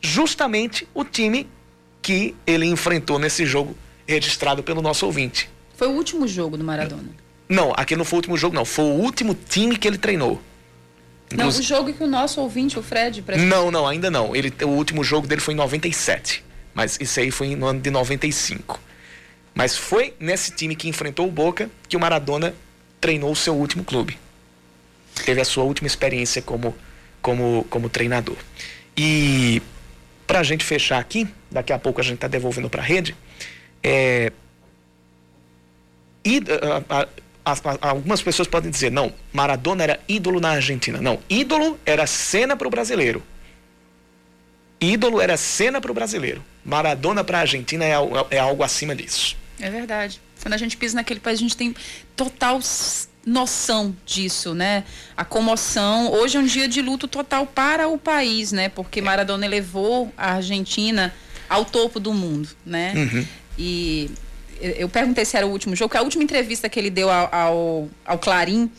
justamente 0.01 0.87
o 0.93 1.03
time 1.03 1.47
que 2.01 2.35
ele 2.45 2.65
enfrentou 2.65 3.19
nesse 3.19 3.45
jogo 3.45 3.75
registrado 4.07 4.63
pelo 4.63 4.81
nosso 4.81 5.05
ouvinte. 5.05 5.49
Foi 5.75 5.87
o 5.87 5.91
último 5.91 6.27
jogo 6.27 6.57
do 6.57 6.63
Maradona. 6.63 7.09
Não, 7.49 7.73
aqui 7.75 7.95
não 7.95 8.05
foi 8.05 8.17
o 8.17 8.19
último 8.19 8.37
jogo, 8.37 8.55
não. 8.55 8.63
Foi 8.63 8.85
o 8.85 8.89
último 8.89 9.33
time 9.33 9.75
que 9.75 9.87
ele 9.87 9.97
treinou. 9.97 10.39
Não, 11.35 11.47
o 11.47 11.51
jogo 11.61 11.91
que 11.91 12.03
o 12.03 12.07
nosso 12.07 12.39
ouvinte, 12.41 12.77
o 12.77 12.83
Fred, 12.83 13.21
prestou. 13.23 13.47
Não, 13.47 13.71
não, 13.71 13.87
ainda 13.87 14.09
não. 14.09 14.35
Ele, 14.35 14.53
o 14.63 14.69
último 14.69 15.03
jogo 15.03 15.27
dele 15.27 15.41
foi 15.41 15.53
em 15.53 15.57
97. 15.57 16.43
Mas 16.73 16.97
isso 17.01 17.19
aí 17.19 17.31
foi 17.31 17.55
no 17.55 17.65
ano 17.65 17.79
de 17.79 17.89
95. 17.89 18.79
Mas 19.53 19.75
foi 19.75 20.13
nesse 20.19 20.51
time 20.51 20.75
que 20.75 20.87
enfrentou 20.87 21.27
o 21.27 21.31
Boca 21.31 21.69
que 21.87 21.97
o 21.97 21.99
Maradona 21.99 22.53
treinou 23.01 23.31
o 23.31 23.35
seu 23.35 23.55
último 23.55 23.83
clube. 23.83 24.17
Teve 25.25 25.41
a 25.41 25.45
sua 25.45 25.63
última 25.63 25.87
experiência 25.87 26.41
como, 26.41 26.75
como, 27.21 27.65
como 27.69 27.89
treinador. 27.89 28.37
E 28.95 29.61
para 30.25 30.39
a 30.39 30.43
gente 30.43 30.63
fechar 30.63 30.99
aqui, 30.99 31.27
daqui 31.49 31.73
a 31.73 31.79
pouco 31.79 31.99
a 31.99 32.03
gente 32.03 32.15
está 32.15 32.27
devolvendo 32.27 32.69
para 32.69 32.81
a 32.81 32.85
rede, 32.85 33.15
é, 33.81 34.31
e, 36.23 36.43
a, 36.89 37.01
a, 37.01 37.07
algumas 37.81 38.21
pessoas 38.21 38.47
podem 38.47 38.69
dizer, 38.69 38.91
não, 38.91 39.13
Maradona 39.33 39.83
era 39.83 39.99
ídolo 40.07 40.39
na 40.39 40.51
Argentina. 40.51 41.01
Não, 41.01 41.19
ídolo 41.29 41.79
era 41.85 42.05
cena 42.05 42.55
para 42.55 42.67
o 42.67 42.71
brasileiro. 42.71 43.23
Ídolo 44.79 45.19
era 45.19 45.35
cena 45.35 45.81
para 45.81 45.91
o 45.91 45.93
brasileiro. 45.93 46.43
Maradona 46.63 47.23
para 47.23 47.39
a 47.39 47.41
Argentina 47.41 47.83
é, 47.83 47.95
é 48.31 48.39
algo 48.39 48.63
acima 48.63 48.95
disso. 48.95 49.35
É 49.59 49.69
verdade. 49.69 50.21
Quando 50.41 50.53
a 50.53 50.57
gente 50.57 50.77
pisa 50.77 50.95
naquele 50.95 51.19
país, 51.19 51.39
a 51.39 51.41
gente 51.41 51.57
tem 51.57 51.75
total 52.15 52.61
noção 53.25 53.95
disso, 54.05 54.53
né? 54.53 54.83
A 55.15 55.25
comoção. 55.25 56.11
Hoje 56.11 56.37
é 56.37 56.39
um 56.39 56.45
dia 56.45 56.67
de 56.67 56.81
luto 56.81 57.07
total 57.07 57.45
para 57.45 57.87
o 57.87 57.97
país, 57.97 58.51
né? 58.51 58.69
Porque 58.69 59.01
Maradona 59.01 59.47
levou 59.47 60.11
a 60.17 60.35
Argentina 60.35 61.13
ao 61.49 61.65
topo 61.65 61.99
do 61.99 62.13
mundo, 62.13 62.49
né? 62.65 62.93
Uhum. 62.95 63.25
E 63.57 64.11
eu 64.61 64.89
perguntei 64.89 65.25
se 65.25 65.37
era 65.37 65.47
o 65.47 65.51
último 65.51 65.75
jogo, 65.75 65.97
a 65.97 66.01
última 66.01 66.23
entrevista 66.23 66.67
que 66.69 66.79
ele 66.79 66.89
deu 66.89 67.09
ao, 67.09 67.29
ao, 67.33 67.89
ao 68.05 68.19
Clarim, 68.19 68.69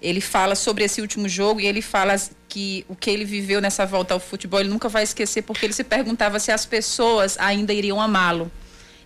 ele 0.00 0.20
fala 0.20 0.54
sobre 0.54 0.84
esse 0.84 1.00
último 1.00 1.28
jogo 1.28 1.60
e 1.60 1.66
ele 1.66 1.82
fala 1.82 2.16
que 2.48 2.84
o 2.88 2.94
que 2.94 3.10
ele 3.10 3.24
viveu 3.24 3.60
nessa 3.60 3.84
volta 3.86 4.14
ao 4.14 4.20
futebol 4.20 4.60
ele 4.60 4.68
nunca 4.68 4.88
vai 4.88 5.02
esquecer 5.02 5.42
porque 5.42 5.66
ele 5.66 5.72
se 5.72 5.84
perguntava 5.84 6.38
se 6.38 6.52
as 6.52 6.66
pessoas 6.66 7.36
ainda 7.38 7.72
iriam 7.72 8.00
amá-lo. 8.00 8.50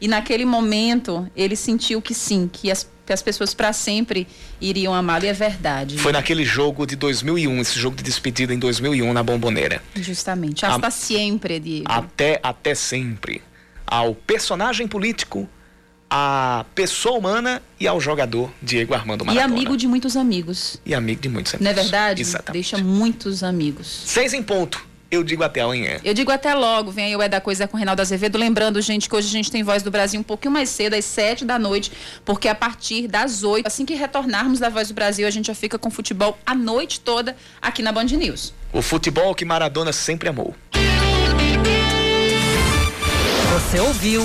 E 0.00 0.08
naquele 0.08 0.44
momento 0.44 1.30
ele 1.36 1.54
sentiu 1.54 2.00
que 2.00 2.14
sim, 2.14 2.48
que 2.50 2.70
as, 2.70 2.90
que 3.04 3.12
as 3.12 3.22
pessoas 3.22 3.52
para 3.54 3.72
sempre 3.72 4.26
iriam 4.60 4.94
amá-lo 4.94 5.24
e 5.24 5.28
é 5.28 5.32
verdade. 5.32 5.98
Foi 5.98 6.12
naquele 6.12 6.44
jogo 6.44 6.86
de 6.86 6.96
2001, 6.96 7.60
esse 7.60 7.78
jogo 7.78 7.96
de 7.96 8.02
despedida 8.02 8.54
em 8.54 8.58
2001 8.58 9.12
na 9.12 9.22
Bomboneira. 9.22 9.82
Justamente, 9.94 10.64
hasta 10.64 10.86
a, 10.86 10.90
sempre, 10.90 11.60
Diego. 11.60 11.84
Até 11.86 12.40
até 12.42 12.74
sempre. 12.74 13.42
Ao 13.86 14.14
personagem 14.14 14.88
político 14.88 15.48
à 16.10 16.66
pessoa 16.74 17.16
humana 17.16 17.62
e 17.78 17.86
ao 17.86 18.00
jogador 18.00 18.50
Diego 18.60 18.92
Armando 18.92 19.24
Maradona. 19.24 19.54
E 19.54 19.58
amigo 19.58 19.76
de 19.76 19.86
muitos 19.86 20.16
amigos. 20.16 20.76
E 20.84 20.92
amigo 20.92 21.22
de 21.22 21.28
muitos 21.28 21.54
amigos. 21.54 21.64
Não 21.64 21.70
é 21.70 21.82
verdade? 21.82 22.20
Exatamente. 22.20 22.52
Deixa 22.52 22.78
muitos 22.78 23.44
amigos. 23.44 24.02
Seis 24.06 24.34
em 24.34 24.42
ponto. 24.42 24.90
Eu 25.10 25.24
digo 25.24 25.42
até 25.42 25.60
amanhã. 25.60 25.98
Eu 26.04 26.14
digo 26.14 26.30
até 26.30 26.54
logo. 26.54 26.92
Vem 26.92 27.06
aí 27.06 27.16
o 27.16 27.22
É 27.22 27.28
da 27.28 27.40
Coisa 27.40 27.66
com 27.66 27.76
o 27.76 27.78
Reinaldo 27.78 28.00
Azevedo. 28.00 28.38
Lembrando, 28.38 28.80
gente, 28.80 29.08
que 29.08 29.16
hoje 29.16 29.26
a 29.26 29.30
gente 29.30 29.50
tem 29.50 29.62
Voz 29.62 29.82
do 29.82 29.90
Brasil 29.90 30.20
um 30.20 30.22
pouquinho 30.22 30.52
mais 30.52 30.68
cedo, 30.68 30.94
às 30.94 31.04
sete 31.04 31.44
da 31.44 31.58
noite, 31.58 31.90
porque 32.24 32.46
a 32.46 32.54
partir 32.54 33.08
das 33.08 33.42
oito, 33.42 33.66
assim 33.66 33.84
que 33.84 33.94
retornarmos 33.94 34.60
da 34.60 34.68
Voz 34.68 34.86
do 34.88 34.94
Brasil, 34.94 35.26
a 35.26 35.30
gente 35.30 35.46
já 35.46 35.54
fica 35.54 35.76
com 35.78 35.90
futebol 35.90 36.38
a 36.46 36.54
noite 36.54 37.00
toda 37.00 37.36
aqui 37.60 37.82
na 37.82 37.90
Band 37.90 38.04
News. 38.04 38.54
O 38.72 38.82
futebol 38.82 39.34
que 39.34 39.44
Maradona 39.44 39.92
sempre 39.92 40.28
amou. 40.28 40.54
Você 43.52 43.80
ouviu 43.80 44.24